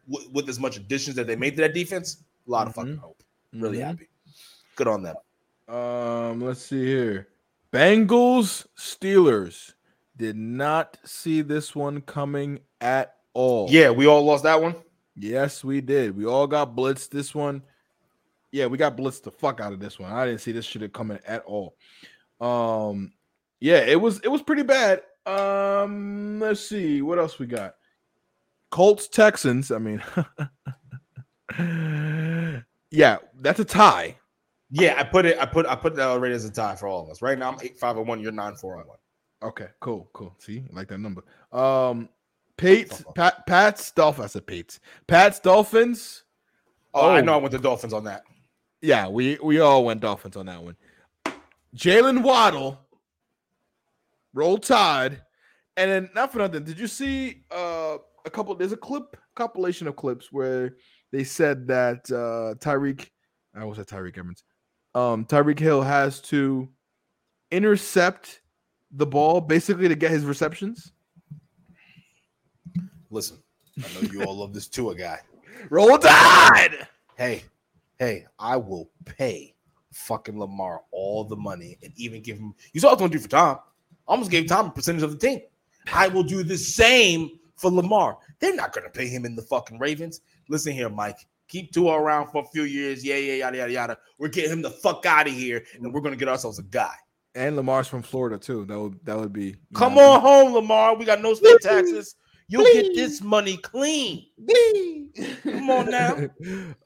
with, 0.08 0.30
with 0.32 0.50
as 0.50 0.60
much 0.60 0.78
additions 0.78 1.16
that 1.16 1.28
they 1.28 1.36
made 1.36 1.56
to 1.56 1.62
that 1.62 1.74
defense. 1.74 2.24
A 2.48 2.52
lot 2.52 2.68
of 2.68 2.76
fucking 2.76 2.98
hope. 2.98 3.24
Really 3.54 3.78
Mhm. 3.80 3.86
happy. 3.86 4.08
Good 4.76 4.88
on 4.88 5.04
them. 5.04 5.16
Um, 5.68 6.42
let's 6.42 6.62
see 6.62 6.86
here. 6.86 7.30
Bengals, 7.72 8.66
Steelers. 8.78 9.74
Did 10.18 10.36
not 10.38 10.98
see 11.04 11.42
this 11.42 11.76
one 11.76 12.02
coming 12.02 12.60
at 12.82 13.15
all. 13.36 13.68
Yeah, 13.70 13.92
we 13.92 14.08
all 14.08 14.24
lost 14.24 14.44
that 14.46 14.60
one. 14.60 14.74
Yes, 15.16 15.64
we 15.64 15.82
did. 15.82 16.18
We 16.18 16.26
all 16.26 16.48
got 16.48 16.76
blitzed 16.76 17.10
this 17.10 17.36
one. 17.36 17.62
Yeah, 18.52 18.66
we 18.66 18.78
got 18.78 18.98
blitzed 18.98 19.24
the 19.24 19.32
fuck 19.32 19.62
out 19.62 19.74
of 19.74 19.80
this 19.80 20.00
one. 20.00 20.12
I 20.12 20.26
didn't 20.26 20.42
see 20.42 20.52
this 20.52 20.66
shit 20.66 20.92
coming 20.94 21.20
at 21.28 21.44
all. 21.46 21.76
Um, 22.42 23.14
yeah, 23.60 23.78
it 23.78 24.00
was 24.00 24.20
it 24.22 24.30
was 24.30 24.42
pretty 24.42 24.64
bad. 24.64 25.02
Um, 25.26 26.40
let's 26.40 26.62
see 26.68 27.02
what 27.02 27.20
else 27.20 27.38
we 27.38 27.46
got. 27.46 27.76
Colts 28.72 29.08
Texans. 29.08 29.72
I 29.72 29.78
mean, 29.78 30.04
yeah, 32.92 33.18
that's 33.40 33.60
a 33.60 33.66
tie. 33.66 34.18
Yeah, 34.72 34.96
I 34.98 35.04
put 35.04 35.26
it. 35.26 35.38
I 35.40 35.46
put 35.46 35.66
I 35.66 35.76
put 35.76 35.96
that 35.96 36.08
already 36.08 36.36
as 36.36 36.46
a 36.46 36.52
tie 36.52 36.76
for 36.76 36.88
all 36.88 37.04
of 37.04 37.10
us. 37.10 37.22
Right 37.22 37.38
now, 37.38 37.52
I'm 37.52 37.60
eight 37.62 37.78
five 37.78 37.98
and 37.98 38.08
one. 38.08 38.20
You're 38.20 38.32
nine 38.32 38.56
four 38.56 38.78
and 38.80 38.88
one. 38.88 38.98
Okay, 39.44 39.68
cool, 39.80 40.10
cool. 40.14 40.36
See, 40.40 40.64
I 40.70 40.76
like 40.76 40.88
that 40.88 41.00
number. 41.00 41.24
Um, 41.52 42.10
Pates, 42.58 43.04
Pat, 43.16 43.46
Pats, 43.48 43.92
Dolphins. 43.92 44.26
I 44.26 44.28
said 44.28 44.48
Pates, 44.48 44.80
Pats, 45.08 45.40
Dolphins. 45.40 46.24
Oh, 46.94 47.10
I 47.10 47.20
Oh. 47.20 47.24
know 47.24 47.34
I 47.34 47.38
went 47.38 47.52
the 47.52 47.60
Dolphins 47.60 47.94
on 47.94 48.06
that. 48.06 48.24
Yeah, 48.82 49.08
we 49.08 49.38
we 49.44 49.60
all 49.60 49.84
went 49.84 50.02
Dolphins 50.02 50.38
on 50.38 50.46
that 50.46 50.64
one. 50.64 50.78
Jalen 51.76 52.22
Waddle, 52.24 52.80
roll 54.34 54.58
tide, 54.58 55.22
and 55.78 55.92
then 55.92 56.10
not 56.16 56.32
for 56.32 56.40
nothing. 56.40 56.64
Did 56.64 56.80
you 56.80 56.88
see 56.88 57.44
uh 57.52 57.98
a 58.26 58.30
couple? 58.30 58.56
There's 58.56 58.72
a 58.72 58.78
clip 58.78 59.18
compilation 59.36 59.88
of 59.88 59.96
clips 59.96 60.32
where 60.32 60.76
they 61.12 61.24
said 61.24 61.68
that 61.68 62.10
uh 62.12 62.56
Tyreek, 62.60 63.10
I 63.54 63.66
was 63.66 63.80
at 63.80 63.88
Tyreek 63.88 64.18
Evans, 64.18 64.44
um 64.94 65.26
Tyreek 65.26 65.60
Hill 65.60 65.82
has 65.82 66.22
to 66.22 66.70
intercept 67.52 68.42
the 68.92 69.06
ball 69.06 69.42
basically 69.42 69.88
to 69.90 69.96
get 69.96 70.12
his 70.12 70.26
receptions. 70.26 70.94
Listen, 73.16 73.38
I 73.78 73.88
know 73.94 74.12
you 74.12 74.24
all 74.26 74.36
love 74.36 74.54
this 74.54 74.68
Tua 74.68 74.94
guy. 74.94 75.18
Roll 75.70 75.98
tide. 75.98 76.86
Hey, 77.18 77.44
hey, 77.98 78.26
I 78.38 78.58
will 78.58 78.90
pay 79.06 79.56
fucking 79.94 80.38
Lamar 80.38 80.82
all 80.92 81.24
the 81.24 81.38
money 81.38 81.78
and 81.82 81.94
even 81.96 82.22
give 82.22 82.38
him. 82.38 82.54
You 82.74 82.82
saw 82.82 82.88
what 82.88 82.92
I 82.92 82.94
was 82.96 83.00
going 83.00 83.12
to 83.12 83.18
do 83.18 83.22
for 83.24 83.30
Tom. 83.30 83.60
I 84.06 84.12
almost 84.12 84.32
gave 84.32 84.48
Tom 84.48 84.66
a 84.66 84.72
percentage 84.72 85.02
of 85.04 85.12
the 85.12 85.18
team. 85.18 85.40
I 85.94 86.10
will 86.10 86.24
do 86.24 86.44
the 86.44 86.58
same 86.58 87.40
for 87.56 87.72
Lamar. 87.72 88.18
They're 88.40 88.54
not 88.54 88.74
going 88.74 88.84
to 88.84 88.92
pay 88.92 89.08
him 89.08 89.24
in 89.24 89.34
the 89.34 89.44
fucking 89.44 89.80
Ravens. 89.80 90.20
Listen 90.50 90.74
here, 90.74 90.90
Mike. 90.90 91.26
Keep 91.48 91.72
Tua 91.72 91.98
around 91.98 92.32
for 92.32 92.44
a 92.44 92.48
few 92.48 92.64
years. 92.64 93.02
Yeah, 93.02 93.16
yeah, 93.16 93.36
yada, 93.36 93.60
yada, 93.60 93.72
yada. 93.72 93.98
We're 94.20 94.28
getting 94.28 94.52
him 94.52 94.62
the 94.62 94.72
fuck 94.72 95.06
out 95.06 95.30
of 95.30 95.34
here, 95.34 95.64
and 95.74 95.94
we're 95.94 96.02
going 96.02 96.14
to 96.14 96.20
get 96.20 96.28
ourselves 96.28 96.60
a 96.60 96.64
guy. 96.64 96.96
And 97.34 97.56
Lamar's 97.56 97.88
from 97.88 98.02
Florida 98.02 98.38
too. 98.38 98.66
That 98.66 98.78
would 98.78 99.06
that 99.06 99.18
would 99.18 99.32
be 99.32 99.56
Come 99.74 99.96
know, 99.96 100.12
on 100.12 100.22
home, 100.22 100.54
Lamar. 100.54 100.96
We 100.96 101.06
got 101.06 101.22
no 101.22 101.34
state 101.34 101.58
taxes. 101.62 102.16
You'll 102.48 102.64
get 102.74 102.96
this 102.96 103.22
money 103.22 103.58
clean. 103.58 104.28
Come 105.44 105.70
on 105.70 105.90
now. 105.90 106.16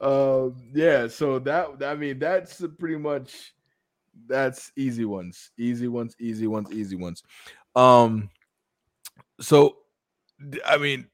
um, 0.00 0.56
yeah. 0.72 1.06
So 1.08 1.38
that 1.40 1.82
I 1.84 1.94
mean, 1.94 2.18
that's 2.18 2.62
pretty 2.78 2.96
much 2.96 3.54
that's 4.26 4.72
easy 4.76 5.04
ones, 5.04 5.50
easy 5.58 5.88
ones, 5.88 6.16
easy 6.18 6.46
ones, 6.46 6.72
easy 6.72 6.96
ones. 6.96 7.22
Um, 7.76 8.30
so 9.40 9.76
I 10.64 10.78
mean, 10.78 11.06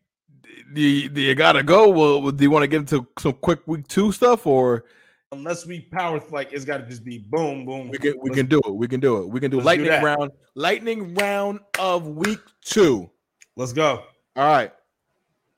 do, 0.73 1.09
do 1.09 1.21
you 1.21 1.35
gotta 1.35 1.63
go? 1.63 1.89
Well, 1.89 2.31
do 2.31 2.45
you 2.45 2.51
want 2.51 2.63
to 2.63 2.69
get 2.69 2.79
into 2.81 3.07
some 3.19 3.33
quick 3.35 3.67
week 3.67 3.89
two 3.89 4.13
stuff, 4.13 4.47
or 4.47 4.85
Unless 5.33 5.67
we 5.67 5.81
power 5.81 6.23
like 6.31 6.53
it's 6.53 6.65
got 6.65 6.79
to 6.79 6.87
just 6.87 7.05
be 7.05 7.19
boom, 7.19 7.67
boom. 7.67 7.89
we 7.91 7.99
can 7.99 8.15
we 8.23 8.31
Let's- 8.31 8.37
can 8.37 8.47
do 8.47 8.61
it? 8.65 8.73
We 8.73 8.87
can 8.87 9.01
do 9.01 9.19
it. 9.23 9.29
We 9.29 9.41
can 9.41 9.51
do 9.51 9.61
let's 9.61 9.77
do 9.77 9.85
lightning 9.85 10.05
round, 10.05 10.31
lightning 10.55 11.15
round 11.15 11.61
of 11.81 12.07
week 12.07 12.39
two. 12.65 13.11
Let's 13.57 13.73
go. 13.73 14.05
All 14.37 14.47
right. 14.47 14.72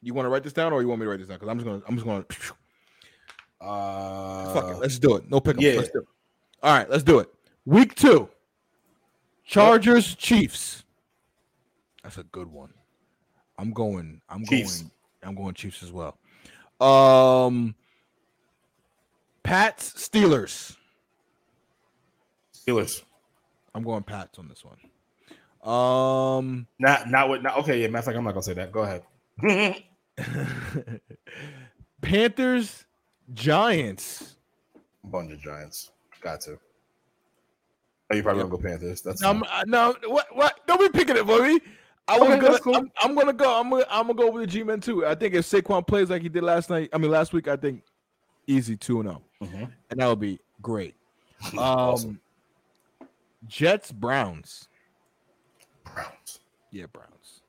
You 0.03 0.15
want 0.15 0.27
to 0.27 0.31
write 0.31 0.45
this 0.45 0.53
down, 0.53 0.73
or 0.73 0.81
you 0.81 0.89
want 0.89 1.01
me 1.01 1.07
to 1.07 1.11
write 1.11 1.19
this 1.19 1.29
down? 1.29 1.39
Because 1.39 1.49
I'm 1.51 1.59
just 1.59 1.67
gonna 1.67 1.83
I'm 1.89 1.95
just 1.97 2.07
gonna 2.07 2.25
Uh, 3.61 4.55
Fuck 4.55 4.71
it. 4.71 4.79
Let's 4.79 4.99
do 5.01 5.17
it. 5.17 5.29
No 5.29 5.41
pickups. 5.41 5.65
yeah. 5.65 5.73
Let's 5.75 5.91
do 5.91 5.99
it. 5.99 6.07
All 6.63 6.77
right, 6.79 6.89
let's 6.89 7.03
do 7.03 7.19
it. 7.19 7.29
Week 7.67 7.95
two. 7.97 8.29
Chargers, 9.45 10.15
Chiefs. 10.15 10.85
That's 12.05 12.19
a 12.19 12.23
good 12.23 12.47
one. 12.47 12.73
I'm 13.59 13.73
going. 13.73 14.21
I'm 14.29 14.45
Chiefs. 14.47 14.83
going. 14.83 14.91
I'm 15.25 15.35
going 15.35 15.55
Chiefs 15.55 15.83
as 15.83 15.91
well. 15.91 16.17
Um 16.81 17.75
Pats, 19.43 19.93
Steelers. 19.95 20.77
Steelers. 22.55 23.03
I'm 23.75 23.83
going 23.83 24.05
Pats 24.05 24.39
on 24.39 24.47
this 24.49 24.65
one. 24.65 24.77
Um 25.63 26.67
Not 26.79 27.11
not 27.11 27.29
what. 27.29 27.43
Not, 27.43 27.59
okay, 27.59 27.81
yeah. 27.83 27.89
Matter 27.89 28.11
like 28.11 28.17
I'm 28.17 28.25
not 28.25 28.33
gonna 28.33 28.43
say 28.43 28.55
that. 28.55 28.71
Go 28.73 28.83
ahead. 28.83 29.03
Panthers, 32.01 32.85
Giants. 33.35 34.37
Bunch 35.05 35.33
of 35.33 35.41
Giants. 35.41 35.91
Got 36.21 36.41
to. 36.43 36.59
Oh, 38.11 38.17
you 38.17 38.23
probably 38.23 38.43
gonna 38.43 38.57
go 38.57 38.63
Panthers. 38.63 39.03
That's 39.03 39.21
No. 39.21 39.31
I'm, 39.31 39.43
no, 39.69 39.95
what, 40.07 40.35
what? 40.35 40.67
Don't 40.67 40.81
be 40.81 40.89
picking 40.97 41.17
it 41.17 41.27
for 41.27 41.43
me. 41.43 41.61
I 42.07 42.19
was 42.19 42.29
Okay, 42.31 42.41
gonna, 42.41 42.59
cool. 42.61 42.77
I'm, 42.77 42.91
I'm 43.03 43.15
gonna 43.15 43.33
go. 43.35 43.61
I'm 43.61 43.69
gonna, 43.69 43.85
I'm 43.91 44.07
gonna 44.07 44.15
go 44.15 44.31
with 44.31 44.43
the 44.43 44.47
G-men 44.47 44.81
too. 44.81 45.05
I 45.07 45.15
think 45.15 45.35
if 45.35 45.45
Saquon 45.45 45.87
plays 45.87 46.09
like 46.09 46.23
he 46.23 46.29
did 46.31 46.43
last 46.43 46.71
night, 46.71 46.89
I 46.93 46.99
mean 46.99 47.11
last 47.11 47.33
week, 47.35 47.49
I 47.49 47.57
think 47.57 47.83
easy 48.47 48.77
two 48.77 49.01
and 49.01 49.09
zero, 49.11 49.23
Mhm. 49.43 49.71
and 49.91 50.01
that 50.01 50.07
would 50.07 50.21
be 50.21 50.39
great. 50.63 50.95
Um, 51.53 51.59
Awesome. 51.59 52.21
Jets, 53.47 53.93
Browns. 53.93 54.69
Browns. 55.95 56.41
Yeah, 56.71 56.87
Browns. 56.93 57.41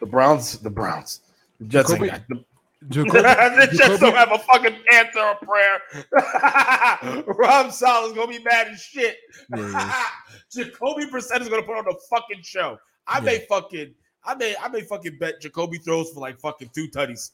the 0.00 0.06
Browns. 0.06 0.58
The 0.58 0.70
Browns. 0.70 1.20
The 1.60 1.66
Jets 1.66 1.90
ain't 1.92 2.00
Jacoby- 2.02 2.10
got 2.10 2.28
the, 2.28 2.44
Jacoby, 2.88 3.18
the 3.20 3.66
Jets 3.66 3.78
Jacoby- 3.78 3.98
don't 4.00 4.14
have 4.16 4.32
a 4.32 4.38
fucking 4.38 4.76
answer 4.92 5.20
or 5.20 5.36
prayer. 5.36 7.24
Rob 7.38 7.72
Saleh's 7.72 8.12
gonna 8.12 8.26
be 8.26 8.42
mad 8.42 8.68
as 8.68 8.80
shit. 8.82 9.16
Yeah, 9.56 9.94
Jacoby 10.52 11.06
Brissett 11.06 11.40
is 11.40 11.48
gonna 11.48 11.62
put 11.62 11.76
on 11.76 11.86
a 11.88 11.94
fucking 12.10 12.42
show. 12.42 12.78
I 13.06 13.18
Yeah. 13.18 13.24
may 13.24 13.46
fucking, 13.48 13.94
I 14.24 14.34
may, 14.34 14.54
I 14.60 14.68
may 14.68 14.82
fucking 14.82 15.18
bet 15.18 15.40
Jacoby 15.40 15.78
throws 15.78 16.10
for 16.12 16.20
like 16.20 16.40
fucking 16.40 16.70
two 16.74 16.88
tutties. 16.88 17.30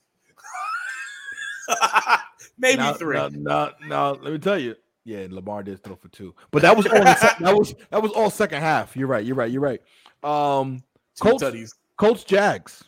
Maybe 2.58 2.78
now, 2.78 2.92
three. 2.94 3.16
Now, 3.16 3.28
now, 3.28 3.70
now, 3.86 4.10
let 4.12 4.32
me 4.32 4.38
tell 4.38 4.58
you. 4.58 4.74
Yeah, 5.08 5.20
and 5.20 5.32
Lamar 5.32 5.62
did 5.62 5.82
throw 5.82 5.96
for 5.96 6.08
two, 6.08 6.34
but 6.50 6.60
that 6.60 6.76
was 6.76 6.86
all. 6.86 7.02
that 7.02 7.56
was 7.58 7.74
that 7.88 8.02
was 8.02 8.12
all 8.12 8.28
second 8.28 8.60
half. 8.60 8.94
You're 8.94 9.06
right. 9.08 9.24
You're 9.24 9.36
right. 9.36 9.50
You're 9.50 9.62
right. 9.62 9.80
Um, 10.22 10.82
Colts- 11.18 11.42
tutties. 11.42 11.70
Colts, 11.96 12.24
Jags. 12.24 12.84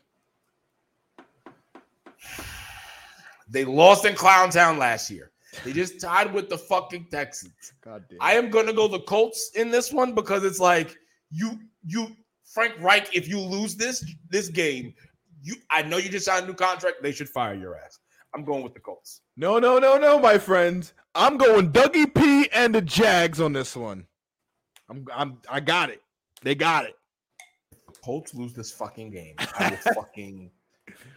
They 3.49 3.65
lost 3.65 4.05
in 4.05 4.15
Clown 4.15 4.51
Town 4.51 4.79
last 4.79 5.11
year. 5.11 5.31
They 5.65 5.73
just 5.73 5.99
tied 5.99 6.31
with 6.35 6.51
the 6.51 6.59
fucking 6.59 7.07
Texans. 7.11 7.73
God 7.83 8.05
damn. 8.11 8.19
I 8.21 8.35
am 8.35 8.51
gonna 8.51 8.75
go 8.75 8.87
the 8.87 9.01
Colts 9.01 9.53
in 9.57 9.71
this 9.71 9.91
one 9.91 10.15
because 10.15 10.45
it's 10.45 10.61
like 10.61 10.95
you 11.31 11.59
you 11.87 12.09
Frank 12.45 12.75
Reich. 12.81 13.17
If 13.17 13.29
you 13.29 13.41
lose 13.41 13.77
this 13.77 14.05
this 14.29 14.49
game, 14.49 14.93
you 15.43 15.55
I 15.71 15.81
know 15.81 15.97
you 15.97 16.11
just 16.11 16.27
signed 16.27 16.45
a 16.45 16.49
new 16.49 16.55
contract. 16.55 16.97
They 17.03 17.13
should 17.13 17.31
fire 17.31 17.55
your 17.55 17.77
ass. 17.79 17.99
I'm 18.35 18.45
going 18.45 18.63
with 18.63 18.75
the 18.75 18.81
Colts. 18.81 19.23
no, 19.39 19.59
no, 19.59 19.79
no, 19.79 19.97
no, 19.97 20.19
my 20.19 20.37
friends. 20.37 20.93
I'm 21.15 21.37
going 21.37 21.73
Dougie 21.73 22.15
P 22.15 22.49
and 22.53 22.75
the 22.75 22.83
Jags 22.83 23.41
on 23.41 23.53
this 23.53 23.75
one. 23.75 24.07
I'm, 24.89 25.07
I'm, 25.15 25.39
I 25.49 25.61
got 25.61 25.91
it. 25.91 26.03
They 26.43 26.55
got 26.55 26.85
it. 26.85 26.95
Colts 28.03 28.35
lose 28.35 28.53
this 28.53 28.73
fucking 28.73 29.11
game. 29.11 29.35
I 29.59 29.71
will 29.71 29.95
fucking. 29.95 30.51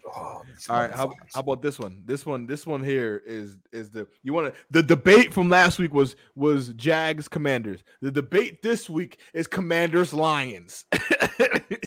Oh, 0.05 0.41
All 0.69 0.79
right. 0.79 0.91
How, 0.91 1.11
how 1.33 1.39
about 1.39 1.61
this 1.61 1.79
one? 1.79 2.01
This 2.05 2.25
one, 2.25 2.45
this 2.45 2.67
one 2.67 2.83
here 2.83 3.23
is 3.25 3.57
is 3.71 3.89
the 3.89 4.07
you 4.21 4.33
want 4.33 4.53
to 4.53 4.59
the 4.69 4.83
debate 4.83 5.33
from 5.33 5.49
last 5.49 5.79
week 5.79 5.93
was 5.93 6.15
was 6.35 6.69
Jags 6.69 7.27
Commanders. 7.27 7.83
The 8.01 8.11
debate 8.11 8.61
this 8.61 8.89
week 8.89 9.19
is 9.33 9.47
Commanders 9.47 10.13
Lions. 10.13 10.85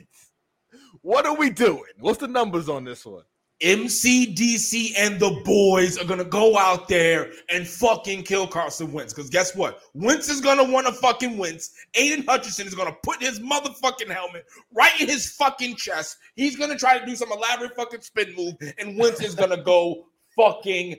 what 1.02 1.26
are 1.26 1.36
we 1.36 1.50
doing? 1.50 1.84
What's 2.00 2.18
the 2.18 2.28
numbers 2.28 2.68
on 2.68 2.84
this 2.84 3.04
one? 3.04 3.24
MCDC 3.62 4.92
and 4.98 5.18
the 5.18 5.40
boys 5.44 5.96
are 5.96 6.04
gonna 6.04 6.24
go 6.24 6.58
out 6.58 6.88
there 6.88 7.30
and 7.50 7.66
fucking 7.66 8.22
kill 8.22 8.46
Carson 8.46 8.92
Wentz. 8.92 9.14
Because 9.14 9.30
guess 9.30 9.54
what? 9.56 9.80
Wentz 9.94 10.28
is 10.28 10.40
gonna 10.40 10.64
want 10.64 10.86
to 10.86 10.92
fucking 10.92 11.38
Wentz. 11.38 11.70
Aidan 11.94 12.26
Hutchinson 12.26 12.66
is 12.66 12.74
gonna 12.74 12.96
put 13.02 13.22
his 13.22 13.40
motherfucking 13.40 14.10
helmet 14.10 14.44
right 14.72 15.00
in 15.00 15.08
his 15.08 15.32
fucking 15.32 15.76
chest. 15.76 16.18
He's 16.34 16.56
gonna 16.56 16.76
try 16.76 16.98
to 16.98 17.06
do 17.06 17.16
some 17.16 17.32
elaborate 17.32 17.74
fucking 17.74 18.02
spin 18.02 18.34
move, 18.36 18.54
and 18.78 18.98
Wentz 18.98 19.22
is 19.22 19.34
gonna 19.34 19.62
go 19.62 20.06
fucking 20.36 20.96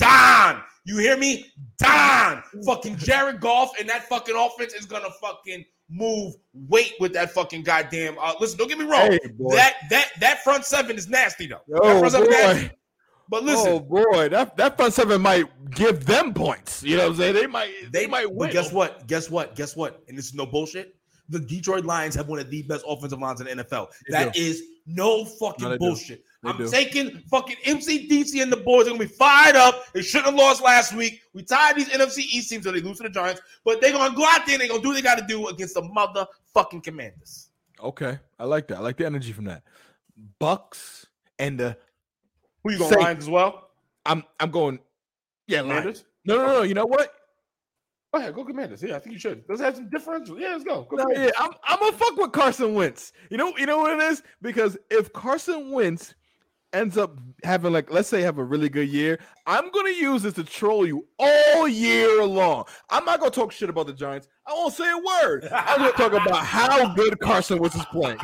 down. 0.00 0.62
You 0.84 0.98
hear 0.98 1.16
me? 1.16 1.46
Don. 1.78 2.42
Fucking 2.64 2.96
Jared 2.96 3.40
Goff 3.40 3.70
and 3.78 3.88
that 3.88 4.08
fucking 4.08 4.34
offense 4.36 4.72
is 4.74 4.86
gonna 4.86 5.10
fucking 5.20 5.64
move 5.88 6.34
weight 6.54 6.94
with 7.00 7.12
that 7.14 7.32
fucking 7.32 7.62
goddamn. 7.62 8.16
Uh, 8.20 8.32
listen, 8.40 8.58
don't 8.58 8.68
get 8.68 8.78
me 8.78 8.84
wrong. 8.84 9.10
Hey, 9.12 9.18
that 9.50 9.74
that 9.90 10.08
that 10.20 10.42
front 10.44 10.64
seven 10.64 10.96
is 10.96 11.08
nasty 11.08 11.46
though. 11.46 11.60
that 11.68 11.80
Oh, 11.82 11.98
front 12.00 12.12
seven 12.12 12.26
boy. 12.28 12.32
nasty. 12.32 12.70
But 13.28 13.44
listen, 13.44 13.68
oh 13.72 13.80
boy, 13.80 14.28
that 14.30 14.56
that 14.56 14.76
front 14.76 14.92
seven 14.94 15.20
might 15.22 15.44
give 15.70 16.04
them 16.06 16.34
points. 16.34 16.82
You 16.82 16.96
know 16.96 17.04
what 17.04 17.10
I'm 17.12 17.16
saying? 17.18 17.34
They 17.34 17.46
might 17.46 17.72
they, 17.92 18.00
they 18.02 18.06
might 18.06 18.24
But 18.26 18.34
win. 18.34 18.50
guess 18.50 18.72
what? 18.72 19.06
Guess 19.06 19.30
what? 19.30 19.54
Guess 19.54 19.76
what? 19.76 20.02
And 20.08 20.18
this 20.18 20.26
is 20.26 20.34
no 20.34 20.46
bullshit. 20.46 20.96
The 21.30 21.38
Detroit 21.40 21.84
Lions 21.84 22.14
have 22.16 22.28
one 22.28 22.38
of 22.40 22.50
the 22.50 22.62
best 22.62 22.84
offensive 22.86 23.18
lines 23.20 23.40
in 23.40 23.46
the 23.56 23.64
NFL. 23.64 23.88
They 24.08 24.12
That 24.12 24.36
is 24.36 24.62
no 24.86 25.24
fucking 25.24 25.64
No, 25.64 25.72
do. 25.72 25.78
bullshit. 25.78 26.24
I'm 26.44 26.56
do. 26.58 26.68
taking 26.68 27.18
fucking 27.30 27.56
MCDC 27.64 28.42
and 28.42 28.50
the 28.52 28.56
boys 28.58 28.86
are 28.86 28.90
gonna 28.90 28.98
be 29.00 29.06
fired 29.06 29.56
up. 29.56 29.92
They 29.92 30.02
shouldn't 30.02 30.26
have 30.26 30.34
lost 30.34 30.62
last 30.62 30.92
week. 30.94 31.22
We 31.32 31.42
tied 31.42 31.76
these 31.76 31.88
NFC 31.90 32.18
East 32.22 32.50
teams 32.50 32.64
so 32.64 32.72
they 32.72 32.80
lose 32.80 32.96
to 32.98 33.04
the 33.04 33.10
Giants, 33.10 33.40
but 33.64 33.80
they're 33.80 33.92
gonna 33.92 34.14
go 34.14 34.24
out 34.24 34.44
there 34.46 34.54
and 34.54 34.60
they're 34.60 34.68
gonna 34.68 34.82
do 34.82 34.88
what 34.88 34.94
they 34.94 35.02
gotta 35.02 35.24
do 35.26 35.48
against 35.48 35.74
the 35.74 35.82
motherfucking 35.82 36.82
commanders. 36.82 37.48
Okay, 37.80 38.18
I 38.38 38.44
like 38.44 38.68
that. 38.68 38.78
I 38.78 38.80
like 38.80 38.96
the 38.96 39.06
energy 39.06 39.32
from 39.32 39.44
that. 39.46 39.62
Bucks 40.38 41.06
and 41.38 41.58
the 41.60 41.76
Who 42.64 42.72
you 42.72 42.78
going 42.78 42.90
Saints. 42.90 43.04
Lions 43.04 43.24
as 43.24 43.30
well? 43.30 43.70
I'm 44.04 44.24
I'm 44.40 44.50
going. 44.50 44.78
Yeah, 45.46 45.60
Lions. 45.60 45.70
Commanders? 45.70 46.04
No, 46.24 46.36
no, 46.38 46.46
no. 46.46 46.62
You 46.62 46.74
know 46.74 46.86
what? 46.86 47.14
Go 48.12 48.18
ahead, 48.18 48.34
go 48.34 48.44
Commanders. 48.44 48.82
Yeah, 48.82 48.96
I 48.96 48.98
think 48.98 49.12
you 49.12 49.20
should. 49.20 49.46
Does 49.46 49.60
it 49.60 49.64
have 49.64 49.76
some 49.76 49.88
differential? 49.88 50.38
Yeah, 50.38 50.50
let's 50.52 50.64
go. 50.64 50.82
Go 50.82 50.96
No, 50.96 51.06
yeah, 51.12 51.30
I'm 51.38 51.52
I'm 51.62 51.78
gonna 51.78 51.96
fuck 51.96 52.16
with 52.16 52.32
Carson 52.32 52.74
Wentz. 52.74 53.12
You 53.30 53.36
know, 53.36 53.56
you 53.56 53.66
know 53.66 53.78
what 53.78 53.92
it 53.92 54.00
is 54.00 54.22
because 54.42 54.76
if 54.90 55.12
Carson 55.12 55.70
Wentz 55.70 56.14
ends 56.72 56.98
up 56.98 57.16
having 57.44 57.72
like, 57.72 57.92
let's 57.92 58.08
say, 58.08 58.22
have 58.22 58.38
a 58.38 58.44
really 58.44 58.68
good 58.68 58.88
year, 58.88 59.20
I'm 59.50 59.68
gonna 59.72 59.90
use 59.90 60.22
this 60.22 60.34
to 60.34 60.44
troll 60.44 60.86
you 60.86 61.08
all 61.18 61.66
year 61.66 62.24
long. 62.24 62.66
I'm 62.88 63.04
not 63.04 63.18
gonna 63.18 63.32
talk 63.32 63.50
shit 63.50 63.68
about 63.68 63.88
the 63.88 63.92
Giants. 63.92 64.28
I 64.46 64.52
won't 64.52 64.72
say 64.72 64.88
a 64.88 64.96
word. 64.96 65.48
I'm 65.52 65.78
gonna 65.78 65.90
talk 65.90 66.12
about 66.12 66.46
how 66.46 66.94
good 66.94 67.18
Carson 67.18 67.58
Wentz 67.58 67.74
is 67.74 67.84
playing. 67.86 68.20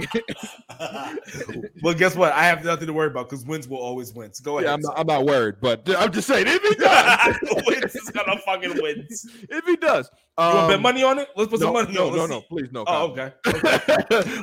well, 1.83 1.95
guess 1.95 2.15
what? 2.15 2.33
I 2.33 2.45
have 2.45 2.65
nothing 2.65 2.87
to 2.87 2.93
worry 2.93 3.09
about 3.09 3.29
because 3.29 3.45
wins 3.45 3.67
will 3.67 3.79
always 3.79 4.15
win. 4.15 4.33
So 4.35 4.45
go 4.45 4.59
ahead. 4.59 4.69
yeah, 4.69 4.75
I'm 4.75 4.81
not, 4.81 4.99
I'm 5.01 5.07
not 5.09 5.27
worried, 5.27 5.57
but 5.61 5.83
I'm 5.99 6.13
just 6.13 6.29
saying 6.29 6.47
if 6.47 6.63
he 6.63 6.75
does, 6.77 7.37
wins 7.67 7.97
is 7.97 8.09
gonna 8.11 8.39
fucking 8.43 8.81
win. 8.81 9.05
If 9.11 9.65
he 9.65 9.75
does, 9.75 10.09
You 10.39 10.45
want 10.45 10.59
to 10.59 10.67
bet 10.69 10.77
um, 10.77 10.83
money 10.83 11.03
on 11.03 11.19
it? 11.19 11.29
Let's 11.35 11.51
put 11.51 11.59
no, 11.59 11.67
some 11.67 11.73
money 11.73 11.93
no, 11.93 12.07
on. 12.07 12.15
it. 12.15 12.17
no, 12.19 12.27
no, 12.27 12.41
please, 12.43 12.69
no. 12.71 12.85
Oh, 12.87 13.13
Kyle. 13.13 13.33
okay. 13.33 13.33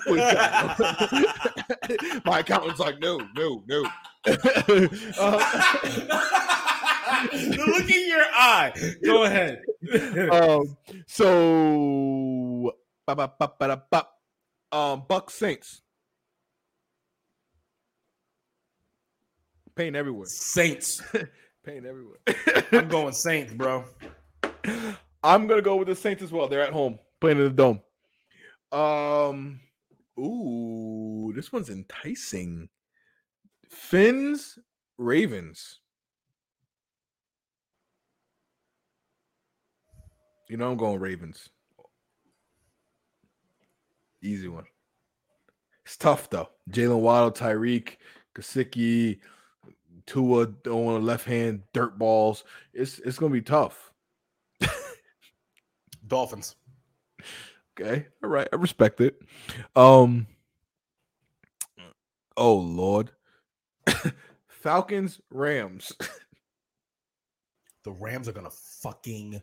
Please. 0.06 0.34
My 2.26 2.40
accountant's 2.40 2.82
like, 2.82 3.00
no, 3.00 3.22
no, 3.38 3.64
no. 3.70 3.86
Uh, 5.18 6.70
the 7.32 7.64
look 7.78 7.90
in 7.90 8.08
your 8.08 8.24
eye. 8.34 8.74
Go 9.04 9.24
ahead. 9.24 9.62
um, 10.32 10.78
so, 11.08 12.74
um, 14.72 15.04
Buck 15.08 15.30
Saints. 15.30 15.82
Pain 19.76 19.96
everywhere. 19.96 20.28
Saints. 20.28 21.02
Pain 21.66 21.86
everywhere. 21.86 22.20
I'm 22.72 22.88
going 22.88 23.14
Saints, 23.14 23.54
bro. 23.54 23.86
I'm 25.24 25.48
gonna 25.48 25.62
go 25.62 25.78
with 25.78 25.88
the 25.88 25.96
Saints 25.96 26.22
as 26.22 26.32
well. 26.32 26.48
They're 26.48 26.62
at 26.62 26.74
home 26.74 27.00
playing 27.22 27.38
in 27.38 27.44
the 27.46 27.50
dome. 27.50 27.82
Um, 28.72 29.62
ooh, 30.20 31.32
this 31.36 31.52
one's 31.52 31.70
enticing. 31.70 32.70
Finns, 33.70 34.60
Ravens. 34.98 35.80
You 40.50 40.58
know 40.58 40.72
I'm 40.72 40.78
going 40.78 41.00
Ravens. 41.00 41.50
Easy 44.22 44.48
one. 44.48 44.66
It's 45.86 45.98
tough 45.98 46.30
though. 46.30 46.50
Jalen 46.70 47.00
Waddle, 47.00 47.32
Tyreek, 47.32 47.98
Gesicki, 48.36 49.20
Tua 50.06 50.44
on 50.44 50.94
the 50.94 51.00
left 51.00 51.26
hand, 51.26 51.64
dirt 51.74 51.98
balls. 51.98 52.44
It's 52.74 53.00
it's 53.00 53.18
gonna 53.18 53.34
be 53.34 53.42
tough. 53.42 53.92
Dolphins. 56.08 56.56
Okay. 57.80 58.08
All 58.24 58.30
right. 58.30 58.48
I 58.52 58.56
respect 58.56 59.02
it. 59.02 59.20
Um 59.76 60.28
Oh 62.38 62.56
Lord. 62.56 63.12
Falcons, 64.48 65.20
Rams. 65.30 65.92
The 67.84 67.92
Rams 67.92 68.28
are 68.28 68.32
gonna 68.32 68.50
fucking. 68.50 69.42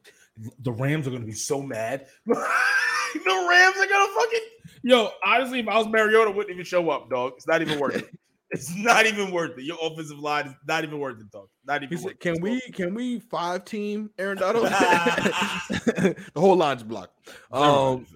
The 0.61 0.73
Rams 0.73 1.07
are 1.07 1.11
gonna 1.11 1.25
be 1.27 1.33
so 1.33 1.63
mad. 1.63 2.07
the 2.27 2.35
Rams 2.35 3.77
are 3.77 3.87
gonna 3.87 4.13
fucking. 4.15 4.41
Yo, 4.83 5.11
honestly, 5.25 5.63
was 5.63 5.87
Mariota, 5.89 6.31
wouldn't 6.31 6.53
even 6.53 6.65
show 6.65 6.89
up, 6.91 7.11
dog. 7.11 7.35
It's 7.37 7.47
not 7.47 7.61
even 7.63 7.79
worth 7.79 7.97
it. 7.97 8.09
It's 8.53 8.75
not 8.75 9.07
even 9.07 9.31
worth 9.31 9.57
it. 9.59 9.63
Your 9.63 9.79
offensive 9.81 10.19
line 10.19 10.49
is 10.49 10.55
not 10.67 10.83
even 10.83 10.99
worth 10.99 11.21
it, 11.21 11.31
dog. 11.31 11.47
Not 11.65 11.85
even. 11.85 11.97
Said, 11.97 12.19
Can 12.19 12.41
we 12.41 12.61
can 12.73 12.95
we 12.97 13.21
five 13.21 13.65
team 13.65 14.11
Aaron 14.19 14.39
Donald? 14.39 14.65
the 14.65 16.17
whole 16.35 16.57
line's 16.57 16.83
blocked. 16.83 17.29
Um 17.53 18.07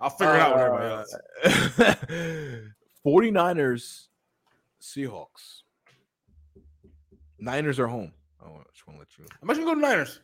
I'll 0.00 0.08
figure 0.08 0.36
it 0.36 0.40
out 0.40 0.54
with 0.54 0.62
everybody 0.62 0.94
else. 0.94 1.14
uh, 1.84 3.06
49ers, 3.06 4.06
Seahawks. 4.80 5.64
Niners 7.38 7.78
are 7.78 7.88
home. 7.88 8.12
I 8.54 8.62
just 8.72 8.86
want 8.86 8.96
to 8.96 8.98
let 8.98 9.18
you 9.18 9.24
know. 9.24 9.30
I'm 9.42 9.50
actually 9.50 9.64
going 9.64 9.76
to 9.76 9.82
go 9.82 9.88
Niners. 9.88 10.20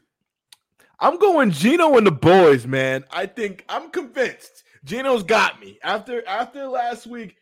I'm 1.00 1.18
going 1.18 1.50
Geno 1.50 1.96
and 1.96 2.06
the 2.06 2.12
boys, 2.12 2.66
man. 2.66 3.04
I 3.10 3.26
think 3.26 3.64
I'm 3.68 3.90
convinced. 3.90 4.62
Geno's 4.84 5.22
got 5.22 5.60
me. 5.60 5.78
After 5.82 6.26
after 6.28 6.66
last 6.66 7.06
week, 7.06 7.36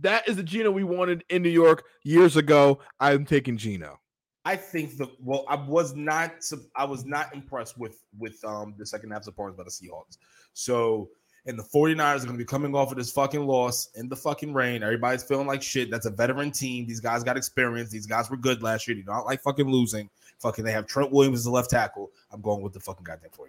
that 0.00 0.28
is 0.28 0.36
the 0.36 0.42
Geno 0.42 0.70
we 0.70 0.84
wanted 0.84 1.24
in 1.28 1.42
New 1.42 1.48
York 1.48 1.84
years 2.02 2.36
ago. 2.36 2.80
I'm 3.00 3.24
taking 3.24 3.56
Gino. 3.56 3.98
I 4.44 4.56
think 4.56 4.96
the 4.96 5.08
well, 5.20 5.44
I 5.48 5.54
was 5.54 5.94
not 5.94 6.32
I 6.76 6.84
was 6.84 7.04
not 7.04 7.34
impressed 7.34 7.78
with 7.78 8.04
with 8.18 8.42
um 8.44 8.74
the 8.76 8.86
second 8.86 9.10
half 9.10 9.24
performance 9.24 9.56
by 9.56 9.64
the 9.64 9.70
Seahawks. 9.70 10.18
So 10.52 11.10
and 11.46 11.58
the 11.58 11.62
49ers 11.62 11.98
are 11.98 12.26
going 12.26 12.32
to 12.32 12.38
be 12.38 12.44
coming 12.44 12.74
off 12.74 12.92
of 12.92 12.98
this 12.98 13.10
fucking 13.10 13.46
loss 13.46 13.88
in 13.94 14.08
the 14.08 14.16
fucking 14.16 14.54
rain. 14.54 14.82
Everybody's 14.82 15.24
feeling 15.24 15.46
like 15.46 15.62
shit. 15.62 15.90
That's 15.90 16.06
a 16.06 16.10
veteran 16.10 16.52
team. 16.52 16.86
These 16.86 17.00
guys 17.00 17.24
got 17.24 17.36
experience. 17.36 17.90
These 17.90 18.06
guys 18.06 18.30
were 18.30 18.36
good 18.36 18.62
last 18.62 18.86
year. 18.86 18.96
They 18.96 19.02
don't 19.02 19.26
like 19.26 19.42
fucking 19.42 19.68
losing. 19.68 20.08
Fucking 20.38 20.64
they 20.64 20.72
have 20.72 20.86
Trent 20.86 21.10
Williams 21.10 21.40
as 21.40 21.44
the 21.44 21.50
left 21.50 21.70
tackle. 21.70 22.10
I'm 22.30 22.40
going 22.40 22.62
with 22.62 22.72
the 22.72 22.80
fucking 22.80 23.04
goddamn 23.04 23.30
49ers. 23.30 23.48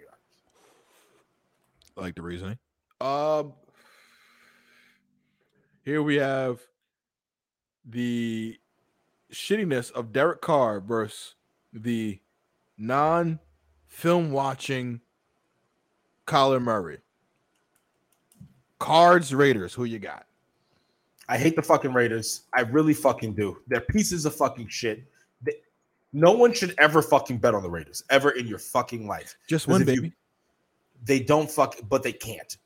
I 1.96 2.00
like 2.00 2.16
the 2.16 2.22
reasoning. 2.22 2.58
Um, 3.00 3.52
here 5.84 6.02
we 6.02 6.16
have 6.16 6.60
the 7.84 8.58
shittiness 9.32 9.92
of 9.92 10.12
Derek 10.12 10.40
Carr 10.40 10.80
versus 10.80 11.34
the 11.72 12.18
non-film 12.76 14.32
watching 14.32 15.00
Kyler 16.26 16.60
Murray. 16.60 16.98
Cards 18.78 19.34
Raiders. 19.34 19.72
Who 19.74 19.84
you 19.84 19.98
got? 19.98 20.26
I 21.28 21.38
hate 21.38 21.56
the 21.56 21.62
fucking 21.62 21.92
Raiders. 21.92 22.42
I 22.52 22.62
really 22.62 22.92
fucking 22.94 23.34
do. 23.34 23.58
They're 23.66 23.80
pieces 23.80 24.26
of 24.26 24.34
fucking 24.34 24.68
shit. 24.68 25.04
They, 25.42 25.54
No 26.12 26.32
one 26.32 26.52
should 26.52 26.74
ever 26.78 27.00
fucking 27.00 27.38
bet 27.38 27.54
on 27.54 27.62
the 27.62 27.70
Raiders 27.70 28.04
ever 28.10 28.32
in 28.32 28.46
your 28.46 28.58
fucking 28.58 29.06
life. 29.06 29.36
Just 29.48 29.66
one, 29.68 29.80
if 29.82 29.88
you- 29.88 29.94
baby. 30.02 30.12
they 31.04 31.20
don't 31.20 31.50
fuck, 31.50 31.76
but 31.88 32.02
they 32.02 32.12
can't. 32.12 32.56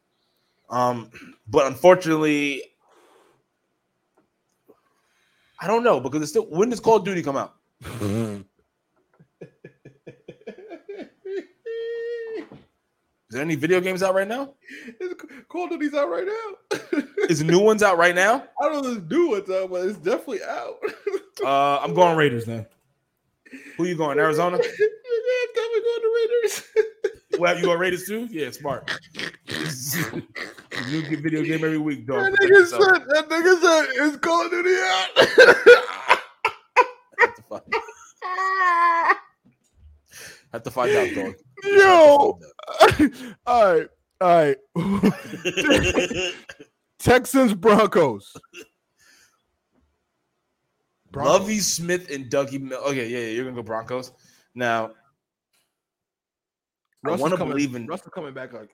Um, 0.71 1.11
but 1.49 1.67
unfortunately, 1.67 2.63
I 5.61 5.67
don't 5.67 5.83
know 5.85 5.99
because 6.01 6.23
it's 6.23 6.31
still 6.33 6.47
when 6.47 6.69
does 6.71 6.81
Call 6.81 6.97
of 6.97 7.05
Duty 7.05 7.23
come 7.23 7.37
out? 7.37 7.55
Is 13.31 13.35
there 13.35 13.43
any 13.43 13.57
video 13.57 13.81
games 13.81 14.03
out 14.03 14.15
right 14.15 14.27
now? 14.27 14.55
It's- 15.01 15.15
Call 15.49 15.65
of 15.65 15.71
Duty's 15.71 15.93
out 15.93 16.09
right 16.09 16.27
now. 16.27 16.79
Is 17.29 17.43
new 17.45 17.59
ones 17.61 17.83
out 17.83 17.99
right 17.99 18.15
now? 18.15 18.45
I 18.61 18.69
don't 18.69 18.83
know 18.83 18.91
if 18.93 18.99
it's 18.99 19.11
new 19.11 19.29
what's 19.29 19.51
out, 19.51 19.71
but 19.71 19.87
it's 19.87 19.99
definitely 19.99 20.43
out. 20.45 20.77
Uh, 21.45 21.79
I'm 21.79 21.95
going 21.95 22.17
Raiders 22.17 22.47
then. 22.47 22.67
Who 23.77 23.85
you 23.85 23.95
going? 23.95 24.19
Arizona? 24.19 24.57
yeah, 24.61 24.65
coming 25.55 25.83
on 25.85 26.03
the 26.03 26.11
Raiders. 26.17 26.63
Well, 27.39 27.57
you 27.57 27.63
going 27.63 27.79
Raiders 27.79 28.07
too? 28.09 28.27
Yeah, 28.29 28.51
smart. 28.51 28.91
new 29.47 31.03
get 31.09 31.21
video 31.21 31.45
game 31.45 31.65
every 31.65 31.79
week, 31.79 32.09
dog. 32.09 32.25
that 32.25 32.33
nigga 32.41 32.49
yourself. 32.49 32.83
said, 32.83 33.03
that 33.07 33.29
nigga 33.29 33.61
said, 33.61 33.87
it's 34.09 34.17
Call 34.17 34.47
of 34.47 34.51
Duty 34.51 34.75
out. 34.83 35.09
Have 37.21 37.35
to 37.37 37.43
find- 37.43 37.63
Have 40.53 40.63
to 40.65 40.71
find 40.73 40.97
out, 40.97 41.15
dog. 41.15 41.35
Yo. 41.63 42.41
all 43.47 43.75
right, 43.75 43.89
all 44.21 44.29
right. 44.29 44.57
Texans 46.99 47.55
Broncos. 47.55 48.37
Lovie 51.15 51.59
Smith 51.59 52.11
and 52.11 52.27
Dougie. 52.31 52.61
Mil- 52.61 52.79
okay, 52.79 53.09
yeah, 53.09 53.19
yeah, 53.19 53.27
you're 53.29 53.45
gonna 53.45 53.57
go 53.57 53.63
Broncos. 53.63 54.13
Now, 54.55 54.93
I 57.05 57.15
want 57.17 57.37
to 57.37 57.45
believe 57.45 57.75
in. 57.75 57.87
Russ 57.87 58.03
is 58.03 58.09
coming 58.13 58.35
back 58.35 58.53
like 58.53 58.71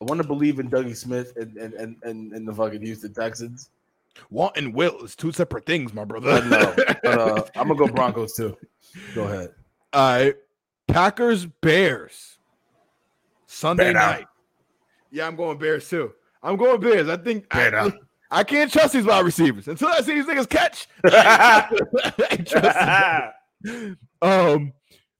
I 0.00 0.04
want 0.04 0.20
to 0.20 0.26
believe 0.26 0.58
in 0.58 0.68
Dougie 0.70 0.96
Smith 0.96 1.32
and 1.36 1.56
and 1.56 1.74
and 1.74 1.96
and, 2.02 2.32
and 2.32 2.46
the 2.46 2.52
fucking 2.52 2.82
Houston 2.82 3.14
Texans. 3.14 3.70
want 4.30 4.56
and 4.56 4.74
will 4.74 5.02
is 5.02 5.16
two 5.16 5.32
separate 5.32 5.66
things, 5.66 5.94
my 5.94 6.04
brother. 6.04 6.44
No, 6.44 6.74
but, 6.76 7.04
uh, 7.04 7.44
I'm 7.56 7.68
gonna 7.68 7.78
go 7.78 7.88
Broncos 7.88 8.34
too. 8.34 8.56
Go 9.14 9.24
ahead. 9.24 9.50
all 9.92 10.16
right, 10.18 10.34
Packers 10.86 11.46
Bears. 11.46 12.35
Sunday 13.56 13.84
Bear 13.84 13.92
down. 13.94 14.10
night. 14.12 14.26
Yeah, 15.10 15.26
I'm 15.26 15.34
going 15.34 15.56
Bears 15.56 15.88
too. 15.88 16.12
I'm 16.42 16.56
going 16.56 16.78
Bears. 16.80 17.08
I 17.08 17.16
think 17.16 17.46
I. 17.50 17.90
I 18.28 18.42
can't 18.42 18.72
trust 18.72 18.92
these 18.92 19.04
wide 19.04 19.24
receivers 19.24 19.68
until 19.68 19.88
I 19.88 20.00
see 20.00 20.14
these 20.14 20.26
niggas 20.26 20.48
catch. 20.48 20.88
I 21.04 21.68
ain't 22.32 23.96
um. 24.22 24.72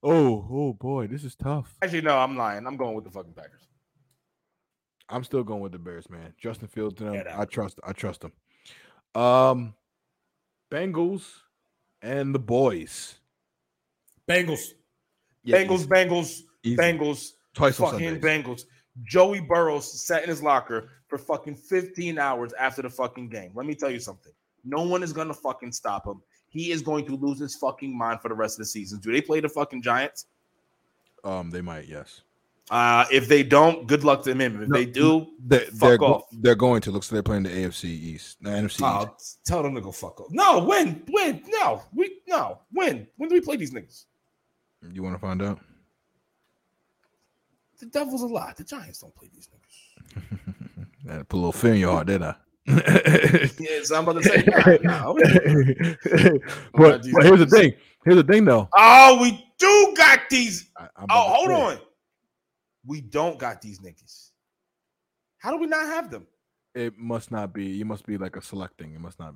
Oh, 0.03 0.47
oh 0.51 0.73
boy, 0.73 1.07
this 1.07 1.23
is 1.23 1.35
tough. 1.35 1.75
Actually, 1.81 2.01
no, 2.01 2.17
I'm 2.17 2.37
lying. 2.37 2.67
I'm 2.67 2.77
going 2.77 2.95
with 2.95 3.05
the 3.05 3.09
fucking 3.11 3.33
Packers. 3.33 3.61
I'm 5.09 5.23
still 5.23 5.43
going 5.43 5.61
with 5.61 5.71
the 5.71 5.79
Bears, 5.79 6.09
man. 6.09 6.33
Justin 6.37 6.67
Fields, 6.67 6.95
them, 6.95 7.23
I 7.35 7.45
trust. 7.45 7.79
I 7.83 7.93
trust 7.93 8.21
them. 8.21 8.33
Um, 9.15 9.73
Bengals 10.69 11.23
and 12.01 12.35
the 12.35 12.39
boys. 12.39 13.15
Bengals, 14.29 14.73
Yeah, 15.43 15.63
Bengals, 15.63 15.79
easy, 15.79 15.87
Bengals, 15.87 16.41
easy. 16.63 16.75
Bengals. 16.77 17.31
Twice 17.57 17.77
fucking. 17.77 18.21
Bengals. 18.21 18.65
Joey 19.03 19.39
Burrows 19.39 20.05
sat 20.05 20.23
in 20.23 20.29
his 20.29 20.43
locker 20.43 20.89
for 21.07 21.17
fucking 21.17 21.55
15 21.55 22.19
hours 22.19 22.53
after 22.53 22.83
the 22.83 22.89
fucking 22.89 23.29
game. 23.29 23.51
Let 23.55 23.65
me 23.65 23.73
tell 23.73 23.89
you 23.89 23.99
something. 23.99 24.31
No 24.63 24.83
one 24.83 25.01
is 25.01 25.11
gonna 25.11 25.33
fucking 25.33 25.71
stop 25.71 26.05
him. 26.05 26.21
He 26.49 26.71
is 26.71 26.81
going 26.83 27.05
to 27.07 27.15
lose 27.15 27.39
his 27.39 27.55
fucking 27.55 27.97
mind 27.97 28.21
for 28.21 28.29
the 28.29 28.35
rest 28.35 28.55
of 28.55 28.59
the 28.59 28.65
season. 28.65 28.99
Do 28.99 29.11
they 29.11 29.21
play 29.21 29.39
the 29.39 29.49
fucking 29.49 29.81
Giants? 29.81 30.27
Um, 31.23 31.49
they 31.49 31.61
might. 31.61 31.87
Yes. 31.87 32.21
Uh, 32.69 33.05
if 33.11 33.27
they 33.27 33.43
don't, 33.43 33.87
good 33.87 34.03
luck 34.03 34.23
to 34.23 34.31
him. 34.31 34.41
If 34.41 34.53
No, 34.69 34.77
they 34.77 34.85
do, 34.85 35.27
They, 35.45 35.59
Fuck 35.59 35.79
they're, 35.79 36.03
off. 36.03 36.23
they're 36.31 36.55
going 36.55 36.81
to. 36.81 36.91
Looks 36.91 37.11
like 37.11 37.15
they're 37.15 37.23
playing 37.23 37.43
the 37.43 37.49
AFC 37.49 37.85
East, 37.85 38.37
the 38.41 38.49
NFC 38.49 38.81
oh, 38.83 39.13
East. 39.17 39.39
tell 39.45 39.63
them 39.63 39.73
to 39.75 39.81
go 39.81 39.91
fuck 39.91 40.19
off. 40.21 40.27
No, 40.31 40.63
win, 40.63 41.01
win. 41.07 41.41
No, 41.47 41.81
we 41.93 42.19
no 42.27 42.59
when, 42.71 43.07
When 43.17 43.29
do 43.29 43.35
we 43.35 43.41
play 43.41 43.55
these 43.55 43.71
niggas? 43.71 44.05
You 44.91 45.01
want 45.01 45.15
to 45.15 45.19
find 45.19 45.41
out? 45.41 45.59
The 47.79 47.85
devil's 47.85 48.23
a 48.23 48.27
lie. 48.27 48.53
The 48.57 48.63
Giants 48.63 48.99
don't 48.99 49.15
play 49.15 49.29
these 49.33 49.47
niggas. 49.49 50.39
I 51.09 51.23
put 51.23 51.33
a 51.33 51.37
little 51.37 51.51
fear 51.51 51.73
in 51.73 51.79
your 51.79 51.91
heart, 51.91 52.07
did 52.07 52.21
I? 52.23 52.35
Yeah, 52.67 53.79
so 53.83 53.95
I'm 53.95 54.07
about 54.07 54.21
to 54.21 54.23
say. 54.23 54.43
nah, 54.83 55.13
nah. 55.13 55.13
but, 56.73 57.05
but 57.13 57.23
here's 57.23 57.39
the 57.39 57.47
thing. 57.49 57.73
Here's 58.03 58.17
the 58.17 58.23
thing, 58.23 58.45
though. 58.45 58.67
Oh, 58.75 59.19
we 59.21 59.45
do 59.57 59.93
got 59.95 60.21
these. 60.29 60.69
I, 60.77 60.87
Oh, 61.09 61.21
hold 61.33 61.47
say, 61.47 61.53
on. 61.55 61.79
We 62.85 63.01
don't 63.01 63.39
got 63.39 63.61
these 63.61 63.79
niggas. 63.79 64.31
How 65.37 65.51
do 65.51 65.57
we 65.57 65.67
not 65.67 65.85
have 65.87 66.09
them? 66.11 66.27
It 66.75 66.97
must 66.97 67.31
not 67.31 67.53
be. 67.53 67.65
You 67.65 67.85
must 67.85 68.05
be 68.05 68.17
like 68.17 68.35
a 68.35 68.41
selecting. 68.41 68.93
It 68.93 68.99
must 68.99 69.19
not. 69.19 69.35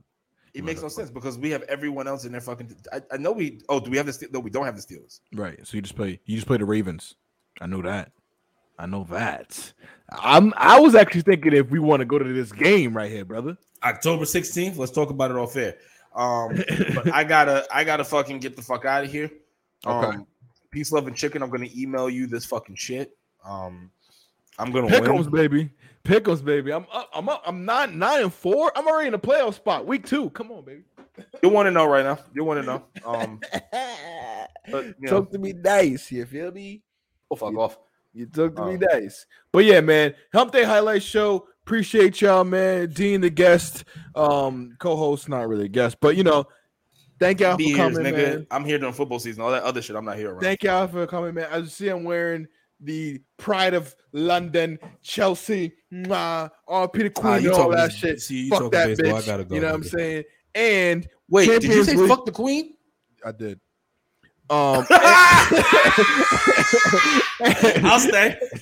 It 0.54 0.64
makes 0.66 0.82
no 0.82 0.89
sense 0.89 1.10
because 1.10 1.38
we 1.38 1.50
have 1.52 1.64
everyone 1.64 2.08
else 2.08 2.26
in 2.26 2.34
their 2.34 2.42
fucking. 2.42 2.76
I, 2.92 3.02
I 3.12 3.18
know 3.18 3.32
we. 3.32 3.62
Oh, 3.70 3.80
do 3.80 3.89
we 3.89 3.98
have 3.98 4.06
the? 4.06 4.28
No, 4.32 4.39
we 4.39 4.50
don't 4.50 4.66
have 4.66 4.76
the 4.76 4.82
Steelers. 4.82 5.22
Right. 5.34 5.60
So 5.66 5.76
you 5.76 5.82
just 5.82 5.96
play. 5.96 6.20
You 6.26 6.36
just 6.36 6.48
play 6.48 6.58
the 6.58 6.66
Ravens. 6.66 7.16
I 7.62 7.68
know 7.68 7.82
that. 7.82 8.12
I 8.82 8.88
know 8.88 9.05
that. 9.11 9.73
I'm. 10.09 10.53
I 10.57 10.79
was 10.79 10.95
actually 10.95 11.21
thinking 11.21 11.53
if 11.53 11.69
we 11.69 11.77
want 11.77 11.99
to 11.99 12.05
go 12.05 12.17
to 12.17 12.34
this 12.34 12.51
game 12.51 12.97
right 12.97 13.11
here, 13.11 13.23
brother. 13.23 13.55
October 13.84 14.25
sixteenth. 14.25 14.77
Let's 14.77 14.91
talk 14.91 15.11
about 15.11 15.29
it 15.29 15.38
off 15.38 15.55
air. 15.55 15.75
Um, 16.15 16.55
but 16.95 17.13
I 17.13 17.23
gotta, 17.23 17.65
I 17.71 17.84
gotta 17.84 18.03
fucking 18.03 18.39
get 18.39 18.55
the 18.55 18.61
fuck 18.63 18.86
out 18.86 19.03
of 19.03 19.11
here. 19.11 19.29
Um, 19.86 20.05
Okay. 20.05 20.17
Peace, 20.71 20.91
love, 20.91 21.05
and 21.05 21.15
chicken. 21.15 21.43
I'm 21.43 21.49
gonna 21.49 21.67
email 21.75 22.09
you 22.09 22.27
this 22.27 22.45
fucking 22.45 22.75
shit. 22.75 23.15
Um, 23.45 23.91
I'm 24.57 24.71
gonna 24.71 24.88
Pickles, 24.88 25.29
win. 25.29 25.49
baby. 25.49 25.69
Pickles, 26.03 26.41
baby. 26.41 26.71
I'm 26.71 26.86
up. 26.91 27.09
I'm 27.13 27.29
up. 27.29 27.43
I'm 27.45 27.65
nine, 27.65 27.99
nine 27.99 28.23
and 28.23 28.34
four. 28.34 28.71
I'm 28.75 28.88
already 28.88 29.07
in 29.07 29.11
the 29.11 29.19
playoff 29.19 29.53
spot. 29.53 29.86
Week 29.86 30.07
two. 30.07 30.29
Come 30.32 30.51
on, 30.51 30.63
baby. 30.65 30.84
You 31.43 31.49
want 31.49 31.67
to 31.67 31.71
know 31.71 31.86
right 31.86 32.03
now? 32.05 32.17
You 32.34 32.43
want 32.45 32.61
to 32.61 32.65
know? 32.65 32.84
Um, 33.05 33.39
but 34.71 34.86
you 34.86 34.95
know, 34.99 35.09
Talk 35.09 35.32
to 35.32 35.38
me 35.38 35.53
nice. 35.53 36.11
You 36.11 36.25
feel 36.25 36.51
me? 36.51 36.82
oh, 37.29 37.36
fuck 37.36 37.53
off. 37.55 37.77
You 38.14 38.26
took 38.26 38.55
to 38.57 38.66
me 38.66 38.74
Um, 38.74 38.80
nice. 38.91 39.26
But 39.53 39.66
yeah, 39.66 39.82
man. 39.82 40.14
Hump 40.34 40.51
Day 40.51 40.64
Highlight 40.64 41.03
Show. 41.03 41.47
Appreciate 41.66 42.20
y'all, 42.22 42.43
man. 42.43 42.89
Dean, 42.89 43.22
the 43.22 43.30
guest, 43.30 43.86
um, 44.16 44.76
co-host, 44.80 45.30
not 45.30 45.47
really 45.47 45.66
a 45.66 45.70
guest, 45.70 45.97
but 46.01 46.18
you 46.18 46.24
know, 46.24 46.43
thank 47.20 47.39
y'all 47.39 47.55
for 47.55 47.62
here, 47.64 47.78
coming, 47.78 47.99
nigga. 48.03 48.18
man. 48.18 48.47
I'm 48.51 48.66
here 48.66 48.80
during 48.80 48.93
football 48.93 49.20
season. 49.20 49.43
All 49.43 49.51
that 49.51 49.64
other 49.64 49.82
shit, 49.82 49.95
I'm 49.95 50.03
not 50.03 50.18
here 50.18 50.32
around. 50.32 50.41
Thank 50.41 50.64
y'all 50.64 50.88
for 50.88 51.05
coming, 51.07 51.36
man. 51.36 51.47
I 51.51 51.64
see 51.66 51.88
I'm 51.89 52.03
wearing 52.03 52.47
the 52.82 53.22
Pride 53.38 53.76
of 53.76 53.95
London, 54.12 54.80
Chelsea, 55.03 55.72
mwah, 55.93 56.49
all 56.68 56.88
Peter 56.88 57.12
Queen, 57.12 57.34
Ah, 57.34 57.36
and 57.36 57.43
you 57.45 57.53
all 57.53 57.70
that 57.70 57.91
shit. 57.93 58.20
see, 58.22 58.45
you 58.45 58.49
Fuck 58.49 58.72
that 58.72 58.97
baseball. 58.97 59.16
I 59.18 59.22
gotta 59.22 59.45
go, 59.45 59.55
you 59.55 59.62
know 59.62 59.68
what 59.68 59.76
I'm 59.76 59.84
saying? 59.84 60.24
And 60.55 61.07
Wait, 61.30 61.45
did 61.45 61.64
you 61.64 61.84
say 61.86 61.93
League- 61.93 62.09
fuck 62.09 62.26
the 62.26 62.32
queen? 62.32 62.74
I 63.24 63.32
did. 63.32 63.59
Um, 64.49 64.86
I'll 67.84 68.00
stay. 68.00 68.38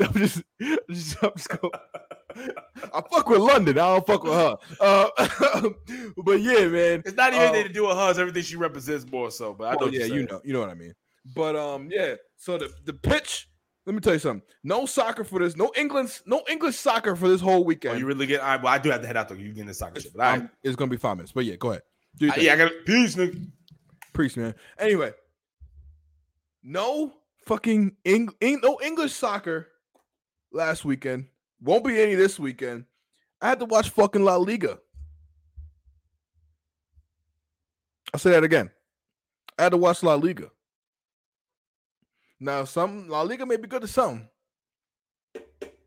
I'm 0.00 0.14
just, 0.14 0.42
just, 0.90 1.22
I'm 1.22 1.30
just 1.36 1.48
going, 1.48 1.72
I 2.94 3.02
fuck 3.10 3.28
with 3.28 3.40
London. 3.40 3.78
I 3.78 3.94
don't 3.94 4.06
fuck 4.06 4.22
with 4.24 4.32
her. 4.32 4.56
Uh, 4.80 5.08
but 6.24 6.40
yeah, 6.40 6.66
man. 6.68 7.02
it's 7.04 7.16
not 7.16 7.32
even 7.32 7.46
Uh, 7.46 7.50
anything 7.50 7.66
to 7.68 7.72
do 7.72 7.86
with 7.88 7.96
her. 7.96 8.10
It's 8.10 8.18
everything 8.18 8.42
she 8.42 8.56
represents 8.56 9.10
more 9.10 9.30
so. 9.30 9.54
But 9.54 9.64
I 9.68 9.72
know 9.72 9.78
Well, 9.82 9.92
yeah, 9.94 10.00
you're 10.00 10.06
you 10.08 10.14
saying. 10.14 10.26
know, 10.30 10.40
you 10.44 10.52
know 10.52 10.60
what 10.60 10.70
I 10.70 10.74
mean. 10.74 10.94
But 11.34 11.56
um, 11.56 11.88
yeah. 11.90 12.14
So 12.36 12.58
the 12.58 12.72
the 12.84 12.92
pitch. 12.94 13.48
Let 13.86 13.94
me 13.94 14.00
tell 14.02 14.12
you 14.12 14.18
something. 14.18 14.42
No 14.64 14.84
soccer 14.84 15.24
for 15.24 15.38
this. 15.38 15.56
No 15.56 15.72
English. 15.74 16.20
No 16.26 16.42
English 16.48 16.76
soccer 16.76 17.16
for 17.16 17.26
this 17.26 17.40
whole 17.40 17.60
Oh, 17.60 17.60
weekend. 17.62 17.98
you 17.98 18.04
really 18.06 18.26
get? 18.26 18.42
I, 18.42 18.56
well, 18.56 18.66
I 18.72 18.76
do 18.78 18.90
have 18.90 19.00
to 19.00 19.06
head 19.06 19.16
out 19.16 19.30
though. 19.30 19.34
You 19.34 19.48
getting 19.48 19.64
the 19.66 19.72
soccer 19.74 19.98
shit, 20.00 20.12
but 20.14 20.22
I, 20.26 20.34
Um, 20.36 20.50
it's 20.62 20.76
gonna 20.76 20.90
be 20.90 20.98
five 20.98 21.16
minutes. 21.16 21.32
But 21.32 21.46
yeah, 21.46 21.56
go 21.56 21.70
ahead. 21.70 21.82
Do 22.18 22.30
I- 22.30 22.36
yeah, 22.36 22.52
I 22.52 22.56
got 22.56 22.72
peace, 22.84 23.16
nigga. 23.16 23.50
Priest, 24.18 24.36
man. 24.36 24.52
Anyway, 24.80 25.12
no 26.60 27.12
fucking 27.46 27.94
Eng- 28.04 28.34
Eng- 28.40 28.60
no 28.64 28.80
English 28.82 29.12
soccer 29.12 29.68
last 30.52 30.84
weekend. 30.84 31.26
Won't 31.60 31.84
be 31.84 32.02
any 32.02 32.16
this 32.16 32.36
weekend. 32.36 32.86
I 33.40 33.48
had 33.48 33.60
to 33.60 33.64
watch 33.64 33.90
fucking 33.90 34.24
La 34.24 34.34
Liga. 34.34 34.80
I'll 38.12 38.18
say 38.18 38.32
that 38.32 38.42
again. 38.42 38.70
I 39.56 39.62
had 39.62 39.68
to 39.68 39.76
watch 39.76 40.02
La 40.02 40.16
Liga. 40.16 40.50
Now, 42.40 42.64
some 42.64 43.08
La 43.08 43.22
Liga 43.22 43.46
may 43.46 43.56
be 43.56 43.68
good 43.68 43.82
to 43.82 43.88
some. 43.88 44.28
But 45.32 45.84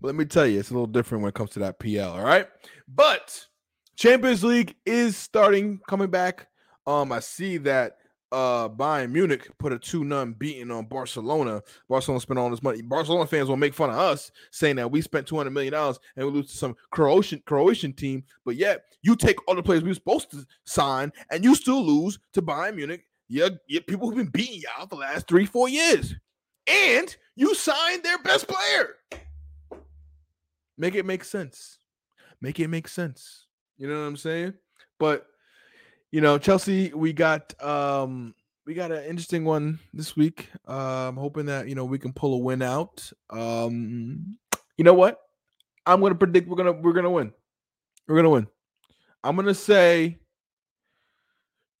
let 0.00 0.16
me 0.16 0.24
tell 0.24 0.48
you, 0.48 0.58
it's 0.58 0.70
a 0.70 0.74
little 0.74 0.88
different 0.88 1.22
when 1.22 1.28
it 1.28 1.34
comes 1.36 1.50
to 1.50 1.60
that 1.60 1.78
PL, 1.78 2.10
all 2.10 2.24
right? 2.24 2.48
But 2.88 3.46
Champions 3.94 4.42
League 4.42 4.74
is 4.84 5.16
starting 5.16 5.80
coming 5.86 6.10
back. 6.10 6.48
Um, 6.90 7.12
I 7.12 7.20
see 7.20 7.56
that 7.58 7.98
uh 8.32 8.68
Bayern 8.68 9.10
Munich 9.10 9.48
put 9.58 9.72
a 9.72 9.78
2 9.78 10.04
none 10.04 10.32
beating 10.32 10.70
on 10.72 10.86
Barcelona. 10.86 11.62
Barcelona 11.88 12.20
spent 12.20 12.38
all 12.38 12.50
this 12.50 12.62
money. 12.62 12.82
Barcelona 12.82 13.26
fans 13.26 13.48
will 13.48 13.56
make 13.56 13.74
fun 13.74 13.90
of 13.90 13.96
us 13.96 14.32
saying 14.50 14.76
that 14.76 14.90
we 14.90 15.00
spent 15.00 15.26
200 15.26 15.50
million 15.50 15.72
dollars 15.72 16.00
and 16.16 16.26
we 16.26 16.32
lose 16.32 16.50
to 16.50 16.56
some 16.56 16.76
Croatian 16.90 17.42
Croatian 17.46 17.92
team, 17.92 18.24
but 18.44 18.56
yet 18.56 18.84
you 19.02 19.14
take 19.14 19.36
all 19.46 19.54
the 19.54 19.62
players 19.62 19.82
we 19.82 19.88
were 19.88 19.94
supposed 19.94 20.32
to 20.32 20.44
sign 20.64 21.12
and 21.30 21.44
you 21.44 21.54
still 21.54 21.84
lose 21.84 22.18
to 22.32 22.42
Bayern 22.42 22.74
Munich. 22.74 23.04
Yeah, 23.28 23.50
people 23.68 24.08
who've 24.08 24.16
been 24.16 24.26
beating 24.26 24.62
y'all 24.62 24.88
for 24.88 24.96
the 24.96 25.02
last 25.02 25.28
three, 25.28 25.46
four 25.46 25.68
years. 25.68 26.16
And 26.66 27.14
you 27.36 27.54
signed 27.54 28.02
their 28.02 28.18
best 28.18 28.48
player. 28.48 28.96
Make 30.76 30.96
it 30.96 31.06
make 31.06 31.22
sense. 31.22 31.78
Make 32.40 32.58
it 32.58 32.68
make 32.68 32.88
sense. 32.88 33.46
You 33.78 33.88
know 33.88 33.94
what 33.94 34.06
I'm 34.06 34.16
saying? 34.16 34.54
But 34.98 35.29
you 36.12 36.20
know, 36.20 36.38
Chelsea, 36.38 36.92
we 36.94 37.12
got 37.12 37.60
um 37.62 38.34
we 38.66 38.74
got 38.74 38.92
an 38.92 39.04
interesting 39.04 39.44
one 39.44 39.78
this 39.92 40.16
week. 40.16 40.48
Uh, 40.68 41.08
I'm 41.08 41.16
hoping 41.16 41.46
that 41.46 41.68
you 41.68 41.74
know 41.74 41.84
we 41.84 41.98
can 41.98 42.12
pull 42.12 42.34
a 42.34 42.38
win 42.38 42.62
out. 42.62 43.10
Um, 43.30 44.36
you 44.76 44.84
know 44.84 44.94
what? 44.94 45.20
I'm 45.86 46.00
gonna 46.00 46.14
predict 46.14 46.48
we're 46.48 46.56
gonna 46.56 46.72
we're 46.72 46.92
gonna 46.92 47.10
win. 47.10 47.32
We're 48.06 48.16
gonna 48.16 48.30
win. 48.30 48.46
I'm 49.22 49.36
gonna 49.36 49.54
say 49.54 50.18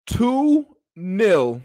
two 0.06 0.66
nil. 0.96 1.62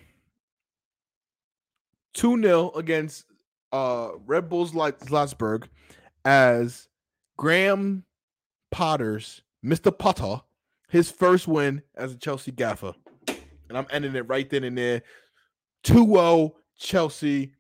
Two 2.14 2.38
nil 2.38 2.72
against 2.76 3.26
uh 3.72 4.10
Red 4.26 4.50
Bulls 4.50 4.74
like 4.74 5.00
Salzburg 5.04 5.68
as 6.24 6.88
Graham 7.38 8.04
Potter's 8.72 9.42
Mr. 9.64 9.96
Potter 9.98 10.42
his 10.96 11.12
first 11.12 11.46
win 11.46 11.82
as 11.96 12.14
a 12.14 12.18
Chelsea 12.18 12.54
gaffer. 12.54 12.94
And 13.28 13.78
I'm 13.78 13.86
ending 13.92 14.16
it 14.16 14.30
right 14.30 14.50
then 14.50 14.64
and 14.64 14.78
there. 14.78 15.02
2 15.84 16.06
0 16.06 16.56
Chelsea. 16.80 17.54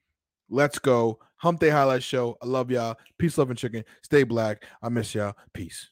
Let's 0.50 0.80
go. 0.80 1.20
Hump 1.38 1.60
Day 1.60 1.70
Highlight 1.70 2.02
Show. 2.02 2.38
I 2.42 2.46
love 2.46 2.72
y'all. 2.72 2.96
Peace, 3.18 3.38
love, 3.38 3.50
and 3.50 3.60
chicken. 3.60 3.84
Stay 4.04 4.24
black. 4.24 4.64
I 4.82 4.88
miss 4.88 5.14
y'all. 5.14 5.36
Peace. 5.54 5.90